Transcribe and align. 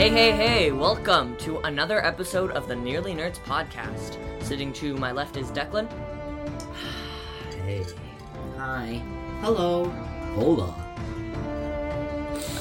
Hey, 0.00 0.08
hey, 0.08 0.32
hey, 0.32 0.72
welcome 0.72 1.36
to 1.40 1.58
another 1.58 2.02
episode 2.02 2.52
of 2.52 2.66
the 2.66 2.74
Nearly 2.74 3.12
Nerds 3.12 3.38
podcast. 3.40 4.16
Sitting 4.42 4.72
to 4.72 4.96
my 4.96 5.12
left 5.12 5.36
is 5.36 5.50
Declan. 5.50 5.92
Hey, 7.66 7.84
Hi. 8.56 9.02
Hello. 9.42 9.90
Hola. 10.34 10.68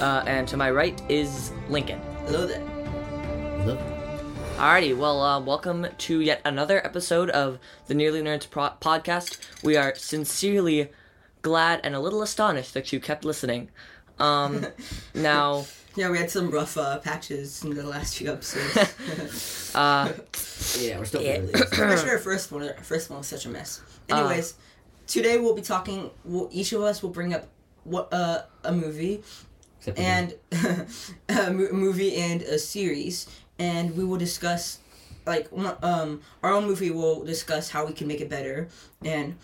Uh, 0.01 0.23
and 0.27 0.49
to 0.49 0.57
my 0.57 0.69
right 0.69 1.01
is 1.07 1.53
Lincoln. 1.69 2.01
Hello 2.25 2.45
there. 2.45 2.61
Look, 3.65 3.79
Alrighty, 4.57 4.97
well, 4.97 5.21
uh, 5.21 5.39
welcome 5.39 5.87
to 5.97 6.19
yet 6.19 6.41
another 6.43 6.85
episode 6.85 7.29
of 7.29 7.57
the 7.87 7.93
Nearly 7.93 8.21
Nerds 8.21 8.49
pro- 8.49 8.73
podcast. 8.81 9.37
We 9.63 9.77
are 9.77 9.95
sincerely 9.95 10.89
glad 11.41 11.79
and 11.85 11.95
a 11.95 12.01
little 12.01 12.21
astonished 12.21 12.73
that 12.73 12.91
you 12.91 12.99
kept 12.99 13.23
listening. 13.23 13.69
Um, 14.19 14.67
now, 15.15 15.63
Yeah, 15.99 16.09
we 16.11 16.17
had 16.17 16.31
some 16.31 16.49
rough 16.49 16.77
uh, 16.77 16.99
patches 16.99 17.61
in 17.65 17.75
the 17.75 17.83
last 17.83 18.15
few 18.17 18.31
episodes. 18.31 19.75
uh, 19.75 20.13
yeah, 20.79 20.97
we're 20.97 21.03
still 21.03 21.21
Yeah. 21.21 21.39
early. 21.39 21.51
Especially 21.53 22.09
our 22.09 22.17
first 22.19 22.53
one. 22.53 22.63
Our 22.63 22.73
first 22.83 23.09
one 23.09 23.17
was 23.19 23.27
such 23.27 23.45
a 23.45 23.49
mess. 23.49 23.81
Anyways, 24.07 24.53
today 25.07 25.37
we'll 25.39 25.55
be 25.55 25.61
talking. 25.61 26.09
We'll, 26.23 26.47
each 26.53 26.71
of 26.71 26.81
us 26.83 27.03
will 27.03 27.09
bring 27.09 27.33
up 27.33 27.47
what 27.83 28.13
uh, 28.13 28.43
a 28.63 28.71
movie 28.71 29.23
Except 29.79 29.99
and 29.99 30.33
a 31.29 31.51
mo- 31.51 31.73
movie 31.73 32.15
and 32.15 32.43
a 32.43 32.57
series, 32.57 33.27
and 33.59 33.97
we 33.97 34.05
will 34.05 34.17
discuss 34.17 34.79
like 35.25 35.49
um 35.83 36.21
our 36.43 36.53
own 36.53 36.65
movie. 36.65 36.91
will 36.91 37.25
discuss 37.25 37.69
how 37.69 37.85
we 37.85 37.91
can 37.91 38.07
make 38.07 38.21
it 38.21 38.29
better, 38.29 38.69
and 39.03 39.35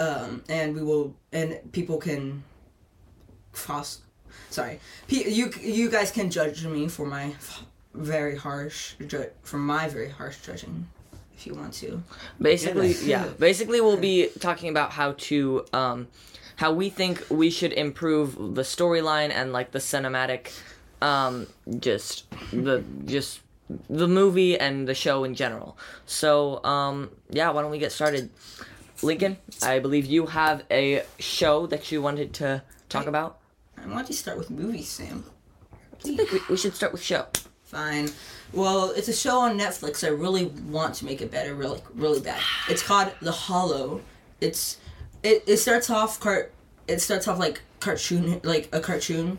um 0.00 0.42
and 0.48 0.74
we 0.74 0.82
will 0.82 1.14
and 1.32 1.60
people 1.70 1.98
can 1.98 2.42
cross. 3.52 4.00
Sorry, 4.50 4.80
P- 5.08 5.28
you 5.30 5.50
you 5.60 5.90
guys 5.90 6.10
can 6.10 6.30
judge 6.30 6.64
me 6.64 6.88
for 6.88 7.06
my 7.06 7.34
very 7.94 8.36
harsh 8.36 8.94
ju- 9.06 9.30
for 9.42 9.58
my 9.58 9.88
very 9.88 10.08
harsh 10.10 10.38
judging, 10.46 10.88
if 11.36 11.46
you 11.46 11.54
want 11.54 11.72
to. 11.74 12.02
basically, 12.40 12.88
Goodness. 12.88 13.04
yeah, 13.06 13.26
basically 13.38 13.80
we'll 13.80 13.96
be 14.00 14.28
talking 14.40 14.68
about 14.70 14.92
how 14.92 15.12
to, 15.28 15.64
um, 15.72 16.08
how 16.56 16.72
we 16.72 16.88
think 16.90 17.24
we 17.30 17.50
should 17.50 17.72
improve 17.72 18.34
the 18.54 18.62
storyline 18.62 19.30
and 19.30 19.52
like 19.52 19.72
the 19.72 19.78
cinematic, 19.80 20.52
um, 21.02 21.46
just 21.78 22.24
the 22.52 22.82
just 23.04 23.40
the 23.90 24.08
movie 24.08 24.58
and 24.58 24.88
the 24.88 24.94
show 24.94 25.24
in 25.24 25.34
general. 25.34 25.76
So, 26.06 26.64
um, 26.64 27.10
yeah, 27.30 27.50
why 27.50 27.60
don't 27.62 27.70
we 27.70 27.78
get 27.78 27.92
started? 27.92 28.30
Lincoln, 29.02 29.36
I 29.62 29.78
believe 29.78 30.06
you 30.06 30.26
have 30.26 30.64
a 30.70 31.04
show 31.20 31.66
that 31.68 31.92
you 31.92 32.02
wanted 32.02 32.32
to 32.34 32.62
talk 32.88 33.06
about. 33.06 33.38
I 33.84 33.88
want 33.88 34.06
to 34.08 34.12
start 34.12 34.38
with 34.38 34.50
movies, 34.50 34.88
Sam. 34.88 35.24
I 35.72 36.16
think 36.16 36.32
we, 36.32 36.40
we 36.48 36.56
should 36.56 36.74
start 36.74 36.92
with 36.92 37.02
show. 37.02 37.26
Fine. 37.64 38.10
Well, 38.52 38.92
it's 38.92 39.08
a 39.08 39.12
show 39.12 39.40
on 39.40 39.58
Netflix. 39.58 40.02
I 40.02 40.08
really 40.08 40.46
want 40.46 40.94
to 40.96 41.04
make 41.04 41.20
it 41.20 41.30
better, 41.30 41.54
really, 41.54 41.80
really 41.94 42.20
bad. 42.20 42.40
It's 42.68 42.82
called 42.82 43.12
The 43.20 43.32
Hollow. 43.32 44.00
It's 44.40 44.78
it, 45.22 45.44
it 45.46 45.58
starts 45.58 45.90
off 45.90 46.18
cart. 46.18 46.52
It 46.86 47.00
starts 47.00 47.28
off 47.28 47.38
like 47.38 47.60
cartoon, 47.80 48.40
like 48.42 48.68
a 48.72 48.80
cartoon. 48.80 49.38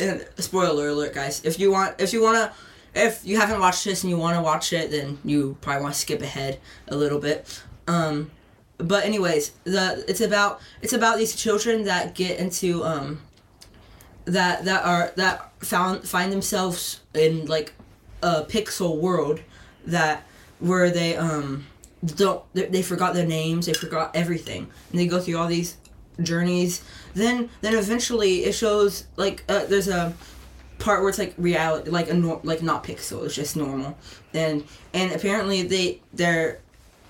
And 0.00 0.26
spoiler 0.38 0.88
alert, 0.88 1.14
guys! 1.14 1.44
If 1.44 1.58
you 1.58 1.70
want, 1.70 2.00
if 2.00 2.12
you 2.12 2.22
wanna, 2.22 2.52
if 2.94 3.20
you 3.24 3.38
haven't 3.38 3.60
watched 3.60 3.84
this 3.84 4.02
and 4.02 4.10
you 4.10 4.18
want 4.18 4.36
to 4.36 4.42
watch 4.42 4.72
it, 4.72 4.90
then 4.90 5.18
you 5.24 5.56
probably 5.60 5.82
want 5.82 5.94
to 5.94 6.00
skip 6.00 6.22
ahead 6.22 6.60
a 6.88 6.96
little 6.96 7.18
bit. 7.18 7.62
Um, 7.88 8.30
but 8.78 9.04
anyways, 9.04 9.50
the 9.64 10.04
it's 10.08 10.20
about 10.20 10.60
it's 10.82 10.92
about 10.92 11.18
these 11.18 11.34
children 11.34 11.84
that 11.84 12.14
get 12.14 12.38
into 12.38 12.84
um 12.84 13.20
that 14.26 14.64
that 14.64 14.84
are 14.84 15.12
that 15.16 15.52
found 15.64 16.06
find 16.06 16.32
themselves 16.32 17.00
in 17.14 17.46
like 17.46 17.72
a 18.22 18.42
pixel 18.42 18.98
world 18.98 19.40
that 19.86 20.24
where 20.58 20.90
they 20.90 21.16
um 21.16 21.66
don't 22.04 22.42
they, 22.54 22.82
forgot 22.82 23.14
their 23.14 23.26
names 23.26 23.66
they 23.66 23.72
forgot 23.72 24.14
everything 24.14 24.68
and 24.90 25.00
they 25.00 25.06
go 25.06 25.20
through 25.20 25.38
all 25.38 25.46
these 25.48 25.76
journeys. 26.22 26.82
Then 27.14 27.48
then 27.60 27.74
eventually 27.74 28.44
it 28.44 28.52
shows 28.52 29.06
like 29.16 29.44
uh, 29.48 29.64
there's 29.66 29.88
a 29.88 30.14
part 30.78 31.00
where 31.00 31.08
it's 31.08 31.18
like 31.18 31.34
reality 31.38 31.90
like 31.90 32.10
a 32.10 32.14
nor- 32.14 32.40
like 32.42 32.62
not 32.62 32.84
pixel 32.84 33.24
it's 33.24 33.34
just 33.34 33.56
normal. 33.56 33.96
And 34.34 34.64
and 34.92 35.12
apparently 35.12 35.62
they 35.62 36.00
they're 36.12 36.60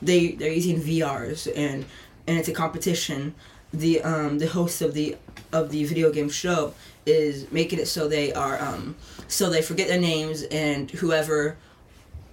they 0.03 0.29
they're 0.33 0.53
using 0.53 0.81
VRs 0.81 1.47
and 1.57 1.85
and 2.27 2.39
it's 2.39 2.49
a 2.49 2.53
competition 2.53 3.35
the 3.73 4.03
um 4.03 4.39
the 4.39 4.47
host 4.47 4.83
of 4.83 4.95
the 4.95 5.17
of 5.53 5.71
the 5.71 5.85
video 5.85 6.11
game 6.13 6.29
show 6.29 6.75
is 7.05 7.51
making 7.53 7.79
it 7.79 7.87
so 7.87 8.09
they 8.09 8.33
are 8.33 8.61
um 8.61 8.95
so 9.29 9.49
they 9.51 9.63
forget 9.63 9.89
their 9.89 10.01
names 10.01 10.43
and 10.51 10.91
whoever 10.93 11.57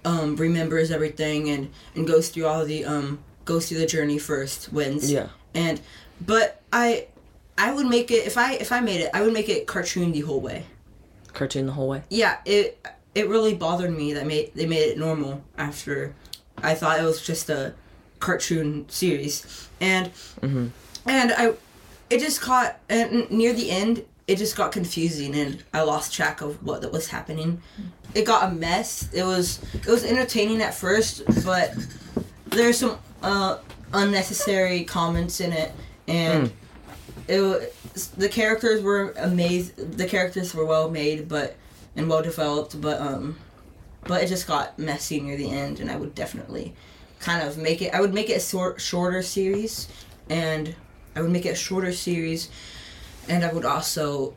um 0.04 0.36
remembers 0.36 0.90
everything 0.90 1.48
and 1.50 1.70
and 1.94 2.06
goes 2.06 2.28
through 2.28 2.46
all 2.46 2.64
the 2.64 2.84
um 2.84 3.18
goes 3.44 3.68
through 3.68 3.78
the 3.78 3.86
journey 3.86 4.18
first 4.18 4.72
wins 4.72 5.10
Yeah. 5.10 5.28
and 5.54 5.80
but 6.20 6.62
I 6.72 7.06
I 7.56 7.72
would 7.72 7.86
make 7.86 8.10
it 8.10 8.26
if 8.26 8.36
I 8.36 8.54
if 8.54 8.72
I 8.72 8.80
made 8.80 9.00
it 9.00 9.10
I 9.14 9.22
would 9.22 9.32
make 9.32 9.48
it 9.48 9.66
cartoon 9.66 10.12
the 10.12 10.20
whole 10.20 10.40
way 10.40 10.64
Cartoon 11.32 11.66
the 11.66 11.72
whole 11.72 11.88
way. 11.88 12.02
yeah 12.10 12.38
it 12.44 12.84
it 13.14 13.28
really 13.28 13.54
bothered 13.54 13.96
me 13.96 14.12
that 14.14 14.26
made 14.26 14.52
they 14.54 14.66
made 14.66 14.82
it 14.90 14.98
normal 14.98 15.42
after 15.58 16.14
I 16.64 16.74
thought 16.74 16.98
it 16.98 17.04
was 17.04 17.20
just 17.22 17.50
a 17.50 17.74
cartoon 18.20 18.86
series. 18.88 19.68
And 19.80 20.10
Mhm. 20.40 20.70
and 21.06 21.32
I 21.32 21.52
it 22.10 22.20
just 22.20 22.40
caught 22.40 22.78
and 22.88 23.30
near 23.30 23.52
the 23.52 23.70
end 23.70 24.04
it 24.26 24.38
just 24.38 24.56
got 24.56 24.72
confusing 24.72 25.34
and 25.34 25.62
I 25.74 25.82
lost 25.82 26.14
track 26.14 26.40
of 26.40 26.62
what 26.62 26.80
that 26.80 26.92
was 26.92 27.08
happening. 27.08 27.60
It 28.14 28.24
got 28.24 28.50
a 28.50 28.54
mess. 28.54 29.08
It 29.12 29.24
was 29.24 29.58
it 29.74 29.86
was 29.86 30.04
entertaining 30.04 30.62
at 30.62 30.74
first 30.74 31.22
but 31.44 31.74
there's 32.46 32.78
some 32.78 32.98
uh 33.22 33.58
unnecessary 33.92 34.84
comments 34.84 35.40
in 35.40 35.52
it. 35.52 35.72
And 36.08 36.52
it 37.28 37.40
was, 37.40 38.08
the 38.16 38.28
characters 38.28 38.82
were 38.82 39.12
amazed 39.18 39.96
the 39.98 40.06
characters 40.06 40.54
were 40.54 40.64
well 40.66 40.90
made 40.90 41.28
but 41.28 41.56
and 41.96 42.08
well 42.08 42.22
developed 42.22 42.80
but 42.80 43.00
um 43.00 43.36
but 44.06 44.22
it 44.22 44.26
just 44.28 44.46
got 44.46 44.78
messy 44.78 45.20
near 45.20 45.36
the 45.36 45.50
end 45.50 45.80
and 45.80 45.90
i 45.90 45.96
would 45.96 46.14
definitely 46.14 46.74
kind 47.20 47.46
of 47.46 47.56
make 47.58 47.80
it 47.82 47.92
i 47.94 48.00
would 48.00 48.12
make 48.14 48.28
it 48.30 48.34
a 48.36 48.40
short, 48.40 48.80
shorter 48.80 49.22
series 49.22 49.88
and 50.28 50.74
i 51.16 51.20
would 51.22 51.30
make 51.30 51.46
it 51.46 51.50
a 51.50 51.54
shorter 51.56 51.92
series 51.92 52.48
and 53.28 53.44
i 53.44 53.52
would 53.52 53.64
also 53.64 54.34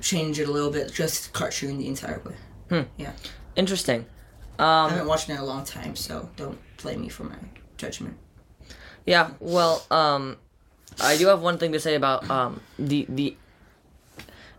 change 0.00 0.38
it 0.38 0.48
a 0.48 0.52
little 0.52 0.70
bit 0.70 0.92
just 0.92 1.32
cartoon 1.32 1.78
the 1.78 1.86
entire 1.86 2.20
way 2.24 2.86
Yeah. 2.96 3.12
Interesting. 3.56 4.06
i 4.58 4.84
Um, 4.84 4.90
haven't 4.90 5.06
watched 5.08 5.28
it 5.28 5.32
in 5.32 5.38
a 5.38 5.44
long 5.44 5.64
time 5.64 5.96
so 5.96 6.28
don't 6.36 6.58
blame 6.82 7.00
me 7.02 7.08
for 7.08 7.24
my 7.24 7.36
judgment 7.76 8.16
Yeah, 9.06 9.30
well, 9.40 9.84
um, 9.90 10.36
I 11.00 11.16
do 11.16 11.26
have 11.28 11.40
one 11.40 11.56
thing 11.58 11.72
to 11.72 11.80
say 11.80 11.94
about 11.94 12.28
um 12.30 12.60
the 12.78 13.06
the. 13.08 13.36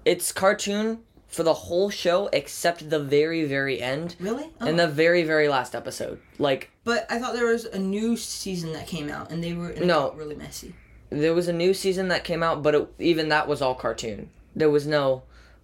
It's 0.06 0.31
cartoon 0.31 1.00
for 1.29 1.44
the 1.44 1.53
whole 1.53 1.90
show 1.90 2.28
except 2.34 2.90
the 2.90 3.00
very 3.00 3.45
very 3.45 3.81
end 3.81 4.16
really 4.19 4.50
Oh. 4.59 4.66
and 4.67 4.78
the 4.79 4.88
very 4.88 5.23
very 5.23 5.47
last 5.47 5.73
episode. 5.75 6.19
Like 6.38 6.72
but 6.84 7.06
i 7.09 7.19
thought 7.19 7.34
there 7.35 7.45
was 7.45 7.66
a 7.66 7.79
new 7.79 8.17
season 8.17 8.73
that 8.73 8.88
came 8.88 9.09
out 9.09 9.31
and 9.31 9.44
they 9.44 9.53
were 9.53 9.69
and 9.69 9.84
it 9.84 9.85
No. 9.85 10.09
got 10.09 10.17
really 10.17 10.35
messy 10.35 10.73
there 11.12 11.34
was 11.34 11.47
a 11.47 11.53
new 11.53 11.73
season 11.73 12.09
that 12.09 12.23
came 12.23 12.44
out, 12.44 12.62
but 12.62 12.75
it, 12.75 12.88
even 13.00 13.29
that 13.29 13.47
was 13.47 13.63
all 13.63 13.73
cartoon. 13.73 14.29
There 14.56 14.69
was 14.69 14.85
no, 14.85 15.23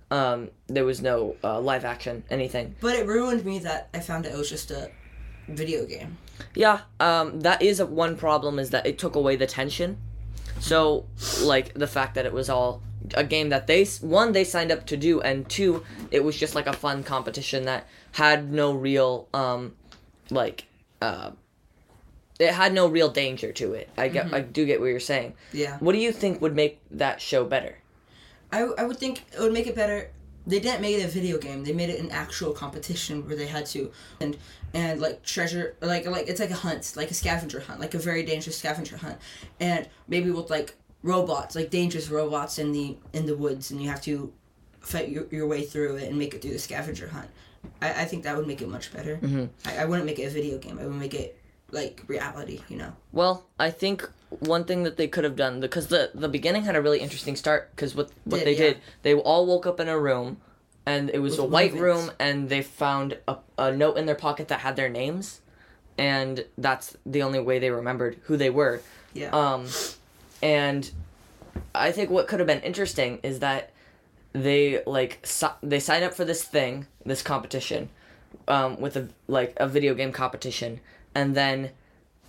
um, 0.09 0.49
there 0.65 0.85
was 0.85 1.03
no 1.03 1.35
uh, 1.43 1.59
live 1.59 1.85
action 1.85 2.23
anything. 2.31 2.75
But 2.81 2.95
it 2.95 3.05
ruined 3.05 3.45
me 3.45 3.59
that 3.59 3.89
I 3.93 3.99
found 3.99 4.25
it 4.25 4.35
was 4.35 4.49
just 4.49 4.71
a 4.71 4.89
video 5.47 5.85
game. 5.85 6.17
Yeah, 6.55 6.79
um, 6.99 7.41
that 7.41 7.61
is 7.61 7.79
a, 7.79 7.85
one 7.85 8.17
problem 8.17 8.57
is 8.57 8.71
that 8.71 8.87
it 8.87 8.97
took 8.97 9.15
away 9.15 9.35
the 9.35 9.45
tension. 9.45 9.97
So, 10.59 11.06
like 11.44 11.75
the 11.75 11.85
fact 11.85 12.15
that 12.15 12.25
it 12.25 12.33
was 12.33 12.50
all 12.50 12.81
a 13.13 13.24
game 13.24 13.50
that 13.50 13.68
they 13.68 13.86
one 14.02 14.31
they 14.31 14.44
signed 14.44 14.72
up 14.72 14.86
to 14.88 14.98
do, 14.98 15.22
and 15.22 15.48
two, 15.50 15.84
it 16.12 16.24
was 16.24 16.38
just 16.38 16.56
like 16.56 16.68
a 16.68 16.74
fun 16.74 17.04
competition 17.04 17.66
that 17.66 17.88
had 18.13 18.52
no 18.52 18.74
real 18.74 19.28
um, 19.34 19.75
like 20.30 20.66
uh, 21.02 21.31
it 22.40 22.54
had 22.54 22.74
no 22.74 22.88
real 22.88 23.10
danger 23.10 23.52
to 23.54 23.74
it. 23.74 23.90
I 23.98 24.10
get, 24.10 24.34
I 24.34 24.42
do 24.42 24.66
get 24.66 24.80
what 24.80 24.88
you're 24.88 25.00
saying. 25.00 25.34
Yeah. 25.54 25.78
What 25.80 25.94
do 25.94 26.00
you 26.00 26.12
think 26.12 26.42
would 26.42 26.56
make 26.56 26.81
that 26.92 27.22
show 27.22 27.46
better? 27.46 27.78
I, 28.52 28.62
I 28.78 28.84
would 28.84 28.98
think 28.98 29.24
it 29.34 29.40
would 29.40 29.54
make 29.54 29.68
it 29.68 29.75
better. 29.75 30.12
They 30.48 30.60
didn't 30.60 30.81
make 30.81 30.98
it 30.98 31.04
a 31.04 31.07
video 31.07 31.38
game. 31.38 31.63
They 31.63 31.74
made 31.74 31.90
it 31.90 32.00
an 32.00 32.12
actual 32.12 32.52
competition 32.52 33.25
where 33.25 33.36
they 33.36 33.48
had 33.48 33.66
to 33.68 33.92
and 34.19 34.38
and 34.74 35.02
like 35.02 35.24
treasure 35.24 35.75
like 35.81 36.06
like 36.06 36.28
it's 36.28 36.40
like 36.40 36.52
a 36.52 36.56
hunt, 36.56 36.94
like 36.96 37.10
a 37.10 37.13
scavenger 37.13 37.62
hunt, 37.62 37.80
like 37.80 37.94
a 37.94 38.00
very 38.00 38.24
dangerous 38.24 38.57
scavenger 38.57 38.98
hunt, 38.98 39.18
and 39.60 39.88
maybe 40.07 40.30
with 40.30 40.50
like 40.50 40.75
robots, 41.06 41.56
like 41.56 41.69
dangerous 41.69 42.10
robots 42.10 42.57
in 42.60 42.72
the 42.72 42.98
in 43.13 43.25
the 43.25 43.36
woods, 43.38 43.72
and 43.72 43.81
you 43.81 43.88
have 43.90 44.02
to 44.02 44.34
fight 44.81 45.10
your, 45.10 45.25
your 45.31 45.48
way 45.48 45.62
through 45.63 45.96
it 45.98 46.10
and 46.10 46.18
make 46.18 46.34
it 46.34 46.42
through 46.42 46.52
the 46.52 46.60
scavenger 46.60 47.07
hunt. 47.07 47.30
I, 47.81 48.02
I 48.04 48.06
think 48.06 48.24
that 48.24 48.36
would 48.38 48.48
make 48.48 48.62
it 48.62 48.69
much 48.69 48.92
better. 48.94 49.18
Mhm. 49.18 49.50
I, 49.66 49.78
I 49.78 49.86
wouldn't 49.86 50.06
make 50.06 50.19
it 50.19 50.24
a 50.25 50.30
video 50.30 50.57
game. 50.57 50.78
I 50.80 50.86
would 50.86 50.96
make 50.96 51.13
it 51.13 51.40
like 51.72 52.04
reality, 52.07 52.62
you 52.69 52.78
know. 52.78 52.94
Well, 53.12 53.46
I 53.60 53.72
think 53.72 54.07
one 54.40 54.63
thing 54.66 54.84
that 54.84 54.98
they 54.98 55.07
could 55.07 55.24
have 55.24 55.36
done 55.36 55.60
because 55.60 55.88
the 55.88 56.12
the 56.13 56.28
beginning 56.30 56.63
had 56.63 56.75
a 56.75 56.81
really 56.81 57.00
interesting 57.00 57.36
start 57.36 57.72
because 57.75 57.96
what 57.96 58.10
what 58.25 58.40
Did, 58.40 58.48
they 58.48 58.52
yeah. 58.54 58.74
did 58.74 58.78
they 59.04 59.13
all 59.16 59.46
woke 59.46 59.66
up 59.66 59.80
in 59.80 59.88
a 59.88 59.98
room 60.00 60.38
and 60.86 61.10
it 61.10 61.19
was 61.19 61.38
With 61.38 61.46
a 61.46 61.50
white 61.50 61.74
movements. 61.74 62.06
room, 62.07 62.12
and 62.19 62.50
they 62.50 62.62
found 62.62 63.18
a, 63.28 63.38
a 63.57 63.72
note 63.72 63.98
in 63.98 64.06
their 64.06 64.16
pocket 64.28 64.48
that 64.50 64.60
had 64.60 64.75
their 64.75 64.90
names, 64.90 65.42
and 65.98 66.46
that's 66.60 66.96
the 67.07 67.24
only 67.24 67.40
way 67.40 67.57
they 67.57 67.72
remembered 67.72 68.18
who 68.25 68.38
they 68.38 68.52
were. 68.52 68.81
Yeah. 69.13 69.30
Um, 69.31 69.66
and 70.45 70.92
I 71.74 71.92
think 71.92 72.09
what 72.12 72.27
could 72.27 72.39
have 72.39 72.47
been 72.47 72.62
interesting 72.62 73.19
is 73.24 73.39
that 73.39 73.71
they 74.33 74.83
like 74.86 75.13
si- 75.24 75.59
they 75.63 75.80
sign 75.80 76.03
up 76.03 76.13
for 76.13 76.25
this 76.25 76.44
thing, 76.44 76.86
this 77.06 77.21
competition, 77.24 77.89
um, 78.47 78.80
with 78.80 78.95
a 78.95 79.09
like 79.27 79.53
a 79.57 79.68
video 79.68 79.94
game 79.95 80.12
competition, 80.12 80.80
and 81.15 81.36
then, 81.36 81.71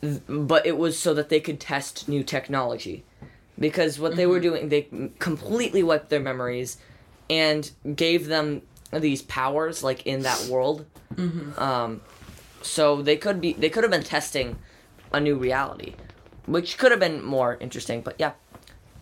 th- 0.01 0.23
but 0.29 0.65
it 0.65 0.77
was 0.79 0.99
so 0.99 1.13
that 1.15 1.29
they 1.29 1.41
could 1.41 1.61
test 1.61 2.09
new 2.09 2.23
technology, 2.25 3.05
because 3.59 3.99
what 3.99 4.17
they 4.17 4.27
were 4.27 4.41
doing, 4.41 4.69
they 4.71 4.89
completely 5.19 5.83
wiped 5.83 6.09
their 6.09 6.21
memories, 6.21 6.79
and 7.29 7.71
gave 7.95 8.29
them 8.29 8.63
these 8.93 9.23
powers 9.23 9.83
like 9.83 10.07
in 10.07 10.23
that 10.23 10.41
world. 10.49 10.87
Um, 11.59 12.01
so 12.63 13.03
they 13.03 13.17
could 13.17 13.41
be 13.41 13.53
they 13.53 13.69
could 13.69 13.85
have 13.85 13.91
been 13.91 14.05
testing 14.05 14.57
a 15.13 15.21
new 15.21 15.37
reality, 15.37 15.95
which 16.47 16.79
could 16.79 16.91
have 16.91 17.01
been 17.01 17.23
more 17.25 17.57
interesting. 17.61 18.01
But 18.01 18.17
yeah, 18.19 18.33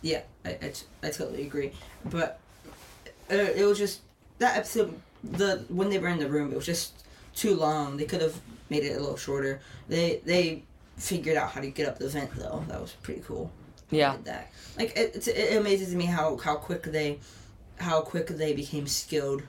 Yeah, 0.02 0.23
I, 0.44 0.50
I, 0.50 0.69
t- 0.69 0.87
I 1.02 1.11
totally 1.11 1.43
agree. 1.43 1.73
But 2.05 2.41
uh, 3.31 3.35
it 3.35 3.64
was 3.64 3.79
just 3.79 4.00
that 4.38 4.56
episode. 4.56 4.99
The 5.23 5.64
when 5.69 5.88
they 5.88 5.99
were 5.99 6.08
in 6.08 6.19
the 6.19 6.29
room, 6.29 6.52
it 6.52 6.56
was 6.56 6.67
just 6.67 7.05
too 7.35 7.55
long. 7.55 7.96
They 7.96 8.05
could 8.05 8.20
have 8.20 8.38
made 8.69 8.85
it 8.85 8.96
a 8.96 9.00
little 9.00 9.17
shorter. 9.17 9.61
They 9.88 10.20
they 10.25 10.64
figured 10.96 11.37
out 11.37 11.50
how 11.50 11.61
to 11.61 11.70
get 11.70 11.88
up 11.88 11.99
the 11.99 12.08
vent 12.08 12.35
though. 12.37 12.64
That 12.69 12.81
was 12.81 12.93
pretty 13.02 13.23
cool. 13.23 13.50
Yeah, 13.90 14.17
did 14.17 14.25
that. 14.26 14.52
Like 14.76 14.97
it, 14.97 15.12
it's, 15.14 15.29
it 15.29 15.56
amazes 15.56 15.94
me 15.94 16.05
how 16.05 16.37
how 16.37 16.56
quick 16.56 16.82
they 16.82 17.19
how 17.79 18.00
quick 18.02 18.29
they 18.29 18.52
became 18.52 18.87
skilled 18.87 19.43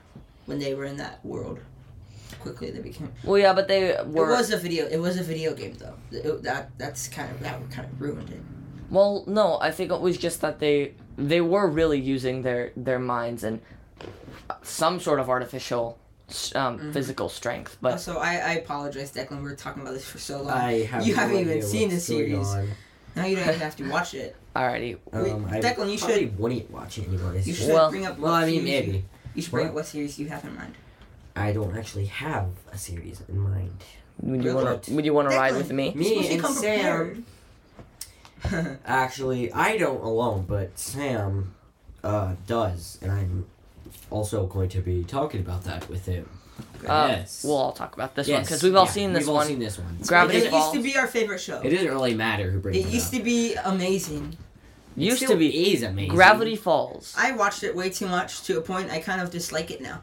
when 0.46 0.58
they 0.58 0.74
were 0.74 0.84
in 0.84 0.96
that 0.96 1.24
world. 1.24 1.60
Quickly 2.46 2.70
they 2.70 2.80
became. 2.90 3.10
well, 3.24 3.38
yeah, 3.38 3.52
but 3.52 3.66
they 3.68 3.96
were 4.06 4.26
It 4.30 4.36
was 4.38 4.50
a 4.52 4.56
video. 4.56 4.86
It 4.86 4.98
was 5.06 5.18
a 5.18 5.22
video 5.32 5.54
game 5.54 5.74
though. 5.82 5.96
It- 6.10 6.42
that 6.44 6.70
that's 6.78 7.08
kind 7.08 7.30
of 7.32 7.40
that 7.40 7.58
kind 7.70 7.86
of 7.90 8.00
ruined 8.00 8.30
it. 8.30 8.42
well. 8.90 9.24
No, 9.26 9.58
I 9.60 9.70
think 9.76 9.90
it 9.90 10.00
was 10.00 10.16
just 10.26 10.40
that 10.42 10.58
they 10.58 10.94
they 11.32 11.40
were 11.40 11.66
really 11.80 11.98
using 12.14 12.42
their 12.42 12.72
their 12.76 12.98
minds 13.00 13.42
and 13.44 13.60
some 14.62 15.00
sort 15.00 15.18
of 15.20 15.28
artificial 15.28 15.98
um, 16.54 16.92
physical 16.92 17.28
strength. 17.28 17.76
But 17.80 17.92
Also, 17.92 18.18
I, 18.18 18.32
I 18.36 18.52
apologize, 18.62 19.12
Declan. 19.12 19.38
We 19.38 19.50
were 19.50 19.54
talking 19.56 19.82
about 19.82 19.94
this 19.94 20.04
for 20.04 20.18
so 20.18 20.42
long. 20.42 20.50
I 20.50 20.84
have 20.84 21.06
you 21.06 21.14
no 21.14 21.20
haven't 21.20 21.36
idea 21.38 21.56
even 21.56 21.68
seen 21.68 21.88
the 21.88 22.00
series. 22.00 22.46
on. 22.48 22.68
Now 23.14 23.24
you 23.26 23.36
don't 23.36 23.48
even 23.48 23.60
have 23.60 23.76
to 23.76 23.88
watch 23.96 24.14
it. 24.14 24.36
alrighty, 24.54 24.98
Wait, 25.12 25.32
Um, 25.32 25.46
I 25.46 25.60
Declan, 25.60 25.90
you 25.92 25.98
probably 25.98 26.20
should- 26.26 26.38
wouldn't 26.38 26.70
watch 26.70 26.98
it 26.98 27.08
anyways. 27.08 27.46
You 27.48 27.54
should 27.54 27.72
Well- 27.72 27.90
bring 27.90 28.06
up. 28.06 28.18
well, 28.18 28.32
what 28.32 28.42
I 28.42 28.46
mean, 28.46 28.64
series 28.66 28.70
maybe. 28.86 28.92
You, 28.98 29.04
you 29.36 29.42
should 29.42 29.50
bring 29.52 29.64
What? 29.66 29.70
up 29.70 29.74
what 29.76 29.86
series 29.86 30.18
you 30.18 30.28
have 30.28 30.44
in 30.44 30.54
mind. 30.54 30.74
I 31.36 31.52
don't 31.52 31.76
actually 31.76 32.06
have 32.06 32.48
a 32.72 32.78
series 32.78 33.22
in 33.28 33.38
mind. 33.38 33.84
would 34.20 34.42
you 34.42 34.54
want 34.54 34.82
to 34.84 34.94
would 34.94 35.04
you 35.04 35.12
want 35.12 35.30
to 35.30 35.36
ride 35.36 35.54
with 35.54 35.70
me? 35.70 35.92
Me 35.94 36.36
and 36.36 36.46
Sam. 36.46 37.26
Actually, 38.86 39.52
I 39.52 39.76
don't 39.76 40.02
alone, 40.02 40.44
but 40.48 40.78
Sam 40.78 41.54
uh, 42.02 42.34
does, 42.46 42.98
and 43.02 43.10
I'm 43.10 43.46
also 44.10 44.46
going 44.46 44.68
to 44.70 44.80
be 44.80 45.04
talking 45.04 45.40
about 45.40 45.64
that 45.64 45.88
with 45.88 46.06
him. 46.06 46.28
Um, 46.86 47.10
yes. 47.10 47.44
We'll 47.44 47.56
all 47.56 47.72
talk 47.72 47.94
about 47.94 48.14
this 48.14 48.28
one 48.28 48.42
because 48.42 48.62
we've 48.62 48.74
all 48.76 48.84
yeah, 48.86 48.90
seen 48.90 49.12
this 49.12 49.26
one. 49.26 49.26
we've 49.26 49.28
all 49.28 49.34
one. 49.36 49.46
seen 49.46 49.58
this 49.58 49.78
one. 49.78 49.98
Gravity 50.06 50.38
it 50.38 50.52
used 50.52 50.72
to 50.72 50.82
be 50.82 50.96
our 50.96 51.06
favorite 51.06 51.40
show. 51.40 51.60
It 51.60 51.70
doesn't 51.70 51.88
really 51.88 52.14
matter 52.14 52.50
who 52.50 52.60
brings 52.60 52.78
It 52.78 52.86
it, 52.86 52.92
used 52.94 53.12
up. 53.12 53.18
to 53.18 53.24
be 53.24 53.54
amazing. 53.54 54.36
Used 54.96 55.18
Still 55.18 55.30
to 55.32 55.36
be 55.36 55.72
is 55.72 55.82
amazing. 55.82 56.14
Gravity 56.14 56.56
Falls. 56.56 57.14
I 57.18 57.32
watched 57.32 57.62
it 57.62 57.76
way 57.76 57.90
too 57.90 58.06
much 58.06 58.42
to 58.44 58.56
a 58.56 58.62
point 58.62 58.90
I 58.90 59.00
kind 59.00 59.20
of 59.20 59.30
dislike 59.30 59.70
it 59.70 59.82
now. 59.82 60.02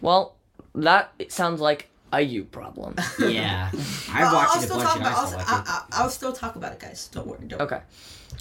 Well, 0.00 0.34
that 0.74 1.12
sounds 1.28 1.60
like 1.60 1.88
a 2.12 2.20
you 2.20 2.44
problem. 2.44 2.94
Yeah, 3.20 3.70
I've 4.12 4.32
watched 4.32 4.56
I'll 4.56 4.56
it 4.56 4.64
a 4.64 4.66
still 4.66 4.76
bunch 4.78 4.88
talk 4.88 4.96
and 4.96 5.06
about. 5.06 5.16
I 5.16 5.20
I'll, 5.20 5.26
still 5.26 5.38
like 5.38 5.48
I, 5.48 5.58
it. 5.60 5.64
I, 5.68 5.84
I'll 5.92 6.10
still 6.10 6.32
talk 6.32 6.56
about 6.56 6.72
it, 6.72 6.78
guys. 6.80 7.08
Don't 7.12 7.26
worry. 7.26 7.44
Don't. 7.46 7.60
Okay. 7.60 7.80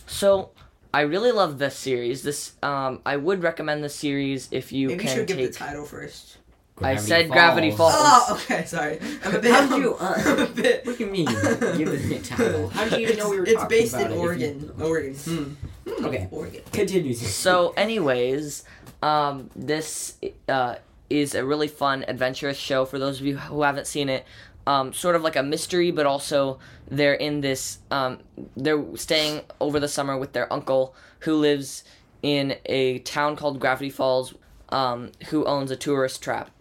So, 0.05 0.51
I 0.93 1.01
really 1.01 1.31
love 1.31 1.57
this 1.59 1.75
series. 1.75 2.23
This 2.23 2.53
um 2.63 3.01
I 3.05 3.17
would 3.17 3.43
recommend 3.43 3.83
this 3.83 3.95
series 3.95 4.47
if 4.51 4.71
you 4.71 4.87
Maybe 4.87 5.03
you 5.03 5.07
can 5.09 5.17
should 5.17 5.27
give 5.27 5.37
the 5.37 5.49
title 5.49 5.85
first. 5.85 6.37
I 6.79 6.95
said 6.97 7.29
Gravity 7.31 7.71
Falls. 7.71 7.93
Oh, 7.97 8.39
okay. 8.43 8.63
Sorry. 8.65 8.99
I'm 9.25 9.35
a 9.35 9.39
bit. 9.39 9.51
How 9.51 9.67
did 9.67 9.79
you? 9.81 9.95
Uh, 9.95 10.13
I'm 10.25 10.39
a 10.39 10.45
bit. 10.45 10.85
what 10.85 10.97
do 10.97 11.03
you 11.05 11.09
mean? 11.11 11.25
Give 11.25 11.89
the 12.09 12.19
title. 12.23 12.69
How 12.69 12.83
did 12.83 12.93
you 12.93 13.07
even 13.07 13.17
know 13.17 13.29
we 13.31 13.39
were 13.39 13.45
It's 13.45 13.53
talking 13.55 13.69
based 13.69 13.93
about 13.95 14.05
in 14.05 14.11
it 14.11 14.15
if 14.15 14.21
Oregon. 14.21 14.73
you- 14.77 14.85
Oregon. 14.85 15.15
Hmm. 15.15 15.43
Hmm, 15.91 16.05
Okay. 16.05 16.27
Oregon. 16.29 16.61
Continue. 16.71 17.13
So, 17.15 17.73
anyways, 17.75 18.63
um 19.01 19.49
this 19.55 20.17
uh 20.47 20.75
is 21.09 21.35
a 21.35 21.45
really 21.45 21.67
fun 21.67 22.03
adventurous 22.07 22.57
show 22.57 22.85
for 22.85 22.99
those 22.99 23.19
of 23.19 23.25
you 23.25 23.37
who 23.37 23.61
haven't 23.61 23.87
seen 23.87 24.09
it. 24.09 24.25
Um, 24.65 24.91
sort 24.91 25.15
of 25.15 25.21
like 25.21 25.37
a 25.37 25.43
mystery, 25.43 25.91
but 25.91 26.05
also 26.05 26.59
they're 26.89 27.13
in 27.13 27.39
this. 27.39 27.79
Um, 27.89 28.19
they're 28.57 28.83
staying 28.97 29.41
over 29.61 29.79
the 29.79 29.87
summer 29.87 30.17
with 30.17 30.33
their 30.33 30.51
uncle 30.51 30.93
who 31.19 31.35
lives 31.35 31.85
in 32.21 32.57
a 32.65 32.99
town 32.99 33.37
called 33.37 33.61
Gravity 33.61 33.89
Falls, 33.89 34.33
um, 34.69 35.11
who 35.29 35.45
owns 35.45 35.71
a 35.71 35.77
tourist 35.77 36.21
trap, 36.21 36.51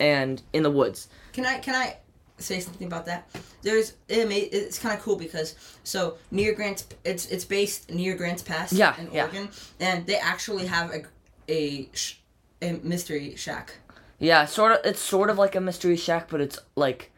and 0.00 0.42
in 0.52 0.64
the 0.64 0.70
woods. 0.70 1.08
Can 1.32 1.46
I 1.46 1.58
can 1.58 1.76
I 1.76 1.98
say 2.38 2.58
something 2.58 2.88
about 2.88 3.06
that? 3.06 3.28
There's 3.62 3.94
it's 4.08 4.78
kind 4.80 4.96
of 4.96 5.00
cool 5.02 5.14
because 5.16 5.54
so 5.84 6.16
near 6.32 6.54
Grants 6.54 6.86
it's 7.04 7.26
it's 7.26 7.44
based 7.44 7.88
near 7.90 8.16
Grants 8.16 8.42
Pass 8.42 8.72
Yeah, 8.72 8.98
in 9.00 9.12
yeah. 9.12 9.22
Oregon 9.22 9.48
and 9.78 10.04
they 10.06 10.16
actually 10.16 10.66
have 10.66 10.90
a 10.90 11.04
a, 11.48 11.88
sh- 11.92 12.16
a 12.60 12.72
mystery 12.82 13.36
shack. 13.36 13.74
Yeah, 14.24 14.44
sort 14.46 14.72
of. 14.72 14.78
It's 14.84 15.00
sort 15.00 15.30
of 15.30 15.38
like 15.38 15.54
a 15.54 15.60
mystery 15.60 15.96
shack, 15.96 16.28
but 16.28 16.40
it's 16.40 16.58
like, 16.76 17.12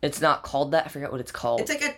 it's 0.00 0.20
not 0.20 0.42
called 0.42 0.70
that. 0.72 0.86
I 0.86 0.88
forget 0.88 1.10
what 1.10 1.20
it's 1.20 1.32
called. 1.32 1.60
It's 1.60 1.70
like 1.70 1.82
a 1.82 1.94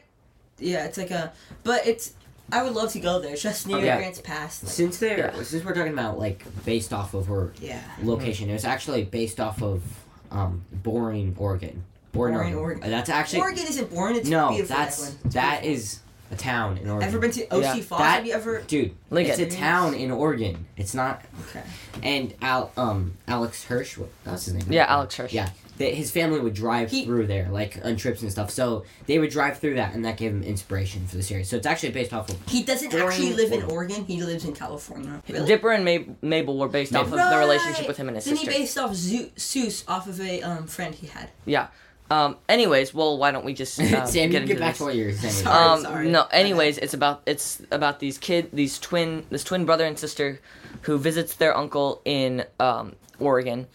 yeah, 0.58 0.84
it's 0.84 0.96
like 0.98 1.10
a 1.10 1.32
but 1.64 1.86
it's 1.86 2.14
I 2.52 2.62
would 2.62 2.74
love 2.74 2.92
to 2.92 3.00
go 3.00 3.20
there. 3.20 3.32
It's 3.32 3.42
just 3.42 3.66
near 3.66 3.78
Okay. 3.78 3.86
Grants 3.96 4.20
Pass. 4.20 4.62
like- 4.62 4.72
Since 4.72 4.98
they're 4.98 5.18
Yeah. 5.18 5.42
since 5.42 5.64
we're 5.64 5.74
talking 5.74 5.92
about 5.92 6.18
like 6.18 6.44
based 6.64 6.92
off 6.92 7.14
of 7.14 7.26
her 7.26 7.52
yeah. 7.60 7.82
location, 8.02 8.50
it 8.50 8.52
was 8.52 8.64
actually 8.64 9.04
based 9.04 9.40
off 9.40 9.62
of 9.62 9.82
um 10.30 10.64
Boring, 10.72 11.34
Oregon. 11.38 11.84
Boring, 12.12 12.34
Boring, 12.34 12.54
Oregon. 12.54 12.58
Oregon. 12.82 12.90
That's 12.90 13.10
actually 13.10 13.40
Oregon 13.40 13.64
isn't 13.66 13.90
boring. 13.90 14.16
It's 14.16 14.28
no. 14.28 14.50
beautiful. 14.50 14.76
That's 14.76 15.00
Declan. 15.00 15.24
It's 15.24 15.34
that 15.34 15.62
beautiful. 15.62 15.82
is 15.84 16.00
a 16.30 16.36
town 16.36 16.78
in 16.78 16.88
Oregon. 16.88 17.08
Ever 17.08 17.18
been 17.18 17.30
to 17.32 17.46
OC 17.54 17.62
Yeah. 17.62 17.74
Falls? 17.82 18.00
That- 18.00 18.14
Have 18.16 18.26
you 18.26 18.32
ever? 18.34 18.60
Dude, 18.62 18.94
Lincoln. 19.10 19.40
it's 19.40 19.54
a 19.54 19.56
town 19.58 19.94
in 19.94 20.10
Oregon. 20.10 20.66
It's 20.76 20.94
not. 20.94 21.22
Okay. 21.50 21.62
And 22.02 22.34
Al, 22.42 22.72
um, 22.76 23.14
Alex 23.28 23.64
Hirsch, 23.64 23.98
what 23.98 24.10
that's 24.24 24.46
his 24.46 24.54
name? 24.54 24.64
Yeah, 24.70 24.86
Alex 24.88 25.16
Hirsch. 25.16 25.32
Yeah, 25.32 25.50
they, 25.76 25.94
his 25.94 26.10
family 26.10 26.40
would 26.40 26.54
drive 26.54 26.90
He- 26.90 27.04
through 27.04 27.26
there, 27.26 27.48
like 27.50 27.78
on 27.84 27.96
trips 27.96 28.22
and 28.22 28.32
stuff. 28.32 28.50
So 28.50 28.84
they 29.06 29.18
would 29.18 29.30
drive 29.30 29.58
through 29.58 29.74
that, 29.74 29.94
and 29.94 30.04
that 30.04 30.16
gave 30.16 30.30
him 30.32 30.42
inspiration 30.42 31.06
for 31.06 31.16
the 31.16 31.22
series. 31.22 31.48
So 31.48 31.56
it's 31.56 31.66
actually 31.66 31.90
based 31.92 32.12
off 32.12 32.28
of. 32.30 32.36
He 32.48 32.62
doesn't 32.62 32.90
Boring 32.90 33.06
actually 33.08 33.32
live 33.34 33.52
in 33.52 33.62
Oregon. 33.64 33.70
Oregon. 33.74 34.04
He 34.06 34.22
lives 34.22 34.44
in 34.44 34.54
California. 34.54 35.22
Really? 35.28 35.46
Dipper 35.46 35.70
and 35.72 35.84
Mab- 35.84 36.16
Mabel 36.22 36.56
were 36.58 36.68
based 36.68 36.94
off 36.96 37.06
of 37.06 37.12
the 37.12 37.36
relationship 37.38 37.86
with 37.86 37.96
him 37.96 38.08
and 38.08 38.16
his 38.16 38.24
Then 38.24 38.36
sister. 38.36 38.50
he 38.50 38.58
based 38.58 38.78
off 38.78 38.90
Soos, 38.92 39.30
Soos 39.34 39.84
off 39.88 40.08
of 40.08 40.20
a 40.20 40.42
um, 40.42 40.66
friend 40.66 40.94
he 40.94 41.06
had. 41.06 41.30
yeah. 41.44 41.68
Um. 42.10 42.36
Anyways, 42.48 42.92
well, 42.92 43.16
why 43.16 43.30
don't 43.30 43.44
we 43.44 43.54
just 43.54 43.80
um, 43.80 43.86
Sam, 44.06 44.24
you 44.24 44.28
get 44.28 44.32
can 44.32 44.42
into 44.42 44.46
get 44.54 44.60
back 44.60 44.72
this? 44.72 44.78
to 44.78 44.84
what 44.84 44.94
you 44.94 45.06
were 45.06 45.12
saying. 45.12 45.32
Sorry. 45.32 45.56
um, 45.56 45.80
sorry. 45.80 46.08
no. 46.10 46.26
Anyways, 46.30 46.78
it's 46.78 46.92
about 46.94 47.22
it's 47.26 47.62
about 47.70 47.98
these 48.00 48.18
kid, 48.18 48.50
these 48.52 48.78
twin, 48.78 49.24
this 49.30 49.42
twin 49.42 49.64
brother 49.64 49.86
and 49.86 49.98
sister, 49.98 50.40
who 50.82 50.98
visits 50.98 51.34
their 51.36 51.56
uncle 51.56 52.02
in 52.04 52.44
um, 52.60 52.94
Oregon, 53.18 53.66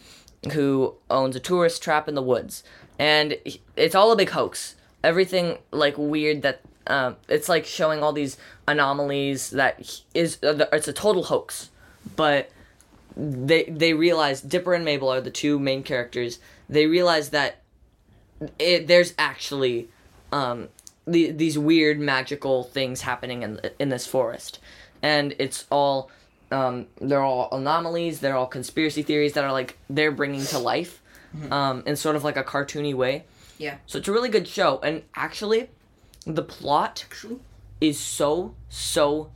who 0.54 0.94
owns 1.10 1.36
a 1.36 1.40
tourist 1.40 1.82
trap 1.82 2.08
in 2.08 2.14
the 2.14 2.22
woods, 2.22 2.64
and 3.00 3.36
he- 3.46 3.62
it's 3.76 3.96
all 3.96 4.12
a 4.12 4.16
big 4.16 4.30
hoax. 4.30 4.76
Everything 5.04 5.58
like 5.72 5.96
weird 5.98 6.44
that 6.44 6.62
um, 6.86 7.16
it's 7.30 7.50
like 7.50 7.66
showing 7.66 8.04
all 8.04 8.14
these 8.14 8.38
anomalies 8.68 9.50
that 9.52 10.04
is 10.14 10.38
uh, 10.44 10.54
the- 10.54 10.70
it's 10.72 10.88
a 10.88 10.94
total 10.94 11.24
hoax, 11.24 11.72
but 12.16 12.52
they 13.18 13.64
they 13.64 13.94
realize 13.94 14.40
Dipper 14.42 14.76
and 14.76 14.86
Mabel 14.86 15.10
are 15.12 15.20
the 15.22 15.32
two 15.32 15.58
main 15.58 15.82
characters. 15.84 16.40
They 16.70 16.86
realize 16.86 17.30
that 17.30 17.59
it, 18.58 18.88
there's 18.88 19.14
actually 19.18 19.90
um, 20.32 20.70
the, 21.06 21.32
these 21.32 21.58
weird 21.58 22.00
magical 22.00 22.64
things 22.64 23.02
happening 23.02 23.44
in 23.44 23.60
in 23.80 23.90
this 23.90 24.06
forest, 24.06 24.60
and 25.02 25.36
it's 25.40 25.66
all 25.72 26.10
um, 26.52 26.88
they're 27.02 27.22
all 27.22 27.50
anomalies. 27.52 28.20
They're 28.20 28.36
all 28.36 28.48
conspiracy 28.48 29.04
theories 29.04 29.34
that 29.34 29.44
are 29.44 29.52
like 29.52 29.78
they're 29.90 30.12
bringing 30.12 30.46
to 30.46 30.60
life, 30.60 31.02
um, 31.52 31.84
in 31.86 31.96
sort 31.96 32.16
of 32.16 32.24
like 32.24 32.38
a 32.38 32.44
cartoony 32.44 32.94
way. 32.94 33.26
Yeah. 33.58 33.78
So 33.88 34.00
it's 34.00 34.08
a 34.08 34.12
really 34.12 34.30
good 34.30 34.48
show, 34.48 34.80
and 34.82 35.04
actually, 35.16 35.70
the 36.26 36.44
plot 36.44 37.06
is 37.82 38.00
so 38.00 38.56
so 38.70 39.32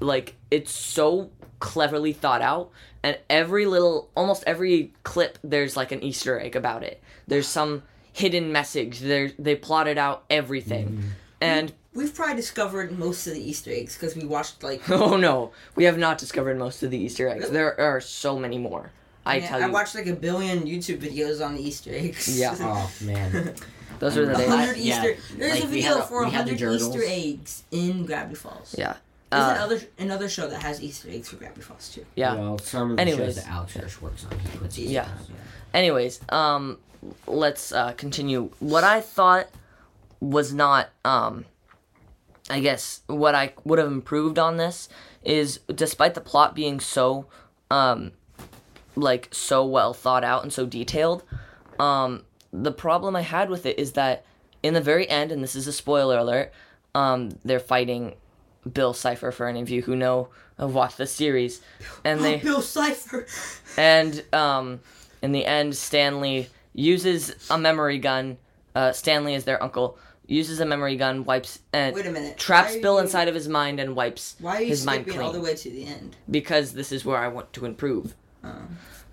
like 0.00 0.34
it's 0.50 0.72
so 0.72 1.30
cleverly 1.58 2.12
thought 2.12 2.42
out 2.42 2.70
and 3.02 3.18
every 3.30 3.66
little 3.66 4.10
almost 4.14 4.44
every 4.46 4.92
clip 5.04 5.38
there's 5.42 5.76
like 5.76 5.92
an 5.92 6.02
easter 6.02 6.38
egg 6.38 6.54
about 6.54 6.82
it 6.82 7.02
there's 7.26 7.48
some 7.48 7.82
hidden 8.20 8.50
message 8.50 9.00
there 9.00 9.30
they 9.38 9.54
plotted 9.54 9.98
out 9.98 10.24
everything 10.30 10.86
mm-hmm. 10.88 11.08
and 11.40 11.72
we've 11.92 12.14
probably 12.14 12.34
discovered 12.36 12.98
most 12.98 13.26
of 13.26 13.34
the 13.34 13.40
Easter 13.50 13.70
eggs 13.70 13.94
because 13.94 14.16
we 14.16 14.24
watched 14.24 14.62
like 14.62 14.88
oh 15.00 15.16
no 15.16 15.52
we 15.74 15.84
have 15.84 15.98
not 15.98 16.16
discovered 16.16 16.56
most 16.58 16.82
of 16.82 16.90
the 16.90 16.98
easter 16.98 17.28
eggs 17.28 17.42
Really? 17.44 17.52
there 17.52 17.78
are 17.80 18.00
so 18.00 18.38
many 18.38 18.58
more 18.58 18.90
I 19.26 19.36
Yeah, 19.38 19.48
tell 19.48 19.58
you, 19.60 19.66
I 19.66 19.70
watched 19.70 19.94
like 19.96 20.06
a 20.06 20.14
billion 20.14 20.58
YouTube 20.66 20.98
videos 21.00 21.44
on 21.44 21.56
the 21.56 21.62
Easter 21.68 21.90
eggs. 21.92 22.38
Yeah. 22.38 22.54
Oh 22.60 22.88
man. 23.02 23.54
those 23.98 24.16
are 24.16 24.24
the 24.24 24.34
A 24.34 24.38
days. 24.38 24.48
lot- 24.48 24.58
hundred 24.60 24.76
yeah, 24.78 25.02
There's 25.36 25.54
like 25.54 25.64
a 25.64 25.66
video 25.66 25.94
had 25.94 25.98
a- 25.98 26.06
for 26.06 26.24
we 26.24 26.30
had 26.30 26.46
the 26.46 26.50
hundred 26.56 26.76
Easter 26.80 27.02
eggs 27.04 27.64
in 27.72 28.06
Gravity 28.06 28.36
Falls. 28.36 28.74
Yeah. 28.78 28.94
There's 29.30 29.42
Uh, 29.42 29.54
another 29.56 29.80
another 29.98 30.28
show 30.28 30.48
that 30.48 30.62
has 30.62 30.80
Easter 30.82 31.08
eggs 31.10 31.28
for 31.28 31.36
Gravity 31.36 31.60
Falls 31.60 31.88
too. 31.88 32.06
yeah. 32.14 32.34
Well, 32.34 32.58
some 32.58 32.92
of 32.92 32.96
the 32.96 33.02
Anyways. 33.02 33.34
shows 33.34 33.44
that 33.44 33.48
Alex 33.48 33.74
Hirsch 33.74 34.00
works 34.00 34.24
on, 34.24 34.38
he 34.38 34.58
puts 34.58 34.78
Easter 34.78 34.92
Yeah. 34.92 35.02
eggs. 35.02 35.28
Anyways, 35.74 36.20
um, 36.28 36.78
let's 37.26 37.72
uh, 37.72 37.92
continue. 37.92 38.50
What 38.60 38.84
I 38.84 39.00
thought 39.00 39.48
was 40.20 40.52
not, 40.52 40.90
um, 41.04 41.44
I 42.48 42.60
guess, 42.60 43.00
what 43.08 43.34
I 43.34 43.52
would 43.64 43.78
have 43.80 43.88
improved 43.90 44.38
on 44.38 44.56
this 44.58 44.88
is, 45.24 45.58
despite 45.74 46.14
the 46.14 46.20
plot 46.20 46.54
being 46.54 46.78
so, 46.78 47.26
um, 47.70 48.12
like 48.94 49.28
so 49.32 49.64
well 49.66 49.92
thought 49.92 50.22
out 50.24 50.44
and 50.44 50.52
so 50.52 50.64
detailed, 50.66 51.24
um, 51.80 52.22
the 52.52 52.72
problem 52.72 53.16
I 53.16 53.22
had 53.22 53.50
with 53.50 53.66
it 53.66 53.78
is 53.78 53.92
that 53.92 54.24
in 54.62 54.72
the 54.72 54.80
very 54.80 55.08
end, 55.10 55.32
and 55.32 55.42
this 55.42 55.54
is 55.56 55.66
a 55.66 55.72
spoiler 55.72 56.16
alert, 56.16 56.52
um, 56.94 57.30
they're 57.44 57.60
fighting 57.60 58.14
Bill 58.72 58.92
Cipher 58.92 59.30
for 59.32 59.46
any 59.46 59.60
of 59.62 59.70
you 59.70 59.82
who 59.82 59.94
know 59.96 60.28
have 60.58 60.74
watched 60.74 60.96
the 60.98 61.06
series, 61.06 61.60
and 62.04 62.22
they 62.24 62.36
Bill 62.42 62.62
Cipher. 62.62 63.26
and 63.76 64.24
um, 64.32 64.80
in 65.22 65.32
the 65.32 65.44
end, 65.44 65.76
Stanley 65.76 66.48
uses 66.74 67.34
a 67.50 67.58
memory 67.58 67.98
gun. 67.98 68.38
Uh, 68.74 68.92
Stanley 68.92 69.34
is 69.34 69.44
their 69.44 69.62
uncle. 69.62 69.98
Uses 70.28 70.58
a 70.58 70.66
memory 70.66 70.96
gun, 70.96 71.24
wipes 71.24 71.60
and 71.72 71.94
Wait 71.94 72.04
a 72.06 72.10
minute. 72.10 72.36
traps 72.36 72.74
Bill 72.76 72.94
you- 72.94 73.00
inside 73.00 73.28
of 73.28 73.34
his 73.36 73.46
mind 73.48 73.78
and 73.78 73.94
wipes 73.94 74.34
Why 74.40 74.56
are 74.56 74.60
you 74.62 74.66
his 74.68 74.84
mind 74.84 75.06
clean. 75.06 75.20
all 75.20 75.30
the 75.32 75.40
way 75.40 75.54
to 75.54 75.70
the 75.70 75.86
end? 75.86 76.16
because 76.28 76.72
this 76.72 76.90
is 76.90 77.04
where 77.04 77.16
I 77.16 77.28
want 77.28 77.52
to 77.52 77.64
improve. 77.64 78.14
Oh. 78.42 78.50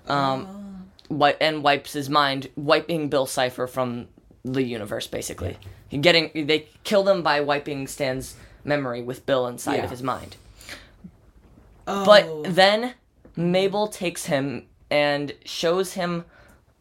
Um, 0.07 0.88
wi- 1.10 1.38
and 1.39 1.63
wipes 1.63 1.93
his 1.93 2.10
mind, 2.10 2.50
wiping 2.55 3.10
Bill 3.10 3.25
Cipher 3.27 3.67
from 3.67 4.07
the 4.43 4.63
universe. 4.63 5.05
Basically, 5.07 5.57
He 5.88 5.98
getting 6.00 6.48
they 6.48 6.67
killed 6.83 7.07
him 7.07 7.22
by 7.22 7.41
wiping 7.41 7.86
Stan's 7.88 8.36
memory 8.63 9.01
with 9.01 9.25
Bill 9.25 9.48
inside 9.48 9.77
Yeah. 9.77 9.84
of 9.86 9.89
his 9.91 10.03
mind. 10.03 10.36
Oh. 11.88 12.05
But 12.05 12.55
then 12.55 12.93
Mabel 13.36 13.88
takes 13.88 14.25
him 14.25 14.67
and 14.89 15.34
shows 15.46 15.93
him 15.93 16.25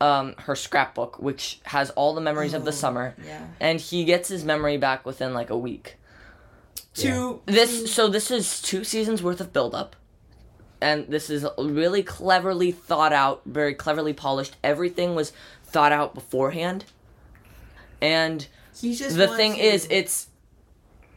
um, 0.01 0.35
her 0.39 0.57
scrapbook, 0.57 1.21
which 1.21 1.61
has 1.65 1.91
all 1.91 2.13
the 2.15 2.21
memories 2.21 2.55
of 2.55 2.65
the 2.65 2.71
Oh, 2.71 2.75
summer, 2.75 3.15
yeah. 3.25 3.47
and 3.61 3.81
he 3.81 4.05
gets 4.05 4.29
his 4.29 4.45
memory 4.45 4.77
back 4.77 5.07
within 5.07 5.33
like 5.33 5.49
a 5.51 5.57
week. 5.57 5.97
Two. 6.95 7.41
This 7.47 7.93
so 7.95 8.09
this 8.09 8.31
is 8.31 8.61
two 8.61 8.83
seasons 8.85 9.23
worth 9.23 9.41
of 9.41 9.53
buildup, 9.53 9.95
and 10.81 11.07
this 11.07 11.31
is 11.31 11.47
really 11.57 12.03
cleverly 12.03 12.73
thought 12.73 13.13
out, 13.13 13.43
very 13.47 13.75
cleverly 13.75 14.13
polished. 14.13 14.57
Everything 14.65 15.15
was 15.15 15.33
thought 15.65 15.93
out 15.93 16.15
beforehand, 16.15 16.85
and 18.01 18.49
He 18.79 18.95
just. 18.97 19.17
the 19.17 19.29
thing 19.29 19.55
to- 19.55 19.61
is, 19.61 19.87
it's 19.89 20.27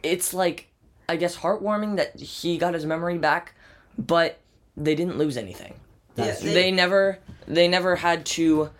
it's 0.02 0.34
like 0.34 0.68
I 1.08 1.16
guess 1.16 1.36
heartwarming 1.36 1.96
that 1.96 2.18
he 2.18 2.58
got 2.58 2.74
his 2.74 2.84
memory 2.84 3.18
back, 3.18 3.54
but 3.98 4.38
they 4.76 4.94
didn't 4.94 5.18
lose 5.18 5.36
anything. 5.36 5.74
Yeah, 6.16 6.34
They, 6.40 6.70
never 6.70 7.18
they 7.46 7.68
never 7.68 7.94
had 7.96 8.24
to 8.26 8.70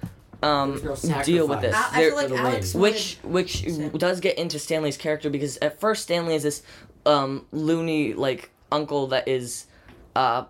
um, 0.43 0.81
no 0.83 1.23
deal 1.23 1.47
with 1.47 1.61
this. 1.61 1.75
I, 1.75 1.89
I 1.93 2.05
feel 2.05 2.17
like 2.17 2.31
Alex. 2.31 2.75
which 2.75 3.19
which 3.23 3.63
Sam. 3.63 3.91
does 3.91 4.21
get 4.21 4.39
into 4.39 4.59
Stanley's 4.59 4.97
character 4.97 5.29
because 5.29 5.59
at 5.59 5.79
first 5.79 6.05
Stanley 6.05 6.35
is 6.35 6.43
this 6.43 6.63
um, 7.05 7.47
loony 7.53 8.15
like 8.15 8.51
uncle 8.73 9.09
that 9.09 9.29
is 9.29 9.67
uh, 10.15 10.45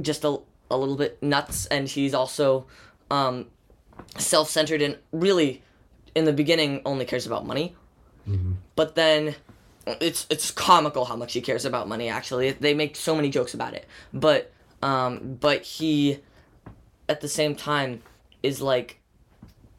just 0.00 0.24
a, 0.24 0.38
a 0.70 0.76
little 0.76 0.96
bit 0.96 1.22
nuts 1.22 1.66
and 1.66 1.88
he's 1.88 2.14
also 2.14 2.66
um, 3.10 3.46
self-centered 4.18 4.82
and 4.82 4.98
really 5.12 5.62
in 6.14 6.24
the 6.26 6.32
beginning 6.32 6.82
only 6.84 7.04
cares 7.04 7.26
about 7.26 7.46
money 7.46 7.74
but 8.76 8.94
then 8.94 9.34
it's 9.86 10.26
it's 10.30 10.50
comical 10.50 11.04
how 11.04 11.16
much 11.16 11.32
he 11.32 11.40
cares 11.40 11.64
about 11.64 11.88
money 11.88 12.08
actually. 12.08 12.52
They 12.52 12.74
make 12.74 12.96
so 12.96 13.14
many 13.14 13.30
jokes 13.30 13.54
about 13.54 13.74
it. 13.74 13.86
But 14.12 14.52
um 14.82 15.38
but 15.40 15.62
he 15.62 16.18
at 17.08 17.20
the 17.20 17.28
same 17.28 17.54
time 17.54 18.02
is 18.42 18.60
like 18.60 18.98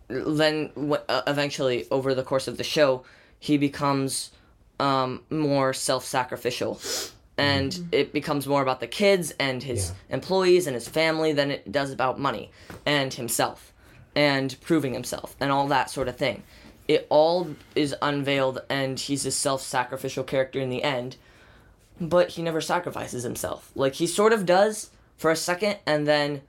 then 0.08 0.72
w- 0.76 1.02
uh, 1.08 1.22
eventually 1.28 1.88
over 1.90 2.14
the 2.14 2.24
course 2.24 2.48
of 2.48 2.58
the 2.58 2.64
show 2.64 3.04
he 3.40 3.58
becomes 3.58 4.32
um 4.80 5.24
more 5.30 5.74
self-sacrificial. 5.74 6.80
And 7.38 7.88
it 7.92 8.14
becomes 8.14 8.46
more 8.46 8.62
about 8.62 8.82
the 8.82 8.88
kids 8.88 9.34
and 9.40 9.64
his 9.64 9.94
employees 10.10 10.68
and 10.68 10.76
his 10.76 10.88
family 10.88 11.34
than 11.34 11.50
it 11.50 11.72
does 11.72 11.92
about 11.92 12.20
money 12.20 12.52
and 12.86 13.12
himself 13.12 13.74
and 14.16 14.56
proving 14.62 14.94
himself 14.94 15.36
and 15.40 15.52
all 15.52 15.68
that 15.70 15.90
sort 15.90 16.08
of 16.08 16.18
thing 16.18 16.44
it 16.94 17.06
all 17.10 17.40
is 17.76 17.96
unveiled 18.02 18.58
and 18.70 19.00
he's 19.08 19.26
a 19.26 19.32
self-sacrificial 19.32 20.24
character 20.32 20.60
in 20.60 20.70
the 20.76 20.84
end 20.84 21.12
but 22.00 22.26
he 22.36 22.42
never 22.42 22.62
sacrifices 22.62 23.24
himself 23.24 23.72
like 23.76 23.94
he 24.02 24.08
sort 24.08 24.34
of 24.34 24.46
does 24.46 24.90
for 25.18 25.30
a 25.32 25.36
second 25.36 25.74
and 25.86 26.08
then 26.08 26.42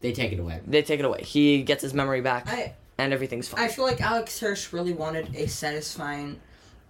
They 0.00 0.12
take 0.12 0.32
it 0.32 0.40
away. 0.40 0.60
they 0.66 0.82
take 0.82 1.00
it 1.00 1.06
away 1.10 1.22
he 1.22 1.62
gets 1.70 1.82
his 1.82 1.94
memory 1.94 2.20
back 2.20 2.44
I 2.48 2.74
and 2.98 3.12
everything's 3.12 3.48
fine 3.48 3.64
I 3.64 3.68
feel 3.68 3.84
like 3.90 4.00
Alex 4.00 4.38
Hirsch 4.40 4.72
really 4.72 4.92
wanted 4.92 5.34
a 5.34 5.46
satisfying 5.48 6.38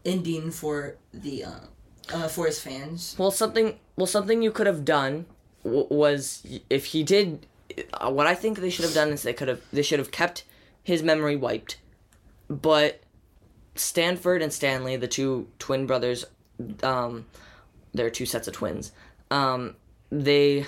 ending 0.05 0.51
for 0.51 0.97
the 1.13 1.45
uh, 1.45 1.51
uh 2.15 2.29
for 2.29 2.47
his 2.47 2.59
fans. 2.61 3.15
well 3.19 3.31
something 3.31 3.79
well 3.97 4.07
something 4.07 4.43
you 4.43 4.51
could 4.51 4.67
have 4.67 4.85
done 4.85 5.27
w- 5.65 5.87
was 5.91 6.47
if 6.69 6.83
he 6.87 7.03
did 7.03 7.47
uh, 7.95 8.11
what 8.11 8.27
i 8.27 8.35
think 8.35 8.59
they 8.59 8.71
should 8.71 8.85
have 8.89 8.95
done 8.95 9.11
is 9.11 9.23
they 9.23 9.33
could 9.39 9.49
have 9.49 9.61
they 9.73 9.83
should 9.83 9.99
have 9.99 10.11
kept 10.11 10.45
his 10.83 11.03
memory 11.03 11.37
wiped 11.37 11.77
but 12.51 13.01
stanford 13.75 14.43
and 14.43 14.53
stanley 14.53 14.97
the 14.97 15.09
two 15.09 15.49
twin 15.59 15.87
brothers 15.87 16.27
um 16.83 17.25
there 17.95 18.05
are 18.05 18.11
two 18.11 18.27
sets 18.27 18.47
of 18.49 18.53
twins 18.53 18.93
um 19.31 19.75
they 20.11 20.67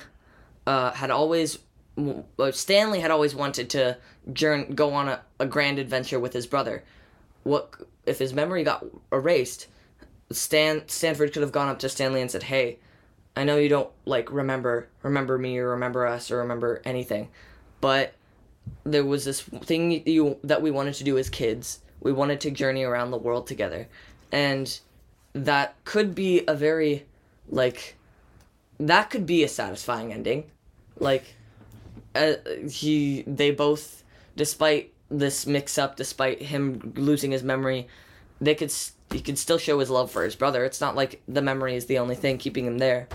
uh 0.66 0.92
had 0.92 1.10
always 1.10 1.58
uh, 2.38 2.50
stanley 2.52 3.00
had 3.00 3.10
always 3.10 3.34
wanted 3.34 3.68
to 3.68 3.98
journ 4.32 4.74
go 4.74 4.92
on 4.94 5.08
a, 5.08 5.20
a 5.40 5.46
grand 5.46 5.78
adventure 5.78 6.18
with 6.18 6.32
his 6.32 6.46
brother. 6.46 6.84
What 7.42 7.74
if 8.06 8.18
his 8.18 8.32
memory 8.32 8.64
got 8.64 8.84
erased 9.10 9.66
Stan 10.30 10.88
Stanford 10.88 11.32
could 11.32 11.42
have 11.42 11.52
gone 11.52 11.68
up 11.68 11.78
to 11.80 11.88
Stanley 11.88 12.20
and 12.20 12.30
said, 12.30 12.44
"Hey, 12.44 12.78
I 13.36 13.44
know 13.44 13.58
you 13.58 13.68
don't 13.68 13.90
like 14.06 14.32
remember 14.32 14.88
remember 15.02 15.36
me 15.38 15.58
or 15.58 15.70
remember 15.70 16.06
us 16.06 16.30
or 16.30 16.38
remember 16.38 16.80
anything, 16.84 17.28
but 17.80 18.14
there 18.84 19.04
was 19.04 19.24
this 19.24 19.40
thing 19.40 20.06
you 20.06 20.38
that 20.44 20.62
we 20.62 20.70
wanted 20.70 20.94
to 20.94 21.04
do 21.04 21.18
as 21.18 21.30
kids. 21.30 21.80
We 22.00 22.12
wanted 22.12 22.40
to 22.42 22.50
journey 22.50 22.82
around 22.82 23.10
the 23.10 23.18
world 23.18 23.46
together, 23.46 23.88
and 24.30 24.78
that 25.32 25.76
could 25.84 26.14
be 26.14 26.44
a 26.46 26.54
very 26.54 27.06
like 27.48 27.96
that 28.80 29.10
could 29.10 29.26
be 29.26 29.44
a 29.44 29.48
satisfying 29.48 30.12
ending, 30.12 30.50
like 30.98 31.34
uh, 32.14 32.34
he 32.68 33.22
they 33.26 33.50
both 33.50 34.02
despite 34.36 34.92
this 35.10 35.46
mix 35.46 35.78
up 35.78 35.96
despite 35.96 36.40
him 36.40 36.92
losing 36.96 37.30
his 37.32 37.42
memory 37.42 37.86
they 38.40 38.54
could 38.54 38.72
he 39.12 39.20
could 39.20 39.36
still 39.36 39.58
show 39.58 39.78
his 39.78 39.90
love 39.90 40.10
for 40.10 40.24
his 40.24 40.34
brother 40.34 40.64
it's 40.64 40.80
not 40.80 40.96
like 40.96 41.20
the 41.28 41.42
memory 41.42 41.76
is 41.76 41.84
the 41.84 41.98
only 41.98 42.14
thing 42.14 42.38
keeping 42.38 42.64
him 42.64 42.78
there 42.78 43.06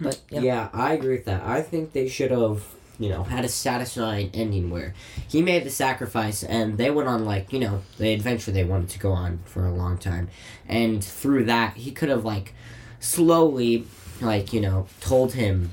but 0.00 0.20
yeah, 0.30 0.40
Yeah. 0.40 0.68
I 0.72 0.92
agree 0.92 1.16
with 1.16 1.24
that. 1.26 1.42
I 1.44 1.62
think 1.62 1.92
they 1.92 2.08
should 2.08 2.30
have, 2.30 2.62
you 2.98 3.08
know, 3.08 3.22
had 3.22 3.44
a 3.44 3.48
satisfying 3.48 4.30
ending 4.34 4.70
where 4.70 4.92
he 5.28 5.40
made 5.42 5.64
the 5.64 5.70
sacrifice 5.70 6.42
and 6.42 6.78
they 6.78 6.90
went 6.90 7.08
on 7.08 7.24
like, 7.24 7.52
you 7.52 7.60
know, 7.60 7.82
the 7.98 8.12
adventure 8.12 8.50
they 8.50 8.64
wanted 8.64 8.88
to 8.90 8.98
go 8.98 9.12
on 9.12 9.38
for 9.44 9.66
a 9.66 9.72
long 9.72 9.98
time. 9.98 10.28
And 10.68 11.02
through 11.04 11.44
that, 11.44 11.76
he 11.76 11.92
could 11.92 12.08
have 12.08 12.24
like 12.24 12.54
slowly 13.00 13.86
like, 14.20 14.52
you 14.52 14.60
know, 14.60 14.86
told 15.00 15.32
him 15.34 15.70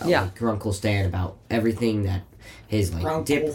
uh, 0.00 0.06
Yeah. 0.08 0.22
like, 0.22 0.40
your 0.40 0.50
Uncle 0.50 0.72
Stan 0.72 1.04
about 1.06 1.36
everything 1.50 2.04
that 2.04 2.22
his 2.68 2.92
like 2.94 3.02
Grunkle. 3.04 3.24
dip 3.24 3.54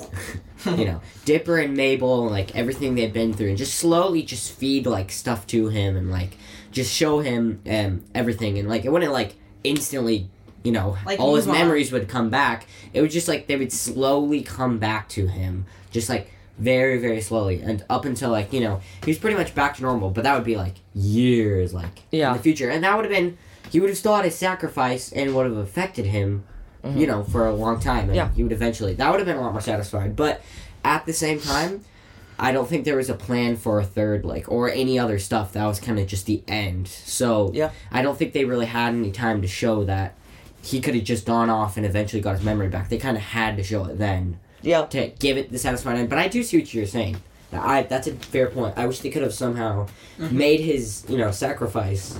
you 0.77 0.85
know, 0.85 1.01
Dipper 1.25 1.57
and 1.59 1.75
Mabel, 1.75 2.29
like 2.29 2.55
everything 2.55 2.95
they've 2.95 3.13
been 3.13 3.33
through, 3.33 3.49
and 3.49 3.57
just 3.57 3.75
slowly 3.75 4.21
just 4.23 4.51
feed 4.51 4.85
like 4.85 5.11
stuff 5.11 5.45
to 5.47 5.67
him 5.69 5.95
and 5.95 6.09
like 6.11 6.37
just 6.71 6.91
show 6.93 7.19
him 7.19 7.61
um, 7.69 8.03
everything, 8.15 8.57
and 8.57 8.67
like 8.67 8.85
it 8.85 8.91
wouldn't 8.91 9.11
like 9.11 9.35
instantly, 9.63 10.29
you 10.63 10.71
know, 10.71 10.97
Like, 11.05 11.19
all 11.19 11.35
his 11.35 11.45
move 11.45 11.55
on. 11.55 11.61
memories 11.61 11.91
would 11.91 12.07
come 12.07 12.29
back. 12.29 12.67
It 12.93 13.01
was 13.01 13.11
just 13.13 13.27
like 13.27 13.47
they 13.47 13.55
would 13.55 13.71
slowly 13.71 14.41
come 14.41 14.79
back 14.79 15.09
to 15.09 15.27
him, 15.27 15.65
just 15.91 16.09
like 16.09 16.29
very 16.59 16.99
very 16.99 17.19
slowly, 17.21 17.61
and 17.61 17.83
up 17.89 18.05
until 18.05 18.29
like 18.29 18.53
you 18.53 18.59
know 18.61 18.79
he 19.03 19.11
was 19.11 19.17
pretty 19.17 19.35
much 19.37 19.53
back 19.55 19.75
to 19.77 19.81
normal, 19.81 20.09
but 20.09 20.23
that 20.23 20.35
would 20.35 20.43
be 20.45 20.55
like 20.55 20.75
years 20.95 21.73
like 21.73 22.03
Yeah. 22.11 22.31
in 22.31 22.37
the 22.37 22.43
future, 22.43 22.69
and 22.69 22.83
that 22.83 22.95
would 22.95 23.05
have 23.05 23.13
been 23.13 23.37
he 23.71 23.79
would 23.79 23.89
have 23.89 23.97
still 23.97 24.15
had 24.15 24.25
his 24.25 24.35
sacrifice 24.35 25.11
and 25.11 25.33
would 25.35 25.45
have 25.45 25.57
affected 25.57 26.05
him 26.05 26.43
mm-hmm. 26.83 26.97
you 26.97 27.07
know, 27.07 27.23
for 27.23 27.47
a 27.47 27.53
long 27.55 27.79
time. 27.79 28.07
And 28.09 28.15
Yeah. 28.15 28.29
he 28.35 28.43
would 28.43 28.51
eventually, 28.51 28.93
that 28.95 29.09
would 29.09 29.19
have 29.19 29.25
been 29.27 29.37
a 29.37 29.41
lot 29.41 29.51
more 29.53 29.61
satisfying. 29.61 30.13
But 30.13 30.41
at 30.83 31.05
the 31.05 31.13
same 31.13 31.39
time, 31.39 31.81
I 32.37 32.51
don't 32.51 32.67
think 32.67 32.83
there 32.85 32.97
was 32.97 33.09
a 33.09 33.13
plan 33.13 33.55
for 33.55 33.79
a 33.79 33.83
third, 33.85 34.25
like, 34.25 34.51
or 34.51 34.69
any 34.69 34.99
other 34.99 35.17
stuff. 35.17 35.53
That 35.53 35.65
was 35.65 35.79
kind 35.79 35.97
of 35.97 36.07
just 36.07 36.25
the 36.25 36.43
end. 36.47 36.87
So, 36.87 37.51
Yeah. 37.53 37.71
I 37.91 38.01
don't 38.01 38.17
think 38.17 38.33
they 38.33 38.45
really 38.45 38.65
had 38.65 38.93
any 38.93 39.11
time 39.11 39.41
to 39.41 39.47
show 39.47 39.83
that 39.85 40.15
he 40.63 40.79
could 40.81 40.95
have 40.95 41.03
just 41.03 41.25
gone 41.25 41.49
off 41.49 41.77
and 41.77 41.85
eventually 41.85 42.21
got 42.21 42.35
his 42.37 42.43
memory 42.43 42.69
back. 42.69 42.89
They 42.89 42.97
kind 42.97 43.17
of 43.17 43.23
had 43.23 43.57
to 43.57 43.63
show 43.63 43.83
it 43.85 43.97
then 43.97 44.39
Yeah. 44.61 44.85
to 44.87 45.09
give 45.19 45.37
it 45.37 45.51
the 45.51 45.59
satisfying 45.59 45.99
end. 45.99 46.09
But 46.09 46.19
I 46.19 46.27
do 46.29 46.41
see 46.41 46.57
what 46.57 46.73
you're 46.73 46.85
saying. 46.85 47.17
I 47.51 47.83
that's 47.83 48.07
a 48.07 48.13
fair 48.13 48.47
point. 48.49 48.73
I 48.77 48.87
wish 48.87 48.99
they 49.01 49.09
could 49.11 49.21
have 49.23 49.33
somehow 49.33 49.87
Mm-hmm. 50.19 50.37
made 50.37 50.59
his 50.59 51.05
you 51.09 51.17
know 51.17 51.31
sacrifice 51.31 52.17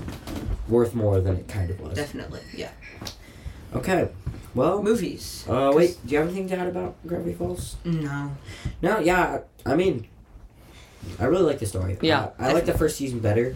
worth 0.68 0.94
more 0.96 1.20
than 1.22 1.38
it 1.38 1.48
kind 1.48 1.70
of 1.72 1.80
was. 1.80 1.96
Definitely, 1.96 2.42
yeah. 2.56 2.72
Okay, 3.76 4.10
well, 4.54 4.84
Movies. 4.84 5.46
uh, 5.50 5.72
wait. 5.74 5.98
Do 6.06 6.14
you 6.14 6.20
have 6.20 6.28
anything 6.28 6.48
to 6.50 6.58
add 6.58 6.68
about 6.68 6.96
Gravity 7.08 7.34
Falls? 7.34 7.76
No. 7.84 8.32
No, 8.82 9.00
yeah. 9.00 9.40
I 9.66 9.76
mean, 9.76 10.08
I 11.20 11.26
really 11.26 11.44
like 11.44 11.60
the 11.60 11.66
story. 11.66 11.98
Yeah, 12.02 12.24
Uh, 12.24 12.30
I 12.40 12.54
like 12.54 12.66
the 12.66 12.78
first 12.78 12.98
season 12.98 13.20
better. 13.20 13.56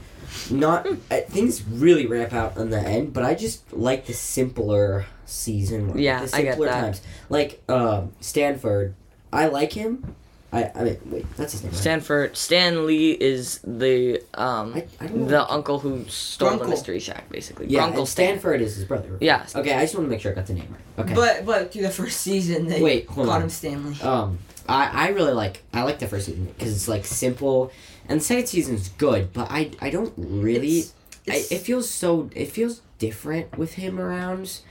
Not 0.52 0.86
uh, 0.88 1.22
things 1.28 1.64
really 1.64 2.06
ramp 2.06 2.34
out 2.34 2.58
in 2.58 2.70
the 2.70 2.80
end, 2.80 3.14
but 3.14 3.24
I 3.24 3.34
just 3.34 3.72
like 3.74 4.06
the 4.06 4.14
simpler 4.14 5.06
season. 5.26 5.98
Yeah, 5.98 6.26
the 6.26 6.36
I 6.36 6.42
get 6.42 6.60
that. 6.60 6.82
times. 6.82 7.02
Like 7.30 7.62
um, 7.70 8.12
Stanford, 8.20 8.94
I 9.32 9.48
like 9.48 9.74
him. 9.74 10.16
I 10.52 10.72
I 10.76 10.84
mean, 10.84 10.98
wait, 11.06 11.26
that's 11.36 11.52
his 11.54 11.64
name. 11.64 11.72
Right? 11.72 11.80
Stanford 11.82 12.38
Stanley 12.38 13.12
is 13.12 13.60
the 13.66 14.22
um 14.36 14.74
I, 14.76 14.86
I 15.02 15.08
the 15.08 15.50
uncle 15.50 15.80
who 15.80 16.06
stole 16.08 16.58
the 16.58 16.68
mystery 16.68 17.00
shack 17.00 17.30
basically. 17.30 17.68
yeah, 17.68 17.88
Grunkle 17.90 17.98
and 18.00 18.08
Stan. 18.08 18.28
Stanford 18.30 18.62
is 18.62 18.76
his 18.76 18.86
brother. 18.86 19.18
Yeah. 19.20 19.46
Okay, 19.56 19.74
I 19.74 19.82
just 19.82 19.96
want 19.96 20.06
to 20.08 20.10
make 20.10 20.22
sure 20.22 20.32
I 20.32 20.36
got 20.36 20.48
the 20.48 20.54
name 20.54 20.74
right. 20.98 21.06
Okay. 21.06 21.14
But 21.16 21.46
but 21.46 21.72
through 21.74 21.82
the 21.84 21.90
first 21.90 22.22
season, 22.22 22.68
they 22.68 22.82
Wait, 22.82 23.08
hold 23.10 23.28
got 23.28 23.36
on. 23.38 23.42
him 23.44 23.50
Stanley. 23.50 24.00
Um, 24.02 24.40
I, 24.68 25.08
I 25.08 25.08
really 25.10 25.34
like 25.34 25.64
I 25.74 25.84
like 25.84 26.00
the 26.00 26.08
first 26.08 26.26
season 26.26 26.46
because 26.46 26.74
it's 26.74 26.88
like 26.88 27.06
simple, 27.06 27.72
and 28.08 28.20
the 28.20 28.24
second 28.24 28.48
season's 28.48 28.90
good. 28.90 29.34
But 29.34 29.50
I 29.50 29.72
I 29.80 29.90
don't 29.90 30.14
really. 30.18 30.80
It's- 30.80 30.94
I, 31.30 31.56
it 31.56 31.60
feels 31.60 31.90
so. 31.90 32.30
It 32.36 32.52
feels 32.52 32.82
different 33.00 33.58
with 33.58 33.74
him 33.74 34.00
around. 34.00 34.62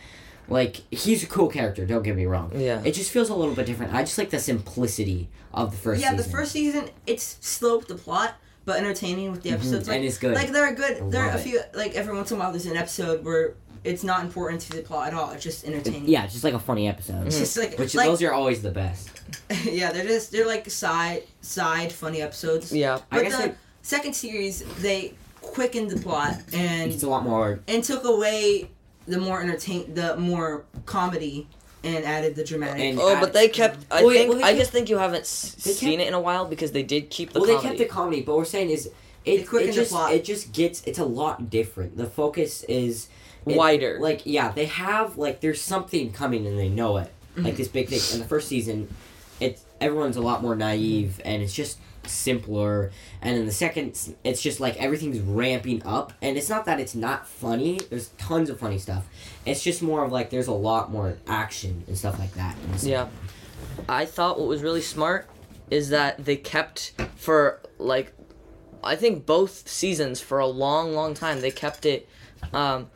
Like 0.48 0.82
he's 0.90 1.22
a 1.22 1.26
cool 1.26 1.48
character. 1.48 1.84
Don't 1.86 2.02
get 2.02 2.16
me 2.16 2.26
wrong. 2.26 2.52
Yeah. 2.54 2.82
It 2.84 2.92
just 2.92 3.10
feels 3.10 3.30
a 3.30 3.34
little 3.34 3.54
bit 3.54 3.66
different. 3.66 3.94
I 3.94 4.02
just 4.02 4.16
like 4.16 4.30
the 4.30 4.38
simplicity 4.38 5.28
of 5.52 5.72
the 5.72 5.76
first. 5.76 6.00
yeah, 6.00 6.10
season. 6.10 6.24
the 6.24 6.36
first 6.36 6.52
season 6.52 6.90
it's 7.06 7.38
sloped 7.40 7.88
the 7.88 7.96
plot, 7.96 8.34
but 8.64 8.78
entertaining 8.78 9.32
with 9.32 9.42
the 9.42 9.50
mm-hmm. 9.50 9.58
episodes. 9.58 9.88
Like, 9.88 9.96
and 9.96 10.04
it's 10.04 10.18
good. 10.18 10.34
like 10.34 10.50
there 10.50 10.64
are 10.64 10.74
good. 10.74 11.10
There 11.10 11.22
are 11.22 11.26
love 11.26 11.36
a 11.36 11.38
it. 11.38 11.42
few. 11.42 11.60
Like 11.74 11.94
every 11.94 12.14
once 12.14 12.30
in 12.30 12.36
a 12.36 12.40
while, 12.40 12.52
there's 12.52 12.66
an 12.66 12.76
episode 12.76 13.24
where 13.24 13.54
it's 13.86 14.04
not 14.04 14.22
important 14.24 14.60
to 14.62 14.70
the 14.76 14.82
plot 14.82 15.08
at 15.08 15.14
all. 15.14 15.30
It's 15.30 15.42
just 15.44 15.64
entertaining. 15.66 16.08
yeah, 16.08 16.24
it's 16.24 16.32
just 16.32 16.44
like 16.44 16.54
a 16.54 16.58
funny 16.58 16.88
episode. 16.88 17.26
It's 17.26 17.38
just 17.38 17.56
like 17.56 17.78
Which 17.78 17.94
like 17.94 18.06
those 18.08 18.22
are 18.22 18.32
always 18.32 18.62
the 18.62 18.70
best. 18.70 19.10
yeah, 19.64 19.92
they're 19.92 20.04
just 20.06 20.32
they're 20.32 20.46
like 20.46 20.68
side 20.70 21.22
side 21.40 21.92
funny 21.92 22.20
episodes. 22.22 22.72
Yeah. 22.72 22.96
I 23.10 23.16
But 23.16 23.22
guess 23.24 23.36
the 23.36 23.42
like, 23.42 23.56
second 23.82 24.14
series 24.14 24.64
they 24.82 25.14
quickened 25.40 25.90
the 25.90 26.00
plot 26.00 26.34
and 26.52 26.92
it's 26.92 27.02
a 27.04 27.08
lot 27.08 27.24
more. 27.24 27.60
and 27.68 27.82
took 27.84 28.04
away 28.04 28.68
the 29.06 29.18
more 29.18 29.40
entertain 29.40 29.94
the 29.94 30.16
more 30.16 30.64
comedy 30.84 31.46
and 31.84 32.04
added 32.04 32.34
the 32.34 32.42
dramatic. 32.42 32.82
And- 32.82 32.98
Oh, 32.98 33.20
but 33.20 33.32
they 33.32 33.46
kept. 33.48 33.84
I 33.92 34.02
Well, 34.02 34.12
think. 34.12 34.28
well, 34.30 34.38
they 34.38 34.44
I 34.44 34.48
kept- 34.48 34.58
just 34.58 34.72
think 34.72 34.88
you 34.90 34.98
haven't 34.98 35.20
s- 35.20 35.54
they 35.62 35.70
seen 35.72 35.90
kept- 35.98 36.02
it 36.02 36.08
in 36.08 36.14
a 36.14 36.20
while 36.20 36.44
because 36.46 36.72
they 36.72 36.82
did 36.82 37.10
keep 37.10 37.32
the 37.32 37.38
well, 37.38 37.46
they 37.46 37.54
comedy. 37.54 37.78
kept 37.78 37.88
the 37.88 37.94
comedy, 37.94 38.20
but 38.22 38.32
what 38.32 38.38
we're 38.38 38.44
saying 38.44 38.70
is 38.70 38.90
They 39.24 39.32
it, 39.32 39.40
it 39.42 39.48
quickened 39.48 39.72
the 39.72 39.76
just 39.76 39.92
plot. 39.92 40.12
it 40.12 40.24
just 40.24 40.52
gets 40.52 40.82
it's 40.86 40.98
a 40.98 41.04
lot 41.04 41.48
different. 41.50 41.96
The 41.96 42.06
focus 42.06 42.64
is 42.64 43.06
it- 43.46 43.56
Wider. 43.56 43.98
Like 44.00 44.22
yeah, 44.24 44.50
they 44.50 44.66
have 44.66 45.16
like 45.18 45.40
there's 45.40 45.60
something 45.60 46.12
coming 46.12 46.46
and 46.46 46.58
they 46.58 46.68
know 46.68 46.96
it. 46.98 47.10
Mm-hmm. 47.34 47.44
Like 47.44 47.56
this 47.56 47.68
big 47.68 47.88
thing. 47.88 48.00
In 48.14 48.20
the 48.20 48.28
first 48.28 48.48
season, 48.48 48.88
it's 49.40 49.64
everyone's 49.80 50.16
a 50.16 50.22
lot 50.22 50.42
more 50.42 50.56
naive 50.56 51.20
and 51.24 51.42
it's 51.42 51.52
just 51.54 51.78
simpler. 52.06 52.90
And 53.20 53.36
in 53.36 53.46
the 53.46 53.52
second, 53.52 53.98
it's 54.24 54.40
just 54.42 54.58
like 54.60 54.76
everything's 54.76 55.20
ramping 55.20 55.82
up. 55.84 56.12
And 56.22 56.36
it's 56.36 56.48
not 56.48 56.64
that 56.66 56.80
it's 56.80 56.94
not 56.94 57.26
funny. 57.26 57.78
There's 57.90 58.08
tons 58.18 58.48
of 58.50 58.58
funny 58.58 58.78
stuff. 58.78 59.06
It's 59.44 59.62
just 59.62 59.82
more 59.82 60.04
of 60.04 60.12
like 60.12 60.30
there's 60.30 60.46
a 60.46 60.52
lot 60.52 60.90
more 60.90 61.16
action 61.26 61.84
and 61.86 61.96
stuff 61.96 62.18
like 62.18 62.32
that. 62.34 62.56
Yeah. 62.82 63.08
I 63.88 64.06
thought 64.06 64.38
what 64.38 64.48
was 64.48 64.62
really 64.62 64.80
smart 64.80 65.28
is 65.70 65.90
that 65.90 66.24
they 66.24 66.36
kept 66.36 66.92
for 67.16 67.60
like 67.78 68.12
I 68.82 68.96
think 68.96 69.26
both 69.26 69.68
seasons 69.68 70.20
for 70.20 70.38
a 70.38 70.46
long 70.46 70.94
long 70.94 71.12
time 71.14 71.40
they 71.40 71.50
kept 71.50 71.84
it 71.84 72.08
um 72.52 72.88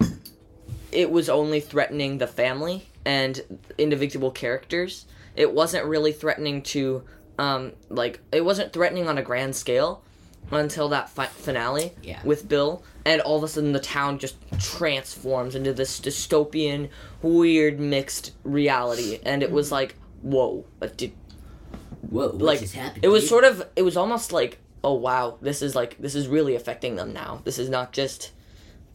it 0.93 1.11
was 1.11 1.29
only 1.29 1.61
threatening 1.61 2.19
the 2.19 2.27
family 2.27 2.87
and 3.05 3.41
individual 3.79 4.31
characters. 4.31 5.07
It 5.37 5.53
wasn't 5.53 5.85
really 5.87 6.13
threatening 6.13 6.63
to 6.63 7.03
um 7.39 7.73
like 7.89 8.21
it 8.33 8.45
wasn't 8.45 8.73
threatening 8.73 9.09
on 9.09 9.17
a 9.19 9.23
grand 9.23 9.57
scale 9.57 10.03
until 10.51 10.89
that 10.89 11.09
fi- 11.09 11.27
finale 11.27 11.93
Yeah. 12.03 12.21
with 12.25 12.49
Bill 12.49 12.83
and 13.07 13.21
all 13.23 13.37
of 13.39 13.45
a 13.45 13.49
sudden 13.49 13.73
the 13.73 13.79
town 13.81 14.19
just 14.19 14.37
transforms 14.59 15.55
into 15.55 15.73
this 15.73 16.01
dystopian 16.01 16.89
weird 17.23 17.79
mixed 17.79 18.33
reality 18.43 19.21
and 19.25 19.43
it 19.43 19.51
was 19.53 19.71
like 19.71 19.95
whoa 20.23 20.65
did 20.97 21.13
Whoa, 22.11 22.29
what 22.29 22.39
like 22.39 22.61
just 22.61 22.75
happened? 22.75 23.05
it 23.05 23.09
was 23.09 23.23
dude? 23.23 23.29
sort 23.31 23.45
of 23.45 23.67
it 23.77 23.83
was 23.83 23.97
almost 23.97 24.33
like 24.33 24.59
oh 24.83 24.95
wow 24.95 25.39
this 25.41 25.63
is 25.63 25.75
like 25.75 25.97
this 25.99 26.15
is 26.15 26.27
really 26.29 26.57
affecting 26.57 26.97
them 26.97 27.13
now 27.13 27.41
this 27.45 27.59
is 27.59 27.69
not 27.69 27.93
just 27.93 28.33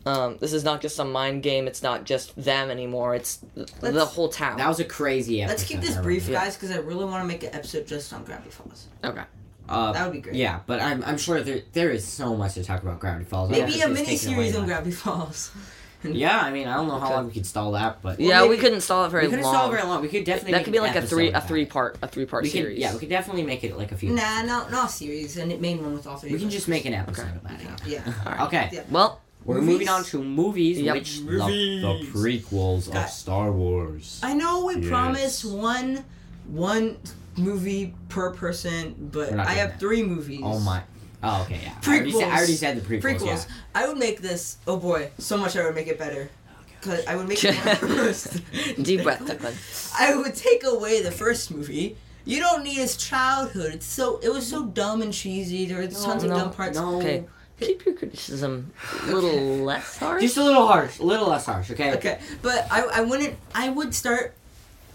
um 0.06 0.38
this 0.40 0.54
is 0.54 0.64
not 0.64 0.82
just 0.82 0.96
some 0.96 1.12
mind 1.12 1.42
game 1.44 1.68
it's 1.68 1.82
not 1.82 2.04
just 2.04 2.36
them 2.42 2.70
anymore 2.70 3.16
it's 3.16 3.38
th- 3.56 3.68
the 3.82 4.06
whole 4.06 4.30
town 4.30 4.58
That 4.58 4.68
was 4.68 4.80
a 4.80 4.86
crazy 4.86 5.42
episode. 5.42 5.54
Let's 5.58 5.64
keep 5.68 5.82
this 5.82 5.96
brief, 5.98 6.30
guys, 6.30 6.56
because 6.56 6.72
I 6.72 6.78
really 6.80 7.06
want 7.06 7.24
to 7.24 7.28
make 7.28 7.44
an 7.44 7.54
episode 7.56 7.88
just 7.88 8.14
on 8.14 8.24
Gravity 8.24 8.50
Falls. 8.52 8.88
okay 9.04 9.24
Uh, 9.68 9.92
That 9.94 10.04
would 10.06 10.14
be 10.14 10.22
great. 10.22 10.36
Yeah, 10.36 10.60
but 10.68 10.80
I'm, 10.82 11.04
I'm 11.04 11.18
sure 11.18 11.42
there 11.42 11.62
there 11.74 11.90
is 11.90 12.06
so 12.06 12.36
much 12.36 12.54
to 12.54 12.64
talk 12.64 12.84
about 12.84 13.00
Gravity 13.00 13.26
Falls. 13.26 13.50
Maybe 13.50 13.82
a 13.82 13.90
it's 13.90 14.00
mini 14.00 14.16
series 14.16 14.56
on 14.56 14.62
by- 14.62 14.68
Gravity 14.68 14.92
Falls. 14.92 15.52
Yeah, 16.04 16.40
I 16.40 16.52
mean 16.52 16.68
I 16.68 16.76
don't 16.76 16.88
know 16.88 17.00
how 17.00 17.06
Okay. 17.08 17.16
long 17.16 17.26
we 17.26 17.34
could 17.34 17.48
stall 17.48 17.72
that, 17.72 18.04
but 18.04 18.20
yeah 18.20 18.44
we 18.44 18.50
maybe- 18.50 18.62
couldn't 18.62 18.82
stall 18.82 19.06
it 19.06 19.10
very 19.10 19.24
long. 19.24 19.32
we 19.32 19.38
couldn't 19.38 19.46
long 19.46 19.56
stall 19.56 19.70
very 19.72 19.84
long. 19.88 20.02
We 20.04 20.08
could 20.08 20.24
definitely 20.24 20.52
that 20.52 20.58
make 20.60 20.66
could 20.66 20.74
be 20.74 20.80
like 20.80 20.96
a 20.96 21.02
three 21.02 21.32
a 21.32 21.42
three 21.42 21.66
part 21.66 21.98
a 22.04 22.08
three 22.08 22.28
part 22.28 22.44
We 22.44 22.50
could 22.50 22.60
series 22.62 22.78
yeah 22.78 22.94
we 22.94 23.00
could 23.00 23.10
definitely 23.10 23.42
make 23.42 23.64
it 23.64 23.76
like 23.76 23.92
a 23.92 23.98
few. 23.98 24.12
Nah, 24.12 24.44
no, 24.44 24.68
not 24.70 24.90
a 24.90 24.92
series, 24.92 25.36
and 25.38 25.52
it 25.52 25.60
made 25.62 25.82
one 25.82 25.94
with 25.96 26.06
all 26.06 26.18
three. 26.18 26.32
We 26.32 26.38
can 26.38 26.52
just 26.52 26.68
make 26.68 26.86
an 26.86 26.94
episode 26.94 27.36
of 27.36 27.42
that. 27.48 27.88
Yeah. 27.88 28.04
Alright. 28.24 28.42
Okay, 28.42 28.70
Yeah. 28.72 28.84
well 28.92 29.20
we're 29.46 29.56
Movies? 29.62 29.70
moving 29.70 29.90
on 29.90 30.04
to 30.06 30.24
movies, 30.24 30.80
Yep. 30.82 30.94
which 30.96 31.20
The, 31.20 31.26
the 31.26 32.08
prequels 32.12 32.92
Got- 32.92 33.06
of 33.06 33.10
Star 33.12 33.52
Wars. 33.52 34.20
I 34.24 34.34
know 34.34 34.66
we 34.66 34.76
Yes. 34.78 34.88
promised 34.90 35.46
one, 35.46 36.04
one 36.48 36.98
movie 37.38 37.94
per 38.10 38.32
person, 38.32 39.10
but 39.12 39.34
I 39.34 39.54
have 39.54 39.72
that. 39.72 39.80
three 39.80 40.04
movies. 40.04 40.42
oh 40.44 40.60
my. 40.60 40.82
Oh 41.24 41.42
okay 41.44 41.60
yeah. 41.64 41.74
I 41.86 41.88
already, 41.96 42.12
said, 42.12 42.24
I 42.32 42.38
already 42.38 42.54
said 42.56 42.78
the 42.78 42.82
prequels. 42.82 43.02
Prequels. 43.20 43.48
Yeah. 43.48 43.56
I 43.74 43.88
would 43.88 43.98
make 43.98 44.22
this. 44.22 44.58
Oh 44.68 44.78
boy, 44.78 45.10
so 45.18 45.38
much 45.38 45.56
I 45.58 45.64
would 45.66 45.74
make 45.76 45.88
it 45.88 45.98
better. 45.98 46.30
Oh, 46.50 46.54
Cause 46.82 47.06
I 47.08 47.16
would 47.16 47.28
make 47.28 47.44
it 47.44 47.82
worse. 47.82 48.40
deep 48.82 49.02
breath 49.04 49.22
Declan. 49.22 49.56
I 50.00 50.16
would 50.16 50.36
take 50.36 50.64
away 50.64 51.02
the 51.02 51.12
first 51.12 51.50
movie. 51.52 51.98
You 52.26 52.40
don't 52.40 52.64
need 52.64 52.76
his 52.76 52.96
childhood. 52.98 53.76
It's 53.76 53.86
so 53.86 54.20
it 54.22 54.30
was 54.30 54.46
so 54.48 54.66
dumb 54.66 55.02
and 55.02 55.12
cheesy. 55.14 55.66
There 55.66 55.78
were 55.78 55.88
tons 55.88 56.24
of 56.24 56.30
no, 56.30 56.36
dumb 56.38 56.52
parts. 56.54 56.78
No. 56.78 56.98
okay 56.98 57.26
keep 57.60 57.86
your 57.86 57.96
criticism 57.96 58.72
a 59.04 59.12
little 59.12 59.58
less 59.64 59.98
harsh 59.98 60.22
Just 60.22 60.38
a 60.38 60.44
little 60.44 60.68
harsh, 60.68 61.00
a 61.00 61.04
little 61.04 61.28
less 61.30 61.46
harsh. 61.46 61.72
Okay. 61.72 61.94
Okay, 61.94 62.20
but 62.42 62.68
I 62.72 62.82
I 62.84 63.02
wouldn't. 63.02 63.36
I 63.54 63.70
would 63.70 63.94
start. 63.96 64.34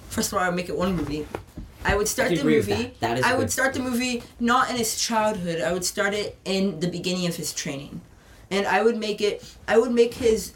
First 0.09 0.33
of 0.33 0.39
all, 0.39 0.45
I 0.45 0.49
would 0.49 0.57
make 0.57 0.69
it 0.69 0.77
one 0.77 0.97
movie. 0.97 1.27
I 1.85 1.97
would 1.97 2.09
start 2.09 2.33
I 2.33 2.37
the 2.37 2.45
movie. 2.45 2.73
that. 2.73 3.01
That 3.01 3.19
is 3.19 3.25
I 3.25 3.31
good. 3.31 3.39
would 3.39 3.51
start 3.51 3.75
the 3.75 3.81
movie 3.81 4.23
not 4.39 4.71
in 4.71 4.77
his 4.77 5.01
childhood. 5.01 5.61
I 5.61 5.73
would 5.73 5.85
start 5.85 6.13
it 6.15 6.37
in 6.45 6.81
the 6.81 6.89
beginning 6.89 7.27
of 7.27 7.37
his 7.37 7.53
training, 7.55 8.01
and 8.51 8.67
I 8.67 8.83
would 8.83 8.97
make 8.99 9.21
it. 9.21 9.45
I 9.67 9.79
would 9.79 9.93
make 9.93 10.15
his 10.15 10.55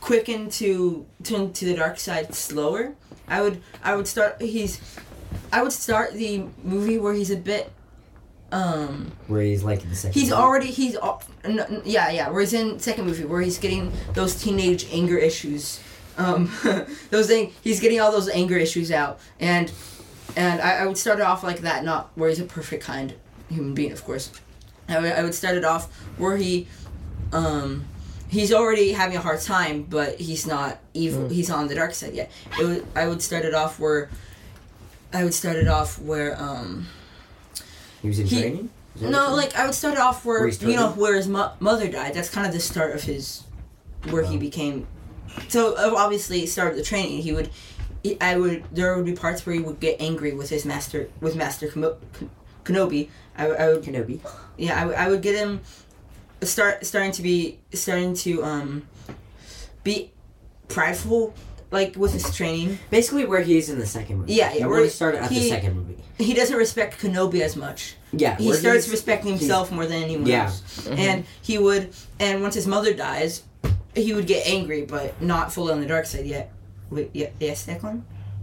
quicken 0.00 0.48
to 0.50 1.06
turn 1.22 1.52
to 1.52 1.64
the 1.64 1.74
dark 1.76 1.98
side 1.98 2.34
slower. 2.34 2.94
I 3.28 3.42
would. 3.42 3.62
I 3.82 3.94
would 3.94 4.08
start. 4.08 4.40
He's. 4.40 4.80
I 5.52 5.62
would 5.62 5.72
start 5.72 6.14
the 6.14 6.44
movie 6.64 6.98
where 6.98 7.12
he's 7.14 7.30
a 7.30 7.36
bit. 7.36 7.70
Um. 8.52 9.12
Where 9.26 9.42
he's 9.42 9.64
like 9.64 9.82
in 9.82 9.90
the 9.90 9.96
second. 9.96 10.14
He's 10.20 10.30
movie. 10.30 10.42
already 10.42 10.66
he's 10.70 10.94
al- 10.96 11.22
yeah 11.84 12.10
yeah. 12.10 12.30
Where 12.30 12.40
he's 12.40 12.52
in 12.52 12.78
second 12.78 13.06
movie 13.06 13.24
where 13.24 13.40
he's 13.40 13.58
getting 13.58 13.92
those 14.14 14.40
teenage 14.40 14.86
anger 14.92 15.18
issues, 15.18 15.80
um, 16.16 16.50
those 17.10 17.26
thing 17.26 17.52
he's 17.62 17.80
getting 17.80 18.00
all 18.00 18.12
those 18.12 18.28
anger 18.28 18.56
issues 18.56 18.90
out 18.92 19.18
and 19.40 19.72
and 20.36 20.60
I, 20.60 20.78
I 20.82 20.86
would 20.86 20.98
start 20.98 21.18
it 21.18 21.22
off 21.22 21.42
like 21.42 21.60
that, 21.60 21.82
not 21.84 22.10
where 22.14 22.28
he's 22.28 22.38
a 22.40 22.44
perfect 22.44 22.84
kind 22.84 23.14
human 23.48 23.74
being, 23.74 23.90
of 23.92 24.04
course. 24.04 24.30
I 24.88 25.00
would, 25.00 25.12
I 25.12 25.22
would 25.22 25.34
start 25.34 25.56
it 25.56 25.64
off 25.64 25.90
where 26.18 26.36
he, 26.36 26.68
um, 27.32 27.86
he's 28.28 28.52
already 28.52 28.92
having 28.92 29.16
a 29.16 29.20
hard 29.20 29.40
time, 29.40 29.84
but 29.84 30.20
he's 30.20 30.46
not 30.46 30.78
evil. 30.94 31.28
He's 31.28 31.50
on 31.50 31.68
the 31.68 31.74
dark 31.74 31.94
side 31.94 32.12
yet. 32.14 32.30
It 32.60 32.64
would, 32.64 32.86
I 32.94 33.08
would 33.08 33.22
start 33.22 33.44
it 33.44 33.54
off 33.54 33.80
where, 33.80 34.10
I 35.12 35.24
would 35.24 35.34
start 35.34 35.56
it 35.56 35.68
off 35.68 35.98
where 36.00 36.40
um. 36.40 36.86
He 38.02 38.08
was 38.08 38.18
in 38.18 38.26
he- 38.26 38.40
training. 38.40 38.70
No, 38.98 39.34
like 39.34 39.54
I 39.54 39.66
would 39.66 39.74
start 39.74 39.98
off 39.98 40.24
where, 40.24 40.48
you 40.48 40.74
know 40.74 40.90
where 40.92 41.16
his 41.16 41.28
mo- 41.28 41.52
mother 41.60 41.86
died. 41.90 42.14
That's 42.14 42.30
kind 42.30 42.46
of 42.46 42.52
the 42.54 42.60
start 42.60 42.94
of 42.94 43.02
his, 43.02 43.42
where 44.08 44.22
he 44.24 44.36
Oh. 44.36 44.40
became. 44.40 44.86
So 45.48 45.74
uh, 45.74 45.92
obviously, 45.94 46.44
it 46.44 46.48
started 46.48 46.78
the 46.78 46.82
training. 46.82 47.20
He 47.20 47.32
would, 47.32 47.50
he, 48.02 48.18
I 48.22 48.38
would. 48.38 48.64
There 48.72 48.96
would 48.96 49.04
be 49.04 49.12
parts 49.12 49.44
where 49.44 49.54
he 49.54 49.60
would 49.60 49.80
get 49.80 50.00
angry 50.00 50.32
with 50.32 50.48
his 50.48 50.64
master, 50.64 51.10
with 51.20 51.36
Master 51.36 51.68
Kenobi. 52.64 53.10
I, 53.36 53.46
I 53.48 53.68
would, 53.68 53.82
Kenobi. 53.82 54.20
yeah, 54.56 54.80
I, 54.80 54.86
would- 54.86 54.96
I 54.96 55.08
would 55.10 55.20
get 55.20 55.34
him, 55.36 55.60
start 56.42 56.86
starting 56.86 57.12
to 57.12 57.22
be 57.22 57.58
starting 57.74 58.14
to 58.14 58.42
um, 58.44 58.88
be 59.84 60.10
prideful 60.68 61.34
like 61.76 61.94
with 61.96 62.12
his 62.12 62.34
training. 62.34 62.78
Basically, 62.90 63.24
where 63.26 63.42
he 63.42 63.58
is 63.58 63.68
in 63.68 63.78
the 63.78 63.86
second 63.86 64.18
movie. 64.18 64.32
Yeah, 64.34 64.48
yeah, 64.52 64.58
He 64.60 64.64
where 64.64 64.78
really 64.78 64.88
started 64.88 65.22
at 65.22 65.28
the 65.30 65.48
second 65.48 65.76
movie. 65.76 65.96
He 66.18 66.32
doesn't 66.32 66.56
respect 66.56 66.98
Kenobi 67.00 67.40
as 67.42 67.54
much. 67.56 67.96
Yeah, 68.12 68.36
He 68.38 68.52
starts 68.54 68.88
respecting 68.88 69.36
himself 69.36 69.70
more 69.70 69.84
than 69.86 70.02
anyone 70.02 70.26
Yeah. 70.26 70.44
else. 70.46 70.62
Mhm. 70.86 70.98
And 70.98 71.24
he 71.42 71.58
would, 71.58 71.90
and 72.18 72.42
once 72.42 72.54
his 72.54 72.66
mother 72.66 72.94
dies, 72.94 73.42
he 73.94 74.14
would 74.14 74.26
get 74.26 74.46
angry, 74.46 74.82
but 74.82 75.20
not 75.20 75.52
fully 75.52 75.72
on 75.74 75.80
the 75.80 75.86
dark 75.86 76.06
side 76.06 76.26
yet. 76.26 76.50
Wait, 76.90 77.10
yeah, 77.12 77.28
yes, 77.38 77.66
Declan. 77.66 78.00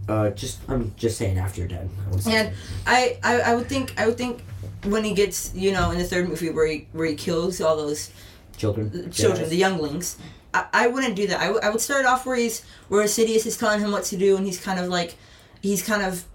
Uh, 0.08 0.30
just 0.32 0.60
I'm 0.68 0.94
just 0.98 1.18
saying 1.18 1.38
after 1.40 1.62
you're 1.62 1.68
dead. 1.70 1.90
I 2.28 2.30
And 2.32 2.50
I, 2.86 3.18
I, 3.24 3.34
I 3.52 3.56
would 3.56 3.68
think, 3.68 3.94
I 3.98 4.06
would 4.06 4.18
think, 4.18 4.44
when 4.84 5.04
he 5.06 5.14
gets, 5.14 5.52
you 5.56 5.72
know, 5.72 5.92
in 5.92 5.98
the 5.98 6.04
third 6.04 6.28
movie 6.30 6.50
where 6.50 6.68
he 6.68 6.88
where 6.92 7.08
he 7.08 7.16
kills 7.16 7.62
all 7.62 7.78
those 7.78 8.12
children. 8.58 9.12
children, 9.12 9.44
Jedi's. 9.44 9.50
the 9.50 9.58
younglings. 9.58 10.18
I, 10.54 10.66
I 10.74 10.88
wouldn't 10.88 11.16
do 11.16 11.28
that. 11.28 11.40
I, 11.40 11.48
w- 11.48 11.62
I 11.64 11.70
would 11.70 11.82
start 11.82 12.06
off 12.06 12.26
where 12.26 12.36
he's 12.36 12.64
where 12.88 13.04
Sidious 13.06 13.46
is 13.46 13.58
telling 13.58 13.80
him 13.80 13.92
what 13.92 14.04
to 14.06 14.18
do, 14.18 14.38
and 14.38 14.46
he's 14.46 14.62
kind 14.64 14.80
of 14.80 14.88
like, 14.88 15.16
he's 15.62 15.82
kind 15.82 16.04
of 16.04 16.26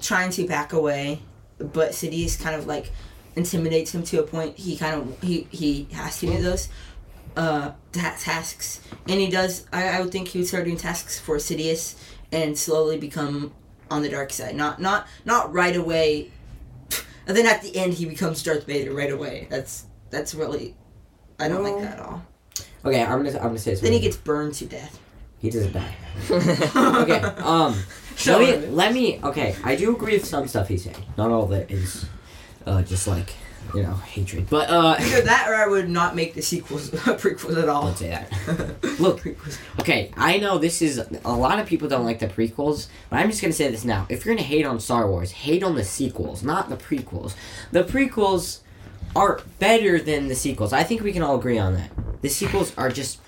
trying 0.00 0.30
to 0.32 0.46
back 0.46 0.72
away, 0.72 1.20
but 1.58 1.92
Sidious 1.92 2.40
kind 2.40 2.56
of 2.56 2.66
like 2.66 2.90
intimidates 3.36 3.94
him 3.94 4.02
to 4.04 4.20
a 4.20 4.22
point. 4.22 4.56
He 4.58 4.76
kind 4.76 4.94
of 5.00 5.22
he 5.22 5.46
he 5.50 5.88
has 5.92 6.18
to 6.20 6.26
do 6.26 6.42
those 6.42 6.68
uh 7.36 7.72
ta- 7.92 8.16
tasks, 8.18 8.80
and 9.08 9.20
he 9.20 9.28
does. 9.28 9.66
I, 9.72 9.88
I 9.88 10.00
would 10.00 10.10
think 10.10 10.28
he 10.28 10.38
would 10.38 10.48
start 10.48 10.64
doing 10.64 10.78
tasks 10.78 11.20
for 11.20 11.36
Sidious 11.36 11.96
and 12.32 12.56
slowly 12.58 12.98
become 12.98 13.52
on 13.90 14.02
the 14.02 14.08
dark 14.08 14.32
side. 14.32 14.56
Not 14.56 14.80
not 14.80 15.06
not 15.24 15.52
right 15.52 15.76
away. 15.76 16.30
And 17.28 17.36
then 17.36 17.46
at 17.46 17.60
the 17.60 17.76
end, 17.76 17.94
he 17.94 18.06
becomes 18.06 18.42
Darth 18.42 18.66
Vader 18.66 18.94
right 18.94 19.10
away. 19.10 19.48
That's 19.50 19.84
that's 20.10 20.34
really. 20.34 20.76
I 21.38 21.48
don't 21.48 21.62
like 21.62 21.80
that 21.82 21.98
at 21.98 22.00
all. 22.06 22.22
Okay, 22.84 23.02
I'm 23.02 23.24
gonna 23.24 23.36
I'm 23.38 23.48
gonna 23.48 23.58
say 23.58 23.74
something. 23.74 23.90
Then 23.90 24.00
he 24.00 24.06
gets 24.06 24.16
burned 24.16 24.54
to 24.54 24.66
death. 24.66 24.98
He 25.38 25.50
doesn't 25.50 25.72
die. 25.72 25.94
okay. 26.30 27.20
Um. 27.42 27.76
Show 28.16 28.38
let 28.38 28.60
me 28.60 28.66
let 28.68 28.94
me. 28.94 29.20
Okay, 29.22 29.54
I 29.62 29.76
do 29.76 29.94
agree 29.94 30.14
with 30.14 30.24
some 30.24 30.48
stuff 30.48 30.68
he's 30.68 30.84
saying. 30.84 30.96
Not 31.18 31.30
all 31.30 31.42
of 31.44 31.52
it 31.52 31.70
is, 31.70 32.06
uh, 32.64 32.80
just 32.80 33.06
like, 33.06 33.34
you 33.74 33.82
know, 33.82 33.92
hatred. 33.92 34.48
But 34.48 34.70
uh, 34.70 34.96
Either 34.98 35.20
that, 35.24 35.46
or 35.50 35.54
I 35.54 35.66
would 35.66 35.90
not 35.90 36.16
make 36.16 36.32
the 36.32 36.40
sequels 36.40 36.90
prequels 36.90 37.62
at 37.62 37.68
all. 37.68 37.82
don't 37.82 37.98
say 37.98 38.08
that. 38.08 38.98
Look, 38.98 39.26
Okay, 39.80 40.10
I 40.16 40.38
know 40.38 40.56
this 40.56 40.80
is 40.80 40.98
a 41.26 41.32
lot 41.36 41.58
of 41.58 41.66
people 41.66 41.88
don't 41.88 42.06
like 42.06 42.20
the 42.20 42.28
prequels, 42.28 42.86
but 43.10 43.18
I'm 43.18 43.28
just 43.28 43.42
gonna 43.42 43.52
say 43.52 43.70
this 43.70 43.84
now. 43.84 44.06
If 44.08 44.24
you're 44.24 44.34
gonna 44.34 44.46
hate 44.46 44.64
on 44.64 44.80
Star 44.80 45.10
Wars, 45.10 45.30
hate 45.32 45.62
on 45.62 45.74
the 45.74 45.84
sequels, 45.84 46.42
not 46.42 46.70
the 46.70 46.76
prequels. 46.76 47.34
The 47.72 47.84
prequels 47.84 48.60
are 49.16 49.40
better 49.58 49.98
than 49.98 50.28
the 50.28 50.34
sequels. 50.34 50.72
I 50.72 50.82
think 50.82 51.02
we 51.02 51.12
can 51.12 51.22
all 51.22 51.36
agree 51.36 51.58
on 51.58 51.74
that. 51.74 51.90
The 52.20 52.28
sequels 52.28 52.76
are 52.76 52.90
just 52.90 53.18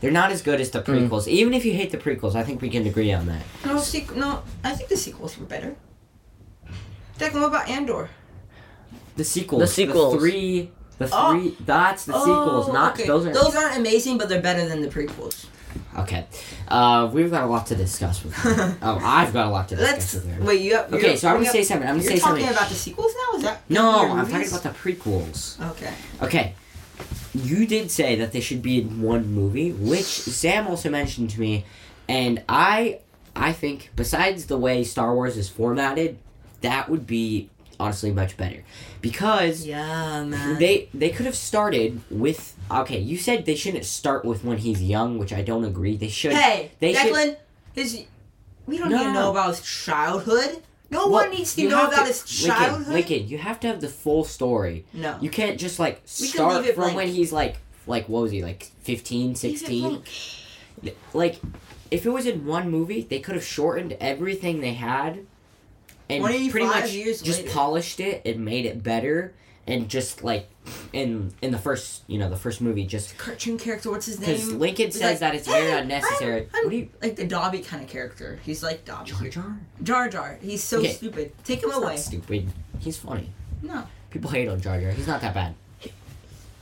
they're 0.00 0.10
not 0.10 0.30
as 0.32 0.42
good 0.42 0.60
as 0.60 0.70
the 0.70 0.82
mm. 0.82 1.08
prequels. 1.08 1.28
Even 1.28 1.54
if 1.54 1.64
you 1.64 1.72
hate 1.72 1.90
the 1.90 1.98
prequels, 1.98 2.34
I 2.34 2.42
think 2.42 2.62
we 2.62 2.70
can 2.70 2.86
agree 2.86 3.12
on 3.12 3.26
that. 3.26 3.42
No, 3.64 3.76
sequ- 3.76 4.16
no, 4.16 4.42
I 4.64 4.72
think 4.72 4.88
the 4.88 4.96
sequels 4.96 5.38
were 5.38 5.46
better. 5.46 5.76
Declan, 7.18 7.40
what 7.40 7.48
about 7.48 7.68
Andor? 7.68 8.10
The 9.16 9.24
sequels, 9.24 9.62
The 9.62 9.66
sequels. 9.66 10.16
three, 10.16 10.70
the 10.98 11.08
Oh. 11.12 11.32
three. 11.32 11.56
That's 11.64 12.04
the 12.04 12.12
sequels, 12.12 12.68
oh, 12.68 12.72
not 12.72 12.94
okay. 12.94 13.06
those 13.06 13.26
are. 13.26 13.32
Those 13.32 13.54
aren't 13.56 13.78
amazing, 13.78 14.18
but 14.18 14.28
they're 14.28 14.42
better 14.42 14.68
than 14.68 14.82
the 14.82 14.88
prequels. 14.88 15.46
Okay, 15.98 16.26
uh, 16.68 17.10
we've 17.12 17.30
got 17.30 17.44
a 17.44 17.46
lot 17.46 17.66
to 17.66 17.76
discuss 17.76 18.22
with. 18.24 18.34
Her. 18.34 18.76
oh, 18.82 18.98
I've 19.02 19.32
got 19.32 19.46
a 19.46 19.50
lot 19.50 19.68
to 19.68 19.76
discuss 19.76 19.92
Let's 19.92 20.14
with 20.14 20.34
her. 20.34 20.44
wait. 20.44 20.60
You 20.62 20.72
got, 20.72 20.92
Okay, 20.92 21.16
so 21.16 21.28
I'm 21.28 21.36
gonna 21.36 21.50
say 21.50 21.62
something. 21.62 21.88
I'm 21.88 21.96
gonna 21.96 22.08
say 22.08 22.18
something. 22.18 22.44
You're 22.44 22.52
talking 22.52 22.66
about 22.66 22.68
the 22.70 22.74
sequels 22.74 23.12
now? 23.14 23.38
Is 23.38 23.42
that 23.44 23.60
No, 23.68 24.12
I'm 24.12 24.30
talking 24.30 24.48
about 24.48 24.62
the 24.62 24.70
prequels. 24.70 25.60
Okay. 25.72 25.94
Okay. 26.22 26.54
You 27.34 27.66
did 27.66 27.90
say 27.90 28.16
that 28.16 28.32
they 28.32 28.40
should 28.40 28.62
be 28.62 28.80
in 28.80 29.02
one 29.02 29.26
movie, 29.32 29.72
which 29.72 30.04
Sam 30.04 30.66
also 30.66 30.88
mentioned 30.88 31.30
to 31.30 31.40
me, 31.40 31.64
and 32.08 32.42
I 32.48 33.00
I 33.34 33.52
think 33.52 33.90
besides 33.94 34.46
the 34.46 34.56
way 34.56 34.82
Star 34.84 35.14
Wars 35.14 35.36
is 35.36 35.48
formatted, 35.48 36.18
that 36.62 36.88
would 36.88 37.06
be 37.06 37.50
honestly 37.78 38.10
much 38.12 38.36
better. 38.36 38.64
Because 39.00 39.66
Yeah, 39.66 40.24
man. 40.24 40.58
they 40.58 40.88
they 40.94 41.10
could 41.10 41.26
have 41.26 41.36
started 41.36 42.00
with 42.10 42.56
okay, 42.70 42.98
you 42.98 43.16
said 43.16 43.46
they 43.46 43.54
shouldn't 43.54 43.84
start 43.84 44.24
with 44.24 44.44
when 44.44 44.58
he's 44.58 44.82
young, 44.82 45.18
which 45.18 45.32
I 45.32 45.42
don't 45.42 45.64
agree. 45.64 45.96
They 45.96 46.08
should 46.08 46.32
hey, 46.32 46.72
they 46.80 46.92
should- 46.94 47.12
Declan, 47.12 47.36
his. 47.72 48.04
We 48.66 48.78
don't 48.78 48.90
No, 48.90 48.98
need 48.98 49.04
to 49.04 49.12
know 49.12 49.30
about 49.30 49.48
his 49.56 49.60
childhood. 49.60 50.62
No 50.90 51.00
Well, 51.08 51.10
one 51.10 51.30
needs 51.30 51.54
to 51.56 51.68
know 51.68 51.86
about 51.88 52.00
to- 52.00 52.06
his 52.06 52.42
Lincoln, 52.42 52.56
childhood. 52.64 52.94
Lincoln, 52.94 53.28
you 53.28 53.38
have 53.38 53.58
to 53.60 53.66
have 53.68 53.80
the 53.80 53.88
full 53.88 54.24
story. 54.24 54.84
No. 54.92 55.16
You 55.20 55.30
can't 55.30 55.58
just 55.58 55.78
like 55.78 56.00
start 56.04 56.64
from 56.66 56.74
blank. 56.74 56.96
when 56.96 57.08
he's 57.08 57.32
like 57.32 57.56
like 57.86 58.08
what 58.08 58.22
was 58.22 58.32
he 58.32 58.42
like 58.42 58.70
15, 58.82 59.34
16? 59.36 60.02
like 61.12 61.40
if 61.90 62.04
it 62.04 62.10
was 62.10 62.26
in 62.26 62.44
one 62.46 62.70
movie 62.70 63.06
they 63.08 63.18
could 63.20 63.34
have 63.34 63.44
shortened 63.44 63.96
everything 64.00 64.60
they 64.60 64.74
had 64.74 65.20
and 66.08 66.22
pretty 66.24 66.66
much 66.66 66.92
years 66.92 67.20
just 67.22 67.42
later. 67.42 67.52
polished 67.52 68.00
it 68.00 68.22
and 68.26 68.44
made 68.44 68.64
it 68.66 68.82
better 68.82 69.34
and 69.66 69.88
just 69.88 70.22
like 70.22 70.48
in 70.92 71.32
in 71.42 71.50
the 71.50 71.58
first 71.58 72.02
you 72.06 72.18
know 72.18 72.28
the 72.30 72.36
first 72.36 72.60
movie 72.60 72.86
just 72.86 73.16
Cartoon 73.18 73.58
character, 73.58 73.90
what's 73.90 74.06
his 74.06 74.16
because 74.18 74.48
name? 74.48 74.58
lincoln 74.60 74.90
says 74.92 75.02
like, 75.02 75.18
that 75.20 75.34
it's 75.34 75.48
very 75.48 75.70
"Hey, 75.70 75.78
unnecessary 75.80 76.40
I'm- 76.42 76.50
I'm 76.54 76.64
what 76.64 76.70
do 76.70 76.76
you 76.76 76.88
like 77.02 77.16
the 77.16 77.26
Dobby 77.26 77.58
kind 77.60 77.82
of 77.82 77.88
character. 77.88 78.38
He's 78.44 78.62
like 78.62 78.84
Dobby. 78.84 79.10
jar 79.10 79.28
jar 79.28 79.56
Jar 79.82 80.08
Jar. 80.08 80.38
He's 80.40 80.62
so 80.62 80.78
Okay. 80.78 80.92
stupid. 80.92 81.32
Take 81.44 81.62
him 81.62 81.70
he's 81.70 81.78
away. 81.78 81.86
not 81.94 81.98
stupid 81.98 82.48
he's 82.78 82.96
funny 82.96 83.30
No. 83.62 83.84
people 84.10 84.30
hate 84.30 84.48
on 84.48 84.60
jar 84.60 84.80
jar 84.80 84.90
he's 84.90 85.06
not 85.08 85.20
that 85.22 85.34
bad 85.34 85.54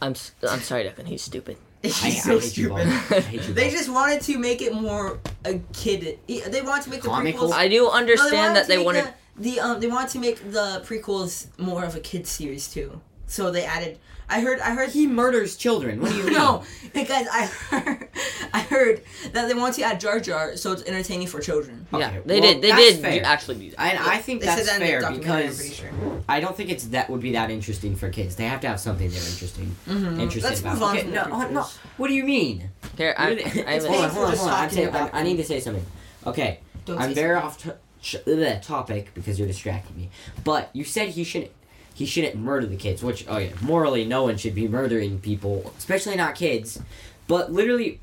I'm 0.02 0.11
s- 0.12 0.33
I'm 0.48 0.61
sorry, 0.61 0.85
Declan. 0.85 1.07
He's 1.07 1.22
stupid. 1.22 1.57
He's 1.83 2.02
I, 2.04 2.09
I 2.09 2.11
so 2.11 2.38
hate 2.40 2.57
you 2.59 2.68
both 2.70 2.80
stupid. 2.80 3.16
I 3.16 3.20
hate 3.20 3.48
you 3.48 3.54
They 3.54 3.64
both. 3.64 3.72
just 3.72 3.88
wanted 3.90 4.20
to 4.22 4.38
make 4.38 4.61
it 4.61 4.74
more 4.74 5.18
a 5.46 5.61
kid. 5.72 6.18
They 6.26 6.62
wanted 6.62 6.85
to 6.85 6.90
make 6.90 7.02
the 7.02 7.09
prequels. 7.09 7.52
I 7.52 7.68
do 7.68 7.85
No, 7.85 7.90
they 7.90 7.96
understand 7.98 8.33
wanted 8.35 8.54
that 8.57 8.62
to 8.62 8.68
they 8.68 8.76
make 8.78 8.87
wanted. 8.87 9.14
The, 9.37 9.51
the 9.55 9.61
um. 9.61 9.81
They 9.81 9.87
wanted 9.88 10.11
to 10.11 10.18
make 10.18 10.38
the 10.53 10.83
prequels 10.87 11.47
more 11.59 11.85
of 11.85 11.94
a 11.97 12.01
kids 12.01 12.31
series 12.31 12.68
too. 12.68 13.01
So 13.27 13.51
they 13.51 13.64
added. 13.64 13.99
I 14.29 14.40
heard. 14.40 14.59
I 14.61 14.70
heard. 14.75 14.88
he 14.90 15.07
murders 15.07 15.55
children 15.55 16.01
what 16.01 16.11
do 16.11 16.16
you 16.16 16.25
mean 16.29 16.33
no, 16.33 16.62
because 16.94 17.27
I 17.31 17.44
heard. 17.47 18.09
I 18.55 18.61
heard 18.61 19.03
that 19.33 19.49
they 19.49 19.55
want 19.55 19.75
to 19.75 19.83
add 19.83 19.99
Jar 20.01 20.18
Jar 20.20 20.57
so 20.57 20.73
it's 20.73 20.83
entertaining 20.85 21.27
for 21.27 21.40
children. 21.40 21.87
Yeah, 21.92 22.20
they 22.25 22.40
well, 22.40 22.53
did. 22.53 22.62
They 22.62 22.73
did 22.73 23.01
fair. 23.01 23.23
actually 23.25 23.57
do 23.59 23.70
that. 23.73 23.81
and 23.81 23.99
I 23.99 24.18
think 24.18 24.40
They 24.40 24.47
that's 24.47 24.66
said 24.66 24.81
that 24.81 24.87
fair 24.87 25.11
because 25.12 25.75
sure. 25.75 25.90
I 26.29 26.40
don't 26.40 26.57
think 26.57 26.70
it's 26.70 26.85
that 26.88 27.11
would 27.11 27.20
be 27.20 27.33
that 27.33 27.51
interesting 27.51 27.97
for 27.97 28.09
kids. 28.09 28.37
They 28.37 28.47
have 28.47 28.61
to 28.62 28.68
have 28.68 28.81
something 28.81 29.11
they're 29.11 29.18
interesting. 29.29 29.75
Mhm. 29.88 30.20
Interested 30.20 30.49
Let's 30.49 30.61
about. 30.61 30.73
move 30.75 30.83
on 30.85 30.97
okay, 30.99 31.07
no, 31.11 31.25
the 31.25 31.33
uh, 31.35 31.49
no. 31.51 31.66
What 31.99 32.09
do 32.09 32.14
you 32.14 32.25
mean? 32.25 32.70
Here, 32.97 33.14
I, 33.18 33.29
What 33.31 33.38
do 33.38 33.44
I 33.44 33.49
hold 33.49 33.59
on, 33.59 33.64
Thanks 33.64 33.85
a, 33.85 33.88
for 33.88 33.92
hold 33.92 34.05
on, 34.05 34.11
hold 34.11 34.25
on. 34.25 34.31
I'm 34.31 34.37
talking 34.62 34.77
saying, 34.77 34.88
about 34.88 35.14
I, 35.14 35.20
I 35.20 35.23
need 35.23 35.37
to 35.37 35.44
say 35.44 35.61
something. 35.61 35.85
Okay, 36.27 36.61
Don't 36.87 36.99
I'm 36.99 37.09
say 37.11 37.14
very 37.14 37.40
something. 37.40 37.73
off 37.73 37.77
t- 37.77 37.81
sh- 38.04 38.16
the 38.24 38.60
topic 38.62 39.12
because 39.14 39.38
you're 39.38 39.48
distracting 39.48 39.96
me. 39.96 40.10
But 40.44 40.70
you 40.72 40.84
said 40.84 41.10
he 41.10 41.24
shouldn't. 41.24 41.52
He 41.94 42.06
shouldn't 42.06 42.34
murder 42.36 42.66
the 42.66 42.76
kids, 42.76 43.02
which 43.04 43.24
oh 43.28 43.38
yeah, 43.38 43.50
morally 43.62 44.04
no 44.04 44.24
one 44.24 44.36
should 44.36 44.54
be 44.54 44.66
murdering 44.68 45.20
people, 45.20 45.72
especially 45.78 46.16
not 46.16 46.34
kids. 46.34 46.80
But 47.28 47.52
literally, 47.52 48.00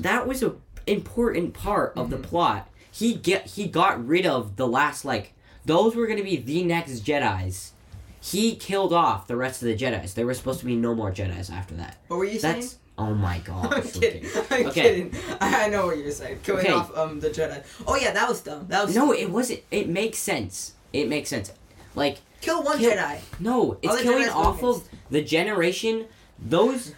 that 0.00 0.26
was 0.26 0.42
a 0.42 0.54
important 0.86 1.54
part 1.54 1.92
of 1.96 2.10
the 2.10 2.16
Mm-hmm. 2.16 2.24
plot. 2.24 2.68
He 2.90 3.14
get 3.14 3.46
he 3.46 3.66
got 3.68 4.04
rid 4.04 4.26
of 4.26 4.56
the 4.56 4.66
last 4.66 5.04
like 5.04 5.32
those 5.64 5.94
were 5.94 6.06
gonna 6.08 6.24
be 6.24 6.36
the 6.36 6.64
next 6.64 7.04
Jedi's. 7.04 7.72
He 8.20 8.56
killed 8.56 8.92
off 8.92 9.28
the 9.28 9.36
rest 9.36 9.62
of 9.62 9.68
the 9.68 9.76
Jedi's. 9.76 10.14
There 10.14 10.26
were 10.26 10.34
supposed 10.34 10.58
to 10.60 10.66
be 10.66 10.74
no 10.76 10.94
more 10.94 11.10
Jedi's 11.12 11.48
after 11.50 11.74
that. 11.76 11.98
What 12.08 12.16
were 12.16 12.24
you 12.24 12.38
saying? 12.40 12.64
Oh 13.02 13.14
my 13.14 13.38
god. 13.50 13.72
I'm 13.74 13.82
kidding. 13.82 14.24
I'm 14.50 14.66
Okay. 14.66 14.82
kidding. 14.82 15.14
I 15.40 15.68
know 15.68 15.86
what 15.86 15.96
you're 15.98 16.10
saying. 16.10 16.40
Killing 16.42 16.66
Okay. 16.66 16.72
off 16.74 16.96
um 16.96 17.20
the 17.20 17.30
Jedi. 17.30 17.62
Oh 17.86 17.96
yeah, 17.96 18.12
that 18.12 18.28
was 18.28 18.40
dumb. 18.42 18.66
That 18.68 18.86
was 18.86 18.94
No, 18.94 19.12
it 19.12 19.30
wasn't. 19.30 19.60
It 19.70 19.88
makes 19.88 20.18
sense. 20.18 20.74
It 20.92 21.08
makes 21.08 21.28
sense. 21.30 21.52
Like 21.94 22.18
kill 22.40 22.62
one 22.62 22.78
kill- 22.78 22.92
Jedi. 22.92 23.18
no, 23.40 23.78
it's 23.82 24.02
killing 24.02 24.24
Jedi's 24.26 24.32
off 24.32 24.62
of 24.62 24.88
the 25.10 25.22
generation. 25.22 26.06
Those 26.38 26.94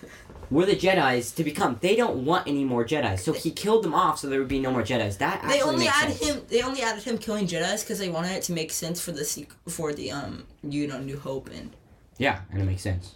were 0.51 0.67
the 0.67 0.77
Jedi's 0.77 1.33
to 1.33 1.45
become. 1.45 1.79
They 1.81 1.97
don't 1.97 2.25
want 2.27 2.47
any 2.47 2.65
more 2.65 2.85
Jedi's, 2.85 3.23
so 3.25 3.33
he 3.33 3.51
killed 3.51 3.83
them 3.85 3.95
off, 3.95 4.19
so 4.19 4.29
there 4.29 4.39
would 4.39 4.49
be 4.49 4.61
no 4.61 4.71
more 4.71 4.83
Jedi's. 4.83 5.17
That 5.17 5.37
actually 5.43 5.53
They 5.59 5.63
only 5.63 5.89
added 5.89 6.17
sense. 6.17 6.31
him. 6.31 6.43
They 6.49 6.63
only 6.63 6.83
added 6.83 7.03
him 7.05 7.17
killing 7.19 7.47
Jedi's 7.47 7.83
because 7.83 7.99
they 7.99 8.11
wanted 8.11 8.33
it 8.33 8.43
to 8.45 8.53
make 8.53 8.71
sense 8.71 9.01
for 9.01 9.13
the 9.13 9.23
sequ- 9.23 9.57
for 9.69 9.93
the 9.95 10.11
um 10.11 10.47
you 10.63 10.87
know 10.87 10.99
New 11.01 11.19
Hope 11.19 11.49
and 11.59 11.75
Yeah, 12.19 12.41
and 12.51 12.61
it 12.61 12.65
makes 12.67 12.83
sense. 12.83 13.15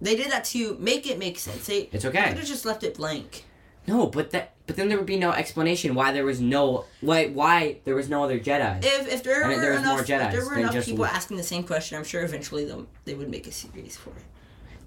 They 0.00 0.16
did 0.16 0.30
that 0.30 0.44
to 0.46 0.76
make 0.78 1.06
it 1.06 1.18
make 1.18 1.38
sense. 1.38 1.66
They 1.66 1.88
It's 1.92 2.04
okay. 2.04 2.22
They 2.22 2.28
could 2.28 2.38
have 2.38 2.46
just 2.46 2.64
left 2.64 2.84
it 2.84 2.96
blank. 2.96 3.44
No, 3.86 4.06
but 4.06 4.30
that. 4.30 4.52
But 4.66 4.76
then 4.76 4.88
there 4.88 4.98
would 4.98 5.06
be 5.06 5.16
no 5.18 5.32
explanation 5.32 5.94
why 5.94 6.12
there 6.12 6.26
was 6.26 6.40
no 6.40 6.84
why 7.00 7.28
why 7.28 7.78
there 7.84 7.94
was 7.94 8.10
no 8.10 8.22
other 8.22 8.38
Jedi. 8.38 8.84
If 8.84 9.08
if 9.08 9.22
there 9.22 9.48
were 9.48 9.56
there 9.56 9.72
enough 9.72 9.86
more 9.86 10.00
if 10.00 10.06
there 10.06 10.44
were 10.44 10.58
enough 10.58 10.84
people 10.84 11.04
Luke. 11.04 11.14
asking 11.14 11.38
the 11.38 11.42
same 11.42 11.62
question, 11.62 11.96
I'm 11.96 12.04
sure 12.04 12.22
eventually 12.22 12.66
they 12.66 12.76
they 13.06 13.14
would 13.14 13.30
make 13.30 13.46
a 13.46 13.52
series 13.52 13.96
for 13.96 14.10
it. 14.10 14.24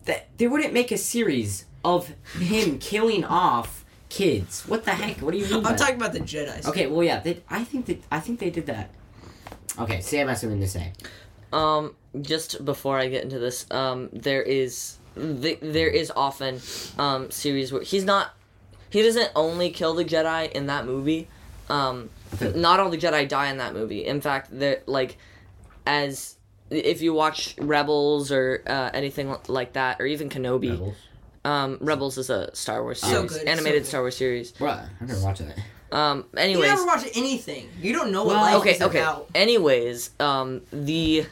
that 0.06 0.38
they 0.38 0.48
wouldn't 0.48 0.74
make 0.74 0.92
a 0.92 0.98
series 0.98 1.66
of 1.84 2.10
him 2.40 2.78
killing 2.78 3.24
off 3.26 3.84
kids. 4.10 4.68
What 4.68 4.86
the 4.86 4.92
heck? 4.92 5.18
What 5.18 5.32
do 5.32 5.38
you 5.40 5.46
mean? 5.46 5.56
I'm 5.56 5.64
that? 5.64 5.78
talking 5.80 5.96
about 5.96 6.14
the 6.14 6.20
Jedi. 6.20 6.64
Okay, 6.68 6.86
well, 6.86 7.04
yeah, 7.04 7.20
they, 7.22 7.42
I 7.50 7.64
think 7.64 7.88
that 7.88 8.04
I 8.12 8.20
think 8.20 8.40
they 8.40 8.52
did 8.52 8.68
that. 8.68 8.92
Okay, 9.80 10.02
Sam 10.02 10.28
has 10.28 10.42
something 10.42 10.60
to 10.60 10.68
say. 10.68 10.94
Um, 11.52 11.96
just 12.22 12.64
before 12.64 13.00
I 13.00 13.08
get 13.08 13.24
into 13.24 13.40
this, 13.40 13.66
um, 13.72 14.10
there 14.14 14.44
is 14.44 14.98
th- 15.16 15.60
there 15.62 15.88
is 15.90 16.12
often 16.16 16.60
um 16.98 17.32
series 17.32 17.72
where 17.72 17.82
he's 17.84 18.04
not 18.06 18.34
he 18.90 19.02
doesn't 19.02 19.32
only 19.36 19.70
kill 19.70 19.94
the 19.94 20.04
Jedi 20.06 20.52
in 20.52 20.68
that 20.68 20.86
movie. 20.86 21.28
Um, 21.70 22.10
not 22.56 22.80
all 22.82 22.90
the 22.90 22.98
Jedi 22.98 23.28
die 23.28 23.50
in 23.50 23.58
that 23.58 23.74
movie. 23.74 24.06
In 24.06 24.20
fact, 24.20 24.50
they're 24.52 24.82
like 24.86 25.18
as 25.86 26.36
if 26.70 27.02
you 27.02 27.14
watch 27.14 27.56
Rebels 27.60 28.32
or 28.32 28.62
uh, 28.68 28.90
anything 28.94 29.34
like 29.48 29.74
that, 29.74 30.02
or 30.02 30.06
even 30.06 30.30
Kenobi. 30.30 30.72
Rebels. 30.72 30.96
Um, 31.44 31.78
Rebels 31.82 32.18
is 32.18 32.30
a 32.30 32.54
Star 32.56 32.84
Wars 32.84 33.00
So 33.00 33.26
good, 33.26 33.48
animated 33.48 33.84
good. 33.84 33.88
Star 33.88 34.02
Wars 34.02 34.16
series. 34.18 34.52
Bruh, 34.54 34.88
I've 35.02 35.08
never 35.08 35.22
watched 35.22 35.42
that. 35.46 35.58
Um, 35.96 36.26
You 36.38 36.60
never 36.62 36.86
watch 36.86 37.06
anything. 37.16 37.68
You 37.82 37.94
don't 37.94 38.12
know 38.12 38.24
what 38.24 38.36
Well, 38.36 38.42
life 38.44 38.56
okay, 38.62 38.72
is 38.76 38.82
okay. 38.82 39.00
about. 39.00 39.28
Anyways, 39.36 40.12
um, 40.20 40.62
the 40.72 41.26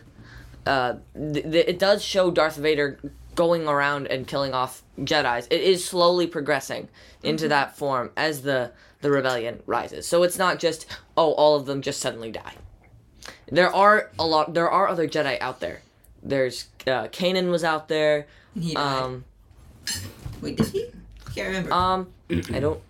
uh, 0.65 0.95
th- 1.15 1.43
th- 1.51 1.67
it 1.67 1.79
does 1.79 2.03
show 2.03 2.31
Darth 2.31 2.55
Vader 2.57 2.99
going 3.39 3.67
around 3.69 4.07
and 4.07 4.27
killing 4.27 4.53
off 4.53 4.83
Jedi's. 4.99 5.47
It 5.49 5.61
is 5.61 5.79
slowly 5.85 6.27
progressing 6.27 6.89
into 7.23 7.45
Mm-hmm. 7.45 7.49
that 7.49 7.77
form 7.77 8.11
as 8.17 8.41
the 8.41 8.71
the 9.01 9.09
rebellion 9.09 9.63
rises. 9.65 10.05
So 10.05 10.23
it's 10.23 10.37
not 10.37 10.59
just 10.59 10.85
oh, 11.15 11.31
all 11.41 11.55
of 11.55 11.65
them 11.65 11.81
just 11.81 11.99
suddenly 12.01 12.31
die. 12.31 12.55
There 13.49 13.73
are 13.73 14.11
a 14.19 14.25
lot. 14.25 14.53
There 14.53 14.69
are 14.69 14.87
other 14.89 15.07
Jedi 15.07 15.39
out 15.39 15.59
there. 15.61 15.79
There's 16.21 16.67
uh, 16.85 17.07
Kanan 17.17 17.49
was 17.49 17.63
out 17.63 17.87
there. 17.87 18.27
He 18.59 18.73
died. 18.73 19.03
Um, 19.03 19.23
Wait, 20.41 20.57
did 20.57 20.67
he? 20.67 20.83
I 21.27 21.31
can't 21.33 21.47
remember. 21.47 21.71
um, 21.73 22.07
I 22.53 22.59
don't. 22.59 22.81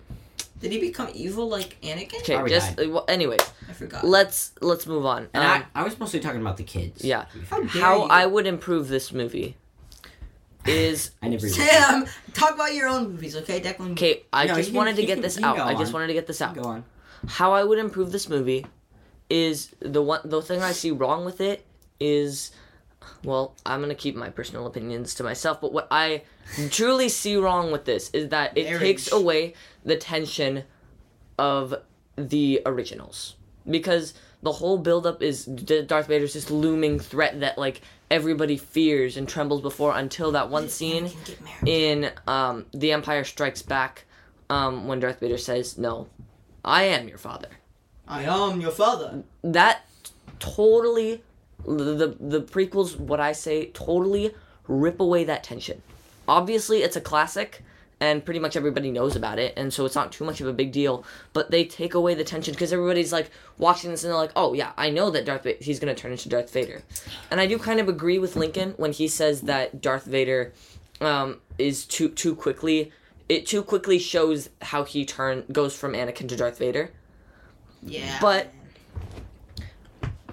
did 0.61 0.71
he 0.71 0.79
become 0.79 1.09
evil 1.13 1.47
like 1.47 1.77
Anakin? 1.83 2.21
Okay, 2.21 2.33
Probably 2.35 2.51
just 2.51 2.75
died. 2.75 2.89
well, 2.89 3.05
anyways, 3.07 3.41
I 3.69 3.73
forgot. 3.73 4.03
let's 4.03 4.51
let's 4.61 4.87
move 4.87 5.05
on. 5.05 5.29
And 5.33 5.43
Um, 5.43 5.63
I, 5.75 5.81
I 5.81 5.83
was 5.83 5.99
mostly 5.99 6.19
talking 6.19 6.41
about 6.41 6.57
the 6.57 6.63
kids. 6.63 7.03
Yeah. 7.05 7.25
How 7.51 7.57
dare 7.59 7.67
how 7.67 7.95
you. 7.97 8.03
I 8.09 8.25
would 8.25 8.47
improve 8.47 8.87
this 8.87 9.13
movie 9.13 9.55
is 10.69 11.11
I 11.21 11.27
never. 11.29 11.47
Sam, 11.49 12.05
talk 12.33 12.55
about 12.55 12.73
your 12.73 12.87
own 12.87 13.11
movies, 13.11 13.35
okay? 13.37 13.59
Declan. 13.61 13.91
okay. 13.93 14.23
I 14.31 14.45
No, 14.45 14.55
just 14.55 14.59
you 14.69 14.71
can- 14.73 14.77
wanted 14.77 14.95
to 14.97 15.01
you 15.01 15.07
get 15.07 15.13
can- 15.15 15.21
this 15.23 15.35
you 15.35 15.41
can 15.41 15.49
out. 15.51 15.57
go 15.57 15.63
I 15.63 15.73
just 15.73 15.87
on. 15.87 15.93
wanted 15.93 16.07
to 16.07 16.13
get 16.13 16.27
this 16.27 16.41
out. 16.41 16.55
Go 16.55 16.63
on. 16.63 16.83
How 17.27 17.51
I 17.53 17.63
would 17.63 17.79
improve 17.79 18.11
this 18.11 18.29
movie 18.29 18.65
is 19.29 19.73
the 19.79 20.01
one. 20.01 20.21
The 20.25 20.41
thing 20.41 20.61
I 20.61 20.71
see 20.71 20.91
wrong 20.91 21.25
with 21.25 21.41
it 21.41 21.65
is, 21.99 22.51
well, 23.23 23.55
I'm 23.65 23.81
gonna 23.81 23.95
keep 23.95 24.15
my 24.15 24.29
personal 24.29 24.65
opinions 24.67 25.13
to 25.15 25.23
myself. 25.23 25.59
But 25.61 25.73
what 25.73 25.87
I 25.91 26.23
truly 26.71 27.09
see 27.09 27.35
wrong 27.35 27.71
with 27.71 27.85
this 27.85 28.09
is 28.11 28.29
that 28.29 28.57
it 28.57 28.65
Marriage. 28.65 28.79
takes 28.81 29.11
away 29.11 29.53
the 29.83 29.97
tension 29.97 30.63
of 31.37 31.75
the 32.15 32.61
originals 32.65 33.35
because 33.69 34.13
the 34.41 34.53
whole 34.53 34.77
buildup 34.77 35.21
is 35.21 35.45
D- 35.45 35.81
Darth 35.83 36.07
Vader's 36.07 36.33
this 36.33 36.49
looming 36.49 36.99
threat 36.99 37.39
that 37.41 37.57
like 37.57 37.81
everybody 38.11 38.57
fears 38.57 39.17
and 39.17 39.27
trembles 39.27 39.61
before 39.61 39.95
until 39.95 40.31
that 40.31 40.49
one 40.49 40.69
scene 40.69 41.05
Anakin 41.05 41.25
get 41.25 41.41
married. 41.41 41.67
in 41.67 42.11
um, 42.27 42.65
The 42.73 42.91
Empire 42.91 43.23
Strikes 43.23 43.61
Back 43.61 44.05
um, 44.49 44.87
when 44.87 44.99
Darth 44.99 45.19
Vader 45.19 45.37
says, 45.37 45.77
"No, 45.77 46.07
I 46.63 46.83
am 46.83 47.07
your 47.07 47.17
father." 47.17 47.49
I 48.07 48.23
am 48.23 48.59
your 48.59 48.71
father. 48.71 49.23
That 49.43 49.85
totally 50.39 51.21
the, 51.65 52.15
the 52.19 52.41
prequels, 52.41 52.97
what 52.97 53.19
I 53.19 53.33
say, 53.33 53.67
totally 53.67 54.33
rip 54.67 54.99
away 54.99 55.23
that 55.25 55.43
tension. 55.43 55.81
Obviously, 56.27 56.83
it's 56.83 56.95
a 56.95 57.01
classic. 57.01 57.63
And 58.01 58.23
pretty 58.23 58.39
much 58.39 58.55
everybody 58.55 58.91
knows 58.91 59.17
about 59.17 59.39
it, 59.39 59.53
and 59.57 59.73
so 59.73 59.85
it's 59.85 59.95
not 59.95 60.13
too 60.13 60.23
much 60.23 60.39
of 60.39 60.47
a 60.47 60.53
big 60.53 60.71
deal. 60.71 61.03
But 61.33 61.51
they 61.51 61.65
take 61.65 61.93
away 61.93 62.13
the 62.13 62.23
tension 62.23 62.53
because 62.53 62.71
everybody's 62.71 63.11
like 63.11 63.29
watching 63.57 63.91
this 63.91 64.03
and 64.05 64.11
they're 64.11 64.17
like, 64.17 64.31
"Oh 64.37 64.53
yeah, 64.53 64.71
I 64.77 64.89
know 64.89 65.09
that 65.09 65.25
Darth 65.25 65.43
Va- 65.43 65.55
he's 65.59 65.79
gonna 65.81 65.93
turn 65.95 66.13
into 66.13 66.29
Darth 66.29 66.49
Vader," 66.53 66.81
and 67.29 67.41
I 67.41 67.45
do 67.45 67.57
kind 67.59 67.79
of 67.81 67.89
agree 67.89 68.17
with 68.17 68.37
Lincoln 68.37 68.73
when 68.77 68.93
he 68.93 69.09
says 69.09 69.41
that 69.41 69.81
Darth 69.81 70.05
Vader 70.05 70.53
um, 71.01 71.41
is 71.57 71.83
too 71.85 72.07
too 72.07 72.35
quickly 72.35 72.93
it 73.27 73.45
too 73.45 73.61
quickly 73.61 73.99
shows 73.99 74.49
how 74.61 74.83
he 74.83 75.05
turn 75.05 75.43
goes 75.51 75.75
from 75.75 75.93
Anakin 75.93 76.27
to 76.29 76.35
Darth 76.35 76.57
Vader. 76.57 76.91
Yeah. 77.83 78.17
But 78.19 78.51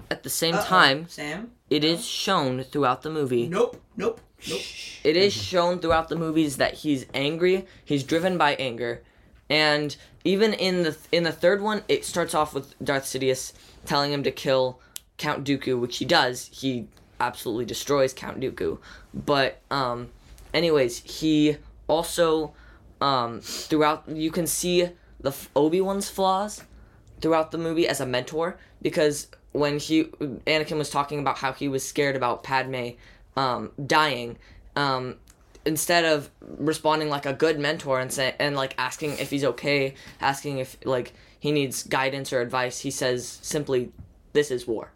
at 0.09 0.23
the 0.23 0.29
same 0.29 0.55
Uh-oh. 0.55 0.63
time, 0.65 1.07
Sam. 1.07 1.51
it 1.69 1.83
is 1.83 2.05
shown 2.05 2.63
throughout 2.63 3.03
the 3.03 3.09
movie. 3.09 3.47
Nope. 3.47 3.79
Nope. 3.95 4.19
It 4.39 5.17
is 5.17 5.33
shown 5.33 5.79
throughout 5.79 6.09
the 6.09 6.15
movies 6.15 6.57
that 6.57 6.75
he's 6.75 7.05
angry. 7.13 7.65
He's 7.83 8.03
driven 8.03 8.37
by 8.37 8.55
anger, 8.55 9.01
and 9.49 9.95
even 10.23 10.53
in 10.53 10.83
the 10.83 10.97
in 11.11 11.23
the 11.23 11.31
third 11.31 11.61
one, 11.61 11.83
it 11.87 12.05
starts 12.05 12.33
off 12.33 12.53
with 12.53 12.77
Darth 12.83 13.05
Sidious 13.05 13.53
telling 13.85 14.11
him 14.11 14.23
to 14.23 14.31
kill 14.31 14.79
Count 15.17 15.45
Dooku, 15.45 15.79
which 15.79 15.97
he 15.97 16.05
does. 16.05 16.49
He 16.53 16.87
absolutely 17.19 17.65
destroys 17.65 18.13
Count 18.13 18.39
Dooku. 18.39 18.77
But 19.13 19.61
um, 19.71 20.09
anyways, 20.53 20.99
he 20.99 21.57
also 21.87 22.53
um 22.99 23.41
throughout 23.41 24.03
you 24.09 24.31
can 24.31 24.47
see 24.47 24.89
the 25.19 25.33
Obi 25.55 25.81
Wan's 25.81 26.09
flaws 26.09 26.63
throughout 27.21 27.51
the 27.51 27.57
movie 27.57 27.87
as 27.87 28.01
a 28.01 28.05
mentor 28.05 28.57
because 28.81 29.27
when 29.51 29.79
he 29.79 30.03
Anakin 30.45 30.77
was 30.77 30.89
talking 30.89 31.19
about 31.19 31.37
how 31.37 31.53
he 31.53 31.67
was 31.67 31.87
scared 31.87 32.15
about 32.15 32.43
Padme 32.43 32.89
um, 33.37 33.71
dying, 33.85 34.37
um, 34.75 35.15
instead 35.65 36.03
of 36.03 36.29
responding 36.41 37.09
like 37.09 37.25
a 37.25 37.33
good 37.33 37.59
mentor 37.59 37.99
and 37.99 38.11
say 38.11 38.35
and 38.39 38.55
like 38.55 38.75
asking 38.77 39.17
if 39.19 39.29
he's 39.29 39.45
okay, 39.45 39.93
asking 40.19 40.57
if 40.57 40.77
like 40.83 41.13
he 41.39 41.53
needs 41.53 41.83
guidance 41.83 42.33
or 42.33 42.41
advice, 42.41 42.79
he 42.79 42.91
says 42.91 43.39
simply, 43.41 43.91
"This 44.33 44.51
is 44.51 44.67
war," 44.67 44.91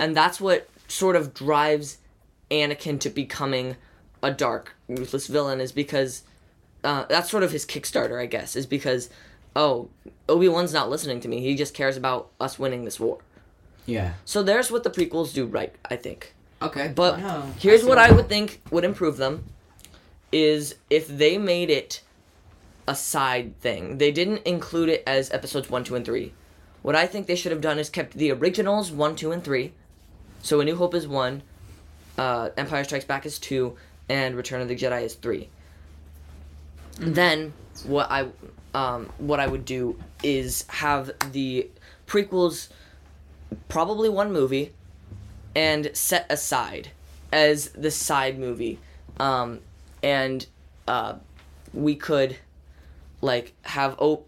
and 0.00 0.16
that's 0.16 0.40
what 0.40 0.68
sort 0.88 1.14
of 1.14 1.32
drives 1.32 1.98
Anakin 2.50 2.98
to 3.00 3.10
becoming 3.10 3.76
a 4.22 4.30
dark, 4.30 4.74
ruthless 4.88 5.26
villain 5.26 5.60
is 5.60 5.72
because 5.72 6.22
uh, 6.84 7.04
that's 7.08 7.30
sort 7.30 7.42
of 7.42 7.52
his 7.52 7.64
Kickstarter, 7.64 8.20
I 8.20 8.26
guess, 8.26 8.56
is 8.56 8.66
because 8.66 9.10
oh, 9.54 9.90
Obi 10.28 10.48
Wan's 10.48 10.72
not 10.72 10.88
listening 10.88 11.20
to 11.20 11.28
me. 11.28 11.40
He 11.40 11.54
just 11.54 11.74
cares 11.74 11.96
about 11.96 12.30
us 12.40 12.58
winning 12.58 12.84
this 12.84 12.98
war. 12.98 13.18
Yeah. 13.84 14.14
So 14.24 14.42
there's 14.42 14.70
what 14.70 14.84
the 14.84 14.90
prequels 14.90 15.34
do 15.34 15.44
right, 15.44 15.74
I 15.84 15.96
think. 15.96 16.34
Okay. 16.62 16.92
But 16.94 17.18
Wow. 17.20 17.46
here's 17.58 17.82
I 17.82 17.86
what 17.86 17.96
what 17.96 17.98
I 17.98 18.08
you- 18.08 18.14
would 18.16 18.28
think 18.28 18.60
would 18.70 18.84
improve 18.84 19.16
them 19.16 19.44
is 20.30 20.74
if 20.90 21.06
they 21.08 21.36
made 21.38 21.70
it 21.70 22.02
a 22.88 22.94
side 22.94 23.58
thing. 23.60 23.98
They 23.98 24.10
didn't 24.10 24.42
include 24.46 24.88
it 24.88 25.02
as 25.06 25.30
episodes 25.30 25.70
1, 25.70 25.84
2 25.84 25.94
and 25.94 26.04
3. 26.04 26.32
What 26.82 26.96
I 26.96 27.06
think 27.06 27.26
they 27.26 27.36
should 27.36 27.52
have 27.52 27.60
done 27.60 27.78
is 27.78 27.88
kept 27.90 28.14
the 28.14 28.32
originals 28.32 28.90
1, 28.90 29.14
2 29.14 29.30
and 29.30 29.44
3. 29.44 29.72
So 30.42 30.60
A 30.60 30.64
New 30.64 30.74
Hope 30.76 30.94
is 30.94 31.06
1, 31.06 31.42
uh, 32.18 32.48
Empire 32.56 32.82
Strikes 32.82 33.04
Back 33.04 33.24
is 33.24 33.38
2, 33.38 33.76
and 34.08 34.34
Return 34.34 34.60
of 34.60 34.68
the 34.68 34.74
Jedi 34.74 35.02
is 35.02 35.14
3. 35.14 35.48
Then 36.98 37.52
what 37.84 38.10
I 38.10 38.26
um, 38.74 39.10
what 39.18 39.38
I 39.38 39.46
would 39.46 39.64
do 39.64 39.98
is 40.22 40.64
have 40.68 41.10
the 41.32 41.68
prequels 42.06 42.68
probably 43.68 44.08
one 44.08 44.32
movie 44.32 44.72
and 45.54 45.90
set 45.94 46.26
aside 46.30 46.90
as 47.32 47.70
the 47.70 47.90
side 47.90 48.38
movie. 48.38 48.78
Um, 49.18 49.60
and 50.02 50.46
uh, 50.88 51.14
we 51.72 51.94
could 51.94 52.36
like 53.20 53.52
have 53.62 53.94
oh 54.00 54.24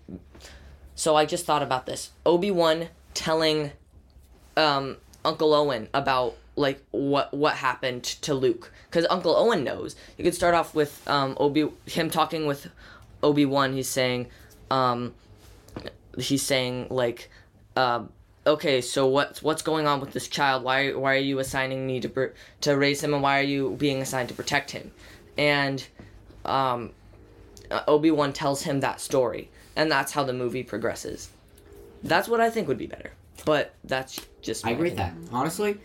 so 0.95 1.17
i 1.17 1.25
just 1.25 1.45
thought 1.45 1.63
about 1.63 1.87
this. 1.87 2.11
Obi-wan 2.25 2.89
telling 3.13 3.73
um, 4.57 4.97
uncle 5.25 5.53
owen 5.53 5.89
about 5.93 6.37
like 6.57 6.81
what 6.93 7.35
what 7.35 7.55
happened 7.57 8.05
to 8.05 8.35
luke. 8.35 8.73
Because 8.89 9.07
uncle 9.11 9.37
owen 9.37 9.65
knows. 9.65 9.97
You 10.17 10.25
could 10.25 10.35
start 10.35 10.55
off 10.55 10.75
with 10.75 11.07
um, 11.09 11.37
obi 11.39 11.69
him 11.87 12.11
talking 12.11 12.47
with 12.47 12.69
obi-wan. 13.23 13.73
He's 13.73 13.89
saying 13.89 14.29
um, 14.71 15.15
he's 16.17 16.43
saying 16.43 16.87
like 16.91 17.31
uh, 17.77 18.05
okay 18.47 18.81
so 18.81 19.07
what's 19.07 19.43
what's 19.43 19.63
going 19.63 19.87
on 19.87 20.01
with 20.01 20.13
this 20.13 20.29
child 20.29 20.63
why 20.63 20.93
why 20.93 21.15
are 21.15 21.19
you 21.19 21.39
assigning 21.39 21.87
me 21.87 22.01
to 22.01 22.31
to 22.61 22.77
raise 22.77 23.03
him 23.03 23.15
and 23.15 23.23
why 23.23 23.39
are 23.39 23.45
you 23.45 23.71
being 23.79 24.03
assigned 24.03 24.29
to 24.29 24.35
protect 24.35 24.71
him 24.71 24.93
and 25.39 25.87
um, 26.45 26.91
uh, 27.71 27.83
obi-wan 27.89 28.33
tells 28.33 28.63
him 28.63 28.81
that 28.81 29.01
story 29.01 29.51
and 29.77 29.91
that's 29.91 30.13
how 30.13 30.23
the 30.23 30.33
movie 30.33 30.63
progresses 30.63 31.31
that's 32.03 32.29
what 32.29 32.41
i 32.41 32.51
think 32.51 32.69
would 32.69 32.79
be 32.79 32.87
better 32.87 33.13
but 33.45 33.75
that's 33.85 34.21
just 34.43 34.67
I 34.67 34.71
agree 34.71 34.91
with 34.91 34.99
that. 34.99 35.15
Honestly, 35.33 35.79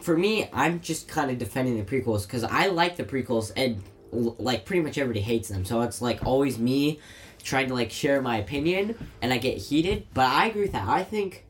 for 0.00 0.16
me, 0.16 0.48
I'm 0.52 0.80
just 0.80 1.08
kind 1.08 1.30
of 1.30 1.38
defending 1.38 1.82
the 1.82 1.84
prequels 1.84 2.26
because 2.26 2.44
I 2.44 2.66
like 2.66 2.96
the 2.96 3.04
prequels 3.04 3.52
and 3.56 3.82
like 4.12 4.64
pretty 4.64 4.82
much 4.82 4.98
everybody 4.98 5.20
hates 5.20 5.48
them. 5.48 5.64
So 5.64 5.82
it's 5.82 6.02
like 6.02 6.24
always 6.24 6.58
me 6.58 7.00
trying 7.42 7.68
to 7.68 7.74
like 7.74 7.90
share 7.90 8.20
my 8.20 8.38
opinion 8.38 8.96
and 9.22 9.32
I 9.32 9.38
get 9.38 9.56
heated. 9.58 10.06
But 10.14 10.26
I 10.26 10.46
agree 10.46 10.62
with 10.62 10.72
that. 10.72 10.88
I 10.88 11.04
think 11.04 11.44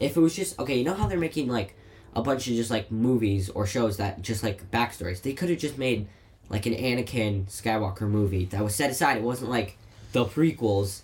if 0.00 0.16
it 0.16 0.20
was 0.20 0.34
just 0.34 0.58
okay, 0.58 0.76
you 0.76 0.84
know 0.84 0.94
how 0.94 1.06
they're 1.06 1.18
making 1.18 1.48
like 1.48 1.74
a 2.14 2.22
bunch 2.22 2.46
of 2.46 2.54
just 2.54 2.70
like 2.70 2.90
movies 2.90 3.50
or 3.50 3.66
shows 3.66 3.96
that 3.96 4.22
just 4.22 4.42
like 4.42 4.70
backstories. 4.70 5.22
They 5.22 5.32
could 5.32 5.50
have 5.50 5.58
just 5.58 5.78
made 5.78 6.06
like 6.48 6.66
an 6.66 6.74
Anakin 6.74 7.46
Skywalker 7.46 8.08
movie 8.08 8.44
that 8.46 8.62
was 8.62 8.74
set 8.74 8.90
aside. 8.90 9.16
It 9.16 9.22
wasn't 9.22 9.50
like 9.50 9.76
the 10.12 10.24
prequels. 10.24 11.02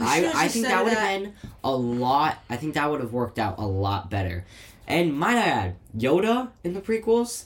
I, 0.00 0.20
should've 0.20 0.34
I 0.34 0.48
think 0.48 0.66
that 0.66 0.84
would 0.84 0.92
have 0.92 1.22
been 1.22 1.34
a 1.64 1.74
lot. 1.74 2.38
I 2.48 2.56
think 2.56 2.74
that 2.74 2.90
would 2.90 3.00
have 3.00 3.12
worked 3.12 3.38
out 3.38 3.58
a 3.58 3.66
lot 3.66 4.10
better. 4.10 4.44
And 4.86 5.18
might 5.18 5.36
I 5.36 5.44
add, 5.44 5.76
Yoda 5.96 6.50
in 6.64 6.72
the 6.72 6.80
prequels. 6.80 7.44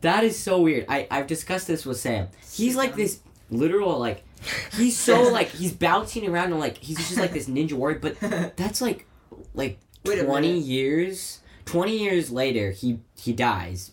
That 0.00 0.24
is 0.24 0.38
so 0.38 0.60
weird. 0.60 0.86
I 0.88 1.06
I've 1.10 1.26
discussed 1.26 1.66
this 1.66 1.86
with 1.86 1.98
Sam. 1.98 2.28
He's 2.52 2.76
like 2.76 2.96
this 2.96 3.20
literal 3.50 3.98
like 3.98 4.24
he's 4.76 4.98
so 4.98 5.22
like 5.32 5.48
he's 5.48 5.72
bouncing 5.72 6.26
around 6.28 6.50
and 6.50 6.60
like 6.60 6.78
he's 6.78 6.96
just 6.96 7.18
like 7.18 7.32
this 7.32 7.48
ninja 7.48 7.74
warrior, 7.74 7.98
but 7.98 8.18
that's 8.56 8.80
like 8.80 9.06
like 9.54 9.78
Wait 10.04 10.22
twenty 10.24 10.48
minute. 10.52 10.64
years. 10.64 11.40
Twenty 11.64 11.96
years 11.98 12.30
later, 12.30 12.70
he 12.72 12.98
he 13.16 13.32
dies. 13.32 13.92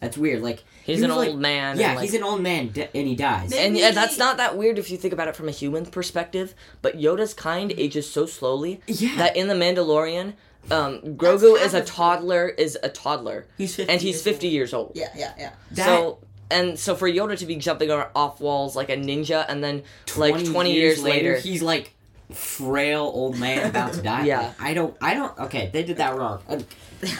That's 0.00 0.16
weird. 0.18 0.42
Like 0.42 0.64
He's 0.84 0.98
he 0.98 1.04
an 1.04 1.14
was, 1.14 1.28
old 1.28 1.38
man. 1.40 1.78
Yeah, 1.78 1.94
like, 1.94 2.02
he's 2.02 2.14
an 2.14 2.24
old 2.24 2.40
man 2.40 2.68
d- 2.68 2.86
and 2.94 3.06
he 3.06 3.14
dies. 3.14 3.50
Maybe- 3.50 3.62
and 3.62 3.76
yeah, 3.76 3.92
that's 3.92 4.18
not 4.18 4.36
that 4.38 4.56
weird 4.58 4.78
if 4.78 4.90
you 4.90 4.96
think 4.96 5.12
about 5.14 5.28
it 5.28 5.36
from 5.36 5.48
a 5.48 5.52
human 5.52 5.86
perspective. 5.86 6.54
But 6.80 6.98
Yoda's 6.98 7.34
kind 7.34 7.72
ages 7.76 8.10
so 8.10 8.26
slowly 8.26 8.80
Yeah. 8.88 9.16
that 9.16 9.36
in 9.36 9.46
the 9.46 9.54
Mandalorian, 9.54 10.32
um, 10.72 11.00
Grogu 11.16 11.56
is 11.60 11.72
a 11.74 11.82
toddler. 11.84 12.48
Is 12.48 12.76
a 12.82 12.88
toddler, 12.88 13.46
He's 13.56 13.76
50 13.76 13.92
and 13.92 14.00
he's 14.02 14.14
years 14.14 14.22
fifty 14.22 14.46
old. 14.48 14.54
years 14.54 14.74
old. 14.74 14.92
Yeah, 14.96 15.08
yeah, 15.16 15.32
yeah. 15.38 15.52
That- 15.72 15.86
so 15.86 16.18
and 16.50 16.78
so 16.78 16.94
for 16.96 17.08
Yoda 17.10 17.38
to 17.38 17.46
be 17.46 17.56
jumping 17.56 17.90
off 17.90 18.40
walls 18.40 18.74
like 18.76 18.90
a 18.90 18.96
ninja, 18.96 19.44
and 19.48 19.62
then 19.62 19.84
like 20.16 20.44
twenty 20.44 20.72
years, 20.74 21.00
later, 21.02 21.36
he's 21.36 21.62
like 21.62 21.94
frail 22.32 23.02
old 23.02 23.38
man 23.38 23.68
about 23.70 23.92
to 23.94 24.02
die. 24.02 24.24
Yeah. 24.24 24.52
I 24.58 24.74
don't. 24.74 24.96
I 25.00 25.14
don't. 25.14 25.36
Okay, 25.38 25.70
they 25.72 25.82
did 25.82 25.96
that 25.98 26.16
wrong. 26.16 26.42
And, 26.48 26.64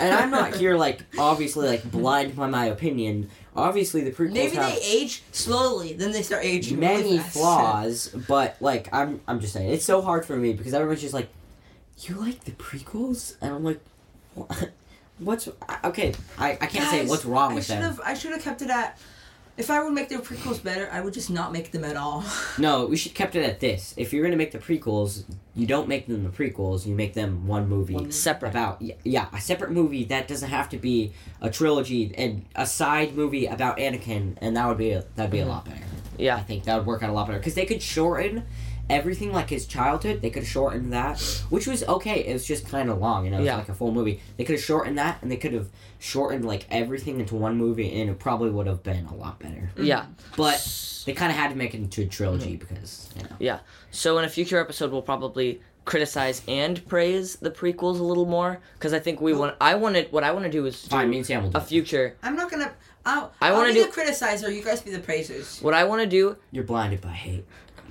and 0.00 0.14
I'm 0.14 0.30
not 0.30 0.54
here 0.56 0.76
like 0.76 1.00
obviously 1.18 1.66
like 1.68 1.88
blind 1.90 2.36
by 2.36 2.46
my 2.48 2.66
opinion. 2.66 3.30
Obviously, 3.54 4.00
the 4.02 4.10
prequels 4.12 4.32
Maybe 4.32 4.56
have 4.56 4.74
they 4.74 4.80
age 4.82 5.22
slowly, 5.32 5.92
then 5.92 6.12
they 6.12 6.22
start 6.22 6.44
aging 6.44 6.80
many 6.80 7.02
really 7.02 7.18
flaws, 7.18 8.08
but 8.26 8.56
like 8.60 8.88
I'm 8.94 9.20
I'm 9.28 9.40
just 9.40 9.52
saying 9.52 9.70
it's 9.70 9.84
so 9.84 10.00
hard 10.00 10.24
for 10.24 10.36
me 10.36 10.54
because 10.54 10.72
everyone's 10.72 11.02
just 11.02 11.12
like, 11.12 11.28
you 11.98 12.14
like 12.14 12.44
the 12.44 12.52
prequels, 12.52 13.36
and 13.42 13.54
I'm 13.54 13.62
like, 13.64 13.80
"What- 14.34 14.70
what's 15.18 15.48
okay? 15.84 16.14
I, 16.38 16.52
I 16.52 16.66
can't 16.66 16.88
say 16.88 17.06
what's 17.06 17.24
wrong 17.26 17.52
I 17.52 17.54
with 17.56 17.66
should 17.66 17.74
them. 17.76 17.82
have. 17.82 18.00
I 18.02 18.14
should 18.14 18.32
have 18.32 18.42
kept 18.42 18.62
it 18.62 18.70
at. 18.70 18.98
If 19.56 19.70
I 19.70 19.84
would 19.84 19.92
make 19.92 20.08
the 20.08 20.16
prequels 20.16 20.62
better, 20.62 20.88
I 20.90 21.02
would 21.02 21.12
just 21.12 21.28
not 21.28 21.52
make 21.52 21.72
them 21.72 21.84
at 21.84 21.96
all. 21.96 22.24
No, 22.58 22.86
we 22.86 22.96
should 22.96 23.14
kept 23.14 23.34
it 23.34 23.44
at 23.44 23.60
this. 23.60 23.94
If 23.96 24.12
you're 24.12 24.22
gonna 24.24 24.36
make 24.36 24.52
the 24.52 24.58
prequels, 24.58 25.24
you 25.54 25.66
don't 25.66 25.88
make 25.88 26.06
them 26.06 26.22
the 26.22 26.30
prequels. 26.30 26.86
You 26.86 26.94
make 26.94 27.14
them 27.14 27.46
one 27.46 27.68
movie. 27.68 27.94
One- 27.94 28.12
separate. 28.12 28.50
about 28.50 28.80
yeah, 28.80 28.94
yeah 29.04 29.28
a 29.32 29.40
separate 29.40 29.70
movie 29.70 30.04
that 30.04 30.28
doesn't 30.28 30.48
have 30.48 30.68
to 30.70 30.78
be 30.78 31.12
a 31.40 31.50
trilogy 31.50 32.14
and 32.16 32.44
a 32.54 32.66
side 32.66 33.14
movie 33.14 33.46
about 33.46 33.78
Anakin 33.78 34.36
and 34.40 34.56
that 34.56 34.68
would 34.68 34.78
be 34.78 34.92
a, 34.92 35.04
that'd 35.16 35.30
be 35.30 35.38
a 35.38 35.42
mm-hmm. 35.42 35.50
lot 35.50 35.64
better. 35.64 35.84
Yeah, 36.18 36.36
I 36.36 36.42
think 36.42 36.64
that 36.64 36.76
would 36.76 36.86
work 36.86 37.02
out 37.02 37.10
a 37.10 37.12
lot 37.12 37.26
better 37.26 37.38
because 37.38 37.54
they 37.54 37.66
could 37.66 37.82
shorten 37.82 38.44
everything 38.90 39.32
like 39.32 39.50
his 39.50 39.66
childhood. 39.66 40.22
They 40.22 40.30
could 40.30 40.46
shorten 40.46 40.90
that, 40.90 41.20
which 41.50 41.66
was 41.66 41.82
okay. 41.84 42.24
It 42.24 42.32
was 42.32 42.46
just 42.46 42.68
kind 42.68 42.90
of 42.90 42.98
long, 42.98 43.24
you 43.24 43.30
know, 43.30 43.38
it 43.38 43.40
was 43.40 43.46
Yeah. 43.46 43.56
like 43.56 43.68
a 43.68 43.74
full 43.74 43.92
movie. 43.92 44.20
They 44.36 44.44
could 44.44 44.56
have 44.56 44.64
shortened 44.64 44.98
that 44.98 45.18
and 45.22 45.30
they 45.30 45.36
could 45.36 45.52
have 45.52 45.68
shortened 45.98 46.44
like 46.44 46.66
everything 46.70 47.20
into 47.20 47.34
one 47.34 47.56
movie 47.56 48.00
and 48.00 48.10
it 48.10 48.18
probably 48.18 48.50
would 48.50 48.66
have 48.66 48.82
been 48.82 49.06
a 49.06 49.14
lot 49.14 49.38
better. 49.38 49.70
Mm-hmm. 49.74 49.84
yeah. 49.84 50.06
But 50.36 51.02
they 51.06 51.12
kind 51.12 51.32
of 51.32 51.38
had 51.38 51.50
to 51.50 51.56
make 51.56 51.74
it 51.74 51.78
into 51.78 52.02
a 52.02 52.06
trilogy 52.06 52.56
mm-hmm. 52.56 52.58
because 52.58 53.10
you 53.16 53.22
know. 53.22 53.36
Yeah 53.38 53.58
so 53.92 54.18
in 54.18 54.24
a 54.24 54.28
future 54.28 54.58
episode, 54.58 54.90
we'll 54.90 55.02
probably 55.02 55.60
criticize 55.84 56.42
and 56.48 56.86
praise 56.88 57.36
the 57.36 57.50
prequels 57.50 58.00
a 58.00 58.02
little 58.02 58.24
more 58.26 58.60
because 58.74 58.92
I 58.92 58.98
think 58.98 59.20
we 59.20 59.32
want. 59.32 59.54
I 59.60 59.74
wanted 59.76 60.10
what 60.10 60.24
I 60.24 60.32
want 60.32 60.44
to 60.46 60.50
do 60.50 60.66
is 60.66 60.82
do 60.82 60.88
Fine, 60.88 61.10
me 61.10 61.18
and 61.18 61.26
Sam 61.26 61.42
will 61.44 61.50
do 61.50 61.58
a 61.58 61.60
it. 61.60 61.66
future. 61.66 62.16
I'm 62.22 62.34
not 62.34 62.50
gonna. 62.50 62.72
I'll, 63.04 63.32
I 63.40 63.52
wanna 63.52 63.68
be 63.68 63.74
do- 63.74 63.86
the 63.86 63.92
criticizer. 63.92 64.52
You 64.54 64.62
guys 64.62 64.80
be 64.80 64.90
the 64.90 64.98
praisers. 64.98 65.60
What 65.60 65.74
I 65.74 65.84
want 65.84 66.00
to 66.02 66.06
do. 66.06 66.36
You're 66.50 66.64
blinded 66.64 67.00
by 67.00 67.10
hate. 67.10 67.44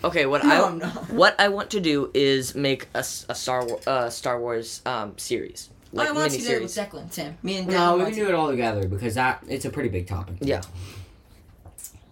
Okay, 0.04 0.26
what 0.26 0.44
No, 0.44 0.50
I 0.50 0.68
I'm 0.68 0.78
not. 0.80 1.10
what 1.12 1.36
I 1.40 1.50
want 1.50 1.70
to 1.72 1.80
do 1.80 2.10
is 2.14 2.56
make 2.56 2.88
a 2.94 3.04
Star 3.04 3.66
War, 3.66 3.80
uh, 3.86 4.10
Star 4.10 4.40
Wars 4.40 4.82
um, 4.86 5.18
series, 5.18 5.70
like 5.94 6.08
I 6.10 6.12
want 6.12 6.32
to 6.32 6.38
do 6.40 6.44
it 6.48 6.62
with 6.64 6.72
series. 6.72 6.92
Declan, 6.92 7.12
Sam. 7.12 7.38
Me 7.44 7.58
and 7.58 7.68
Declan. 7.68 7.72
No, 7.74 7.98
we 7.98 8.06
can 8.06 8.14
do 8.16 8.28
it 8.28 8.34
all 8.34 8.50
together 8.50 8.88
because 8.88 9.16
that 9.16 9.44
it's 9.48 9.66
a 9.66 9.70
pretty 9.70 9.90
big 9.90 10.08
topic. 10.08 10.36
Yeah. 10.40 10.62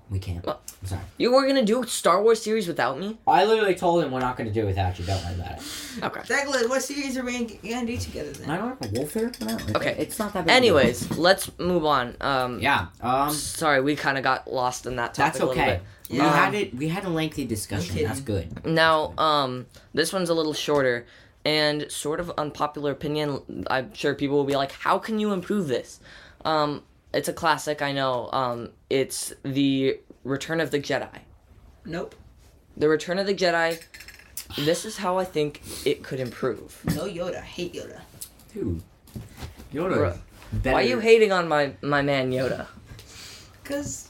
We 0.10 0.20
can't. 0.20 0.46
Well- 0.46 0.60
I'm 0.82 0.88
sorry. 0.88 1.02
You 1.18 1.34
were 1.34 1.46
gonna 1.46 1.66
do 1.66 1.84
a 1.84 1.88
Star 1.88 2.24
Wars 2.24 2.42
series 2.42 2.66
without 2.68 2.98
me? 2.98 3.18
I 3.28 3.44
literally 3.44 3.76
told 3.76 4.02
him 4.04 4.12
we're 4.12 4.22
not 4.22 4.38
going 4.38 4.48
to 4.48 4.54
do 4.54 4.62
it 4.64 4.68
without 4.68 4.98
you. 4.98 5.04
Don't 5.06 5.22
worry 5.26 5.36
about 5.36 5.52
it. 5.58 5.64
Okay. 6.02 6.22
Declan, 6.22 6.70
what 6.70 6.82
series 6.82 7.18
are 7.18 7.24
we 7.26 7.44
gonna 7.70 7.86
do 7.86 7.98
together 7.98 8.32
then? 8.32 8.50
I 8.50 8.58
don't 8.58 8.82
have 8.82 8.90
a 8.92 8.96
wolf 8.98 9.14
here. 9.14 9.30
No, 9.42 9.58
Okay. 9.76 9.96
It's 10.00 10.18
not 10.18 10.32
that 10.34 10.46
big. 10.46 10.56
a 10.56 10.62
deal. 10.62 10.78
Anyways, 10.78 11.18
let's 11.18 11.52
move 11.60 11.86
on. 11.86 12.16
Um, 12.22 12.60
Yeah. 12.62 12.88
Um. 13.02 13.30
Sorry, 13.32 13.82
we 13.82 13.96
kind 13.98 14.18
of 14.18 14.24
got 14.24 14.50
lost 14.52 14.86
in 14.86 14.96
that 14.96 15.14
topic 15.14 15.34
That's 15.34 15.40
a 15.42 15.46
little 15.46 15.62
okay. 15.62 15.72
bit. 15.74 15.84
We 16.12 16.18
Yeah. 16.18 16.34
had 16.46 16.54
it. 16.56 16.74
We 16.74 16.88
had 16.88 17.04
a 17.04 17.10
lengthy 17.10 17.44
discussion. 17.46 17.94
kidding. 17.94 18.08
That's 18.08 18.22
good. 18.22 18.66
Now, 18.66 19.14
um, 19.18 19.66
this 19.94 20.14
one's 20.14 20.30
a 20.30 20.34
little 20.34 20.54
shorter 20.54 21.06
and 21.46 21.92
sort 21.92 22.20
of 22.22 22.32
unpopular 22.38 22.92
opinion. 22.92 23.66
I'm 23.70 23.94
sure 23.94 24.14
people 24.16 24.38
will 24.38 24.44
be 24.46 24.56
like, 24.56 24.72
"How 24.72 24.98
can 24.98 25.20
you 25.20 25.34
improve 25.34 25.68
this?" 25.68 26.00
Um, 26.46 26.84
it's 27.14 27.28
a 27.28 27.34
classic, 27.34 27.82
I 27.82 27.92
know. 27.92 28.30
Um, 28.32 28.70
it's 28.90 29.34
the 29.44 30.00
Return 30.24 30.60
of 30.62 30.72
the 30.72 30.80
Jedi. 30.80 31.08
Nope. 31.86 32.16
The 32.78 32.88
Return 32.90 33.20
of 33.20 33.26
the 33.28 33.34
Jedi. 33.34 33.82
This 34.58 34.86
is 34.86 34.98
how 34.98 35.18
I 35.18 35.26
think 35.26 35.62
it 35.86 36.04
could 36.04 36.20
improve. 36.20 36.80
No 36.96 37.04
Yoda. 37.04 37.42
Hate 37.42 37.74
Yoda. 37.74 38.02
Dude. 38.54 38.82
Yoda. 39.74 39.96
Bruh. 39.98 40.18
Better. 40.52 40.74
Why 40.76 40.82
are 40.84 40.88
you 40.88 41.00
hating 41.00 41.32
on 41.32 41.48
my 41.48 41.74
my 41.82 42.02
man 42.02 42.32
Yoda? 42.32 42.66
Cause 43.64 44.10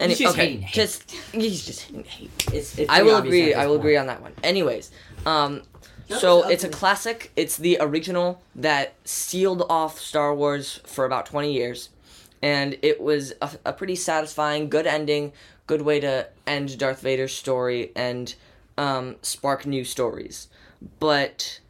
Any, 0.00 0.10
He's 0.14 0.18
just 0.18 0.34
okay, 0.34 0.46
hating 0.46 0.62
hate. 0.62 0.74
just 0.74 1.10
he's 1.32 1.64
just 1.64 1.82
hating 1.82 2.04
hate. 2.04 2.30
It's, 2.52 2.76
it's 2.78 2.90
I 2.90 3.02
will 3.02 3.18
agree. 3.18 3.54
I 3.54 3.66
will 3.66 3.74
point. 3.76 3.80
agree 3.82 3.96
on 3.96 4.06
that 4.08 4.20
one. 4.20 4.32
Anyways, 4.42 4.90
um, 5.24 5.62
That 6.08 6.20
so 6.20 6.38
was 6.38 6.50
it's 6.50 6.64
a 6.64 6.68
classic. 6.68 7.30
It's 7.36 7.56
the 7.56 7.78
original 7.80 8.42
that 8.56 8.94
sealed 9.04 9.64
off 9.70 10.00
Star 10.00 10.34
Wars 10.34 10.80
for 10.84 11.04
about 11.04 11.26
twenty 11.26 11.52
years, 11.52 11.90
and 12.42 12.76
it 12.82 13.00
was 13.00 13.32
a, 13.40 13.50
a 13.66 13.72
pretty 13.72 13.96
satisfying, 13.96 14.68
good 14.68 14.86
ending, 14.86 15.32
good 15.66 15.82
way 15.82 16.00
to 16.00 16.28
end 16.46 16.78
Darth 16.78 17.00
Vader's 17.00 17.34
story 17.34 17.92
and 17.96 18.34
um, 18.76 19.16
spark 19.22 19.66
new 19.66 19.84
stories. 19.84 20.48
But 21.00 21.60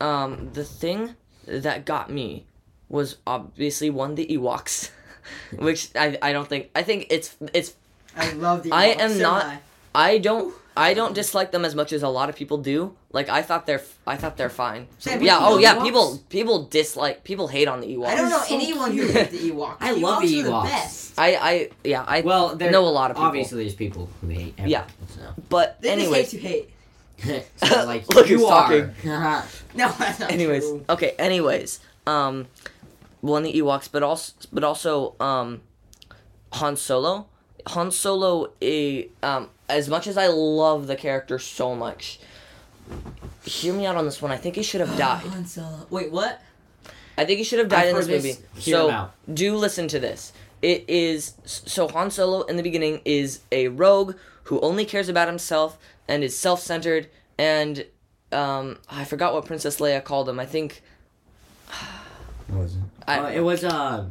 um, 0.00 0.50
the 0.52 0.64
thing 0.64 1.16
that 1.46 1.84
got 1.84 2.10
me 2.10 2.44
was 2.88 3.16
obviously 3.26 3.90
one 3.90 4.14
the 4.14 4.26
Ewoks, 4.26 4.90
which 5.58 5.90
I, 5.96 6.18
I 6.22 6.32
don't 6.32 6.48
think 6.48 6.70
I 6.74 6.82
think 6.82 7.06
it's 7.10 7.36
it's 7.52 7.74
I 8.16 8.32
love 8.32 8.62
the. 8.62 8.72
I 8.72 8.86
am 8.86 9.10
so 9.12 9.18
not- 9.22 9.44
I. 9.44 9.58
I 9.94 10.18
don't 10.18 10.54
I 10.76 10.94
don't 10.94 11.14
dislike 11.14 11.50
them 11.52 11.64
as 11.64 11.74
much 11.74 11.92
as 11.92 12.02
a 12.02 12.08
lot 12.08 12.28
of 12.30 12.36
people 12.36 12.56
do. 12.58 12.96
Like 13.12 13.28
I 13.28 13.42
thought 13.42 13.66
they're 13.66 13.82
I 14.06 14.16
thought 14.16 14.36
they're 14.36 14.48
fine. 14.48 14.88
Sam, 14.98 15.22
yeah. 15.22 15.38
Oh 15.40 15.58
yeah. 15.58 15.76
Ewoks? 15.76 15.82
People 15.84 16.18
people 16.30 16.64
dislike 16.64 17.24
people 17.24 17.48
hate 17.48 17.68
on 17.68 17.80
the 17.80 17.88
Ewoks. 17.94 18.06
I 18.06 18.14
don't 18.16 18.30
know 18.30 18.40
so 18.40 18.54
anyone 18.54 18.92
who 18.92 19.02
cute. 19.04 19.10
hates 19.16 19.32
the 19.32 19.50
Ewoks. 19.50 19.76
I 19.80 19.92
The 19.94 20.00
love 20.00 20.22
Ewoks 20.22 20.28
the 20.28 20.40
are 20.40 20.44
the 20.64 20.68
best. 20.70 21.18
I 21.18 21.34
I 21.36 21.70
yeah 21.84 22.04
I 22.06 22.20
Well, 22.22 22.56
there 22.56 22.70
know 22.70 22.86
a 22.86 22.88
lot 22.88 23.10
of 23.10 23.16
people. 23.16 23.26
Obviously, 23.28 23.62
there's 23.64 23.74
people 23.74 24.08
who 24.20 24.28
hate. 24.28 24.54
Everything, 24.56 24.70
Yeah. 24.70 24.86
So. 25.08 25.20
But 25.50 25.80
They 25.82 25.90
anyways, 25.90 26.32
hate 26.32 26.40
to 26.40 26.48
hate. 26.48 27.44
so, 27.56 27.84
like 27.92 28.08
Look 28.14 28.28
you 28.30 28.38
who's 28.38 28.48
are. 28.48 28.72
No, 29.74 29.90
that's 29.92 30.18
not 30.20 30.32
anyways, 30.32 30.64
true. 30.64 30.84
okay. 30.88 31.14
Anyways, 31.18 31.80
um, 32.06 32.46
one 33.20 33.42
the 33.42 33.52
Ewoks, 33.52 33.88
but 33.92 34.02
also 34.02 34.32
but 34.52 34.64
also 34.64 35.14
um, 35.20 35.60
Han 36.54 36.76
Solo. 36.76 37.26
Han 37.68 37.90
Solo, 37.90 38.52
a 38.60 39.08
um, 39.22 39.48
as 39.68 39.88
much 39.88 40.06
as 40.06 40.16
I 40.16 40.26
love 40.28 40.86
the 40.86 40.96
character 40.96 41.38
so 41.38 41.74
much, 41.74 42.18
hear 43.44 43.72
me 43.74 43.86
out 43.86 43.96
on 43.96 44.04
this 44.04 44.20
one. 44.22 44.30
I 44.32 44.36
think 44.36 44.56
he 44.56 44.62
should 44.62 44.80
have 44.80 44.96
died. 44.98 45.22
Han 45.26 45.46
Solo. 45.46 45.86
Wait, 45.90 46.10
what? 46.12 46.40
I 47.18 47.24
think 47.24 47.38
he 47.38 47.44
should 47.44 47.58
have 47.58 47.68
died 47.68 47.84
I've 47.84 47.90
in 47.90 47.96
this 47.96 48.06
heard 48.06 48.16
movie. 48.16 48.32
this. 48.54 48.64
Hear 48.64 48.76
him 48.78 48.82
So 48.86 48.90
out. 48.90 49.12
do 49.32 49.56
listen 49.56 49.86
to 49.88 50.00
this. 50.00 50.32
It 50.62 50.84
is 50.88 51.34
so 51.44 51.88
Han 51.88 52.10
Solo 52.10 52.42
in 52.42 52.56
the 52.56 52.62
beginning 52.62 53.00
is 53.04 53.40
a 53.50 53.68
rogue 53.68 54.14
who 54.44 54.60
only 54.60 54.84
cares 54.84 55.08
about 55.08 55.28
himself 55.28 55.78
and 56.08 56.22
is 56.24 56.36
self-centered 56.38 57.08
and 57.38 57.84
um, 58.32 58.78
I 58.88 59.04
forgot 59.04 59.34
what 59.34 59.44
Princess 59.44 59.78
Leia 59.78 60.02
called 60.02 60.28
him. 60.28 60.38
I 60.40 60.46
think 60.46 60.82
What 62.48 62.60
was 62.62 62.74
it? 62.76 62.80
I- 63.06 63.18
uh, 63.18 63.28
it 63.30 63.40
was 63.40 63.64
uh. 63.64 64.06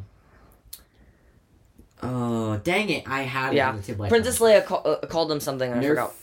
Oh 2.03 2.57
dang 2.63 2.89
it! 2.89 3.03
I 3.07 3.21
had 3.23 3.53
it 3.53 3.57
yeah, 3.57 3.69
on 3.69 3.77
the 3.77 3.83
tip 3.83 3.93
of 3.95 3.99
my 3.99 4.09
Princess 4.09 4.37
tongue. 4.39 4.47
Leia 4.49 4.65
call, 4.65 4.81
uh, 4.85 5.05
called 5.07 5.31
him 5.31 5.39
something. 5.39 5.71
and 5.71 5.79
I 5.79 5.83
Nerf. 5.83 5.89
forgot. 5.89 6.13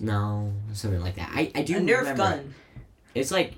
No, 0.00 0.52
something 0.74 1.00
like 1.00 1.16
that. 1.16 1.30
I 1.32 1.50
I 1.54 1.62
do 1.62 1.76
a 1.76 1.80
Nerf 1.80 1.98
remember. 2.00 2.16
gun. 2.22 2.54
It's 3.14 3.30
like 3.30 3.54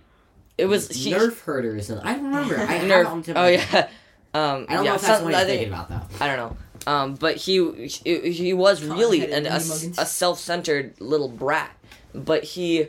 It 0.57 0.66
was 0.66 0.89
she, 0.97 1.12
Nerf 1.12 1.41
herder 1.43 1.77
or 1.77 1.83
something. 1.83 2.07
I 2.07 2.14
don't 2.14 2.25
remember. 2.25 2.57
I 2.57 2.64
have 2.64 2.85
it 2.85 2.89
Nerf. 2.91 3.07
on 3.07 3.18
the 3.20 3.25
tip 3.27 3.37
of 3.37 3.41
Oh 3.41 3.45
my 3.45 3.51
yeah. 3.51 3.89
Um, 4.33 4.66
I 4.68 4.75
don't 4.75 4.85
yeah, 4.85 4.91
know 4.91 4.95
if 4.95 5.03
that's 5.03 5.16
some- 5.18 5.25
what 5.25 5.35
I 5.35 5.39
he's 5.39 5.47
think- 5.49 5.59
thinking 5.62 5.72
about 5.75 5.89
though. 5.89 6.25
I 6.25 6.27
don't 6.29 6.37
know. 6.37 6.57
Um, 6.93 7.14
but 7.16 7.37
he 7.37 7.89
he, 7.89 8.31
he 8.33 8.53
was 8.55 8.83
really 8.85 9.25
an, 9.25 9.31
a, 9.31 9.35
Minnie 9.43 9.49
s- 9.57 9.68
Muggins. 9.85 9.99
a 9.99 10.07
self-centered 10.07 11.01
little 11.01 11.29
brat. 11.29 11.70
But 12.14 12.45
he 12.45 12.87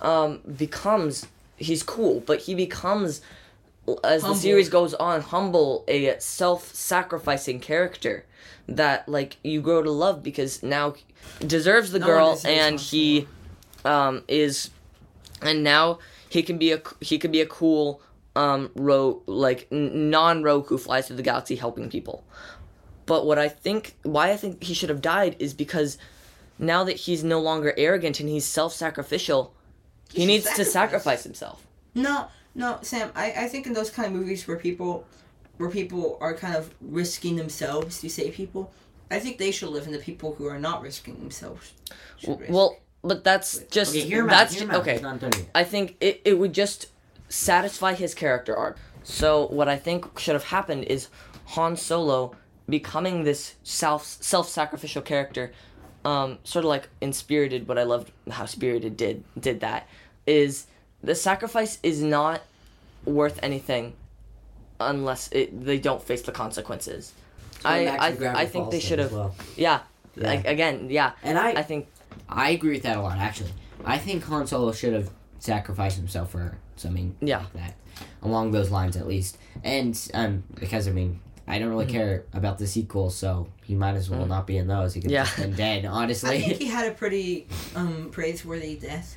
um, 0.00 0.40
becomes 0.56 1.26
he's 1.58 1.82
cool, 1.82 2.20
but 2.20 2.40
he 2.40 2.54
becomes 2.54 3.20
as 4.04 4.22
the 4.22 4.34
series 4.34 4.68
goes 4.68 4.94
on 4.94 5.20
humble, 5.20 5.84
a 5.88 6.18
self-sacrificing 6.18 7.60
character 7.60 8.24
that 8.68 9.08
like 9.08 9.36
you 9.42 9.60
grow 9.60 9.82
to 9.82 9.90
love 9.90 10.22
because 10.22 10.62
now 10.62 10.92
he 10.92 11.46
deserves 11.46 11.90
the 11.90 11.98
No 11.98 12.06
girl 12.06 12.40
and 12.44 12.78
he 12.78 13.26
um, 13.84 14.22
is 14.28 14.70
and 15.42 15.64
now 15.64 15.98
he 16.28 16.42
can 16.42 16.56
be 16.58 16.72
a 16.72 16.80
he 17.00 17.18
can 17.18 17.32
be 17.32 17.40
a 17.40 17.46
cool 17.46 18.00
um 18.36 18.70
ro 18.76 19.22
like 19.26 19.66
non 19.72 20.42
rogue 20.44 20.68
who 20.68 20.78
flies 20.78 21.08
through 21.08 21.16
the 21.16 21.22
galaxy 21.22 21.56
helping 21.56 21.90
people 21.90 22.22
but 23.06 23.26
what 23.26 23.40
i 23.40 23.48
think 23.48 23.96
why 24.04 24.30
i 24.30 24.36
think 24.36 24.62
he 24.62 24.72
should 24.72 24.88
have 24.88 25.02
died 25.02 25.34
is 25.40 25.52
because 25.52 25.98
now 26.60 26.84
that 26.84 26.96
he's 26.96 27.24
no 27.24 27.40
longer 27.40 27.74
arrogant 27.76 28.20
and 28.20 28.28
he's 28.28 28.44
self-sacrificial, 28.44 29.54
he, 30.10 30.20
should 30.20 30.26
needs 30.26 30.44
to 30.44 30.64
sacrifice. 30.64 30.72
sacrifice 30.72 31.24
himself. 31.24 31.66
No, 31.94 32.28
no, 32.54 32.78
Sam. 32.82 33.10
I, 33.14 33.32
I 33.32 33.48
think 33.48 33.66
in 33.66 33.72
those 33.72 33.90
kind 33.90 34.06
of 34.06 34.12
movies 34.20 34.46
where 34.48 34.56
people, 34.56 35.06
where 35.58 35.70
people 35.70 36.18
are 36.20 36.34
kind 36.34 36.54
of 36.56 36.74
risking 36.80 37.36
themselves 37.36 38.00
to 38.00 38.08
save 38.10 38.34
people, 38.34 38.72
I 39.10 39.18
think 39.18 39.38
they 39.38 39.50
should 39.50 39.70
live, 39.70 39.86
and 39.86 39.94
the 39.94 39.98
people 39.98 40.34
who 40.34 40.46
are 40.46 40.58
not 40.58 40.82
risking 40.82 41.18
themselves. 41.18 41.72
Should 42.18 42.40
risk. 42.40 42.52
Well, 42.52 42.76
but 43.02 43.24
that's 43.24 43.58
just 43.70 43.90
Okay, 43.94 44.00
hear 44.06 44.20
him 44.20 44.26
out. 44.26 44.30
that's 44.30 44.52
Hear 44.54 44.62
ju- 44.62 44.68
him 44.68 44.74
out. 44.74 44.80
okay. 44.82 44.92
He's 44.94 45.02
not 45.02 45.20
done 45.20 45.30
yet. 45.36 45.48
I 45.54 45.64
think 45.64 45.96
it, 46.00 46.20
it 46.24 46.34
would 46.38 46.52
just 46.52 46.86
satisfy 47.28 47.94
his 47.94 48.14
character 48.14 48.56
arc. 48.56 48.78
So 49.02 49.46
what 49.46 49.68
I 49.68 49.76
think 49.76 50.18
should 50.18 50.34
have 50.34 50.44
happened 50.44 50.84
is 50.84 51.08
Han 51.46 51.76
Solo 51.76 52.36
becoming 52.68 53.24
this 53.24 53.54
self 53.62 54.04
self 54.06 54.48
sacrificial 54.48 55.02
character, 55.02 55.52
um, 56.04 56.38
sort 56.44 56.64
of 56.64 56.68
like 56.68 56.88
in 57.00 57.12
Spirited. 57.12 57.66
What 57.66 57.78
I 57.78 57.84
loved 57.84 58.12
how 58.30 58.44
Spirited 58.46 58.96
did 58.96 59.24
did 59.38 59.60
that 59.60 59.88
is 60.26 60.66
the 61.02 61.14
sacrifice 61.14 61.78
is 61.82 62.02
not 62.02 62.42
worth 63.04 63.38
anything 63.42 63.94
unless 64.78 65.28
it 65.32 65.64
they 65.64 65.78
don't 65.78 66.02
face 66.02 66.22
the 66.22 66.32
consequences. 66.32 67.12
I 67.64 67.84
Going 67.84 67.96
back 67.98 68.18
to 68.18 68.26
I, 68.28 68.40
I 68.42 68.46
think 68.46 68.70
they 68.70 68.80
should 68.80 68.98
have 68.98 69.12
well. 69.12 69.34
yeah, 69.56 69.80
Yeah. 70.16 70.28
Like, 70.28 70.46
again 70.46 70.88
yeah 70.90 71.12
And 71.22 71.38
I, 71.38 71.50
I 71.52 71.62
think 71.62 71.88
I 72.28 72.50
agree 72.50 72.72
with 72.72 72.82
that 72.84 72.96
a 72.96 73.00
lot, 73.02 73.18
actually. 73.18 73.50
I 73.84 73.98
think 73.98 74.24
Han 74.24 74.46
Solo 74.46 74.72
should 74.72 74.92
have 74.92 75.10
sacrificed 75.38 75.96
himself 75.96 76.30
for 76.30 76.56
something 76.76 77.14
Yeah. 77.20 77.38
like 77.38 77.52
that. 77.54 77.74
Along 78.22 78.50
those 78.52 78.70
lines, 78.70 78.96
at 78.96 79.06
least. 79.06 79.36
And, 79.64 79.98
um, 80.14 80.42
because, 80.58 80.86
I 80.88 80.92
mean, 80.92 81.20
I 81.46 81.58
don't 81.58 81.68
Mm-hmm. 81.68 81.78
really 81.78 81.92
care 81.92 82.24
about 82.32 82.58
the 82.58 82.66
sequel, 82.66 83.10
so 83.10 83.48
he 83.64 83.74
might 83.74 83.94
as 83.96 84.08
well 84.08 84.26
not 84.26 84.46
be 84.46 84.56
in 84.58 84.66
those. 84.68 84.94
He 84.94 85.00
could 85.00 85.10
Yeah. 85.10 85.24
have 85.24 85.36
been 85.44 85.56
dead, 85.56 85.84
honestly. 85.84 86.36
I 86.36 86.40
think 86.40 86.58
he 86.58 86.66
had 86.66 86.86
a 86.90 86.94
pretty 86.94 87.46
um 87.74 88.08
praiseworthy 88.12 88.76
death. 88.76 89.16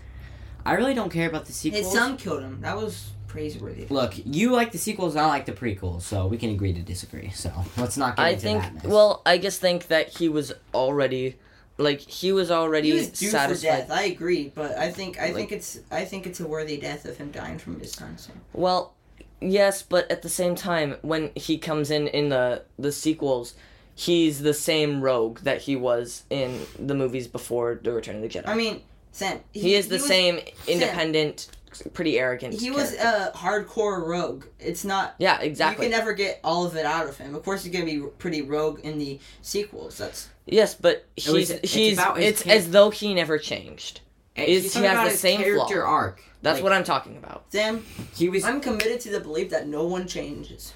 I 0.65 0.73
really 0.73 0.93
don't 0.93 1.11
care 1.11 1.27
about 1.29 1.45
the 1.45 1.53
sequels. 1.53 1.83
His 1.85 1.93
son 1.93 2.17
killed 2.17 2.41
him. 2.43 2.59
That 2.61 2.77
was 2.77 3.11
praiseworthy. 3.27 3.87
Look, 3.89 4.13
you 4.25 4.51
like 4.51 4.71
the 4.71 4.77
sequels, 4.77 5.15
I 5.15 5.25
like 5.25 5.45
the 5.45 5.51
prequels, 5.53 6.01
so 6.03 6.27
we 6.27 6.37
can 6.37 6.51
agree 6.51 6.73
to 6.73 6.81
disagree. 6.81 7.29
So 7.31 7.51
let's 7.77 7.97
not 7.97 8.15
get 8.15 8.23
I 8.25 8.29
into 8.29 8.41
think 8.41 8.61
that 8.63 8.73
mess. 8.75 8.85
well 8.85 9.21
I 9.25 9.37
just 9.39 9.59
think 9.59 9.87
that 9.87 10.09
he 10.09 10.29
was 10.29 10.53
already 10.73 11.37
like 11.77 11.99
he 12.01 12.31
was 12.31 12.51
already 12.51 12.89
He 12.91 12.93
was 12.93 13.07
due 13.09 13.29
for 13.31 13.55
death. 13.55 13.89
I 13.89 14.03
agree, 14.03 14.51
but 14.53 14.77
I 14.77 14.91
think 14.91 15.19
I 15.19 15.25
Like- 15.27 15.35
think 15.35 15.51
it's 15.51 15.79
I 15.89 16.05
think 16.05 16.27
it's 16.27 16.39
a 16.39 16.47
worthy 16.47 16.77
death 16.77 17.05
of 17.05 17.17
him 17.17 17.31
dying 17.31 17.57
from 17.57 17.79
his 17.79 17.91
son. 17.91 18.17
So. 18.19 18.31
Well, 18.53 18.93
yes, 19.41 19.81
but 19.81 20.09
at 20.11 20.21
the 20.21 20.29
same 20.29 20.53
time, 20.55 20.97
when 21.01 21.31
he 21.35 21.57
comes 21.57 21.89
in 21.89 22.07
in 22.09 22.29
the 22.29 22.61
the 22.77 22.91
sequels, 22.91 23.55
he's 23.95 24.43
the 24.43 24.53
same 24.53 25.01
rogue 25.01 25.39
that 25.39 25.63
he 25.63 25.75
was 25.75 26.23
in 26.29 26.61
the 26.77 26.93
movies 26.93 27.27
before 27.27 27.79
the 27.81 27.91
Return 27.91 28.17
of 28.17 28.21
the 28.21 28.29
Jedi. 28.29 28.47
I 28.47 28.53
mean, 28.53 28.81
Sam. 29.13 29.39
he, 29.53 29.75
is 29.75 29.87
the 29.87 29.95
was- 29.95 30.05
same 30.05 30.39
independent, 30.67 31.47
pretty 31.93 32.19
arrogant. 32.19 32.59
He 32.59 32.69
was 32.71 32.95
character. 32.95 33.31
a 33.33 33.37
hardcore 33.37 34.05
rogue. 34.05 34.45
It's 34.59 34.83
not. 34.83 35.15
yeah, 35.19 35.39
exactly. 35.39 35.85
You 35.85 35.91
can 35.91 35.97
never 35.99 36.13
get 36.13 36.39
all 36.43 36.65
of 36.65 36.75
it 36.75 36.85
out 36.85 37.07
of 37.07 37.17
him. 37.17 37.33
Of 37.35 37.43
course, 37.43 37.63
he's 37.63 37.71
gonna 37.71 37.85
be 37.85 37.99
pretty 38.19 38.41
rogue 38.41 38.81
in 38.81 38.97
the 38.99 39.19
sequels. 39.41 39.97
That's 39.97 40.29
yes, 40.45 40.75
but 40.75 41.05
was- 41.15 41.25
he's 41.25 41.49
it's 41.51 41.73
he's 41.73 41.97
about 41.97 42.19
it's 42.19 42.43
char- 42.43 42.53
as 42.53 42.69
though 42.71 42.89
he 42.89 43.13
never 43.13 43.37
changed. 43.37 44.01
And 44.35 44.47
is- 44.47 44.63
he's 44.63 44.73
he 44.73 44.79
talking 44.81 44.89
has 44.89 44.97
about 44.99 45.11
the 45.11 45.17
same 45.17 45.41
character 45.41 45.81
flaw. 45.83 45.89
arc. 45.91 46.21
That's 46.41 46.55
Like, 46.57 46.63
what 46.63 46.73
I'm 46.73 46.83
talking 46.83 47.15
about. 47.15 47.45
Sam. 47.49 47.85
he 48.15 48.27
was. 48.29 48.43
I'm 48.43 48.59
committed 48.59 48.99
to 49.01 49.09
the 49.11 49.19
belief 49.21 49.51
that 49.51 49.67
no 49.67 49.85
one 49.85 50.07
changes. 50.07 50.73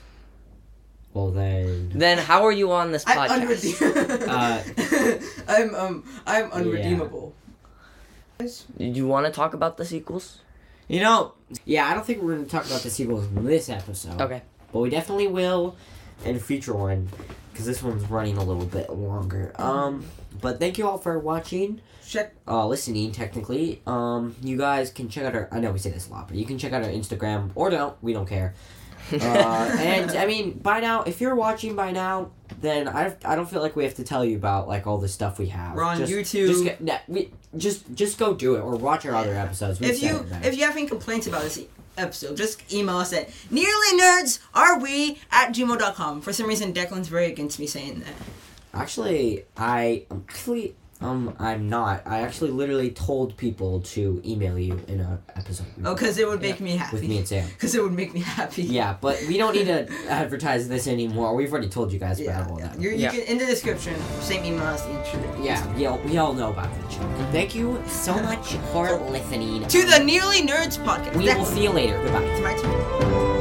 well, 1.14 1.32
then. 1.32 1.90
Then 1.94 2.18
how 2.20 2.46
are 2.46 2.52
you 2.52 2.72
on 2.72 2.92
this 2.92 3.04
podcast? 3.04 3.30
I'm 3.32 3.48
podcast? 3.48 4.28
Uh, 4.28 5.20
I'm 5.52 5.76
um 5.76 6.04
I'm 6.26 6.52
unredeemable. 6.52 7.34
You 8.78 9.08
want 9.08 9.26
to 9.26 9.32
talk 9.32 9.54
about 9.54 9.78
the 9.78 9.86
sequels? 9.86 10.40
You 10.88 11.02
know, 11.02 11.34
yeah, 11.66 11.88
I 11.88 11.94
don't 11.94 12.06
think 12.06 12.22
we're 12.22 12.36
going 12.36 12.46
to 12.46 12.52
talk 12.52 12.66
about 12.66 12.82
the 12.82 12.90
sequels 12.90 13.26
in 13.28 13.46
this 13.46 13.70
episode. 13.70 14.22
Okay. 14.22 14.42
But 14.72 14.80
we 14.80 14.90
definitely 14.90 15.28
will 15.28 15.76
in 16.24 16.36
a 16.36 16.40
future 16.40 16.74
one 16.74 17.10
because 17.52 17.66
this 17.66 17.82
one's 17.84 18.10
running 18.10 18.38
a 18.38 18.44
little 18.44 18.66
bit 18.66 18.90
longer. 18.90 19.52
Um, 19.56 20.06
but 20.42 20.60
thank 20.60 20.78
you 20.78 20.88
all 20.88 20.98
for 20.98 21.18
watching, 21.20 21.82
Check. 22.08 22.34
uh, 22.48 22.68
listening. 22.68 23.12
Technically, 23.12 23.82
um, 23.88 24.36
you 24.42 24.58
guys 24.58 24.92
can 24.92 25.10
check 25.10 25.26
out 25.26 25.36
our. 25.36 25.50
I 25.52 25.60
know 25.60 25.72
we 25.72 25.80
say 25.80 25.90
this 25.90 26.08
a 26.08 26.12
lot, 26.12 26.28
but 26.28 26.38
you 26.38 26.46
can 26.46 26.58
check 26.58 26.74
out 26.74 26.84
our 26.84 26.90
Instagram 26.90 27.52
or 27.56 27.70
don't. 27.70 27.96
We 28.02 28.14
don't 28.14 28.28
care. 28.28 28.54
uh, 29.22 29.78
and 29.80 30.12
I 30.12 30.26
mean, 30.26 30.52
by 30.52 30.80
now, 30.80 31.04
if 31.04 31.22
you're 31.22 31.36
watching 31.36 31.76
by 31.76 31.92
now, 31.92 32.32
then 32.60 32.88
I, 32.88 33.16
I 33.24 33.36
don't 33.36 33.50
feel 33.50 33.62
like 33.62 33.76
we 33.76 33.84
have 33.84 33.96
to 33.96 34.04
tell 34.04 34.26
you 34.26 34.36
about 34.36 34.68
like 34.68 34.88
all 34.88 34.98
the 34.98 35.08
stuff 35.08 35.40
we 35.40 35.48
have. 35.48 35.76
We're 35.76 35.84
on 35.84 35.98
just, 35.98 36.12
YouTube. 36.12 36.48
Just, 36.48 36.64
get, 36.64 36.82
nah, 36.82 36.98
we, 37.08 37.32
just 37.56 37.94
just 37.94 38.18
go 38.18 38.34
do 38.34 38.56
it 38.56 38.60
or 38.60 38.76
watch 38.76 39.06
our 39.06 39.16
other 39.16 39.34
episodes. 39.34 39.80
We've 39.80 39.92
If 39.92 40.04
you 40.04 40.26
if 40.44 40.58
you 40.58 40.66
have 40.66 40.76
any 40.76 40.88
complaints 40.88 41.28
about 41.28 41.44
this 41.44 41.64
episode, 41.98 42.36
just 42.36 42.72
email 42.74 42.98
us 42.98 43.14
at 43.14 43.30
nearly 43.50 44.00
nerds 44.00 44.40
are 44.54 44.80
we 44.80 45.20
at 45.32 45.54
gmail.com. 45.54 46.22
For 46.22 46.34
some 46.34 46.48
reason, 46.48 46.74
Declan's 46.74 47.08
very 47.08 47.28
against 47.28 47.60
me 47.60 47.68
saying 47.68 48.00
that. 48.00 48.14
Actually, 48.74 49.46
I 49.56 50.06
actually 50.12 50.76
um 51.00 51.36
I'm 51.40 51.70
not. 51.70 52.02
I 52.08 52.22
actually 52.22 52.52
literally 52.52 52.90
told 52.92 53.38
people 53.38 53.82
to 53.82 54.22
email 54.26 54.58
you 54.58 54.80
in 54.88 55.00
a 55.02 55.20
episode. 55.36 55.68
Oh, 55.86 55.94
because 55.94 56.18
it 56.18 56.28
would 56.28 56.42
make 56.42 56.60
me 56.60 56.76
happy. 56.78 56.96
with 56.98 57.08
me 57.08 57.18
and 57.20 57.28
Sam. 57.28 57.48
Because 57.54 57.76
it 57.76 57.84
would 57.84 57.94
make 57.94 58.14
me 58.14 58.22
happy. 58.22 58.64
Yeah, 58.64 58.98
but 59.00 59.22
we 59.28 59.38
don't 59.38 59.54
need 59.54 59.66
to 59.66 59.88
advertise 60.10 60.68
this 60.68 60.88
anymore. 60.88 61.36
We've 61.36 61.52
already 61.52 61.70
told 61.70 61.92
you 61.94 62.00
guys 62.00 62.20
Yeah, 62.20 62.40
about 62.40 62.52
all 62.52 62.60
yeah. 62.60 62.68
that. 62.70 62.82
You're, 62.82 62.94
you 62.94 63.00
Yeah. 63.04 63.12
can 63.12 63.22
in 63.22 63.38
the 63.38 63.46
description. 63.46 63.96
Same 64.22 64.44
email 64.44 64.64
as 64.64 64.84
the 64.86 64.92
intro. 64.98 65.44
Yeah, 65.44 65.76
we 65.76 65.86
all, 65.86 66.00
we 66.00 66.18
all 66.18 66.34
know 66.34 66.50
about 66.50 66.74
that 66.74 66.90
joke. 66.90 67.32
Thank 67.32 67.54
you 67.54 67.82
so 67.88 68.14
much 68.30 68.54
for 68.74 68.96
listening. 69.12 69.68
To 69.68 69.86
the 69.86 70.00
Nearly 70.00 70.42
Nerds 70.42 70.78
podcast. 70.84 71.16
We 71.16 71.26
will 71.26 71.46
see 71.46 71.64
you 71.64 71.72
later. 71.72 72.02
Goodbye. 72.04 72.22
That's 72.22 72.42
my 72.42 72.56
turn. 72.58 73.37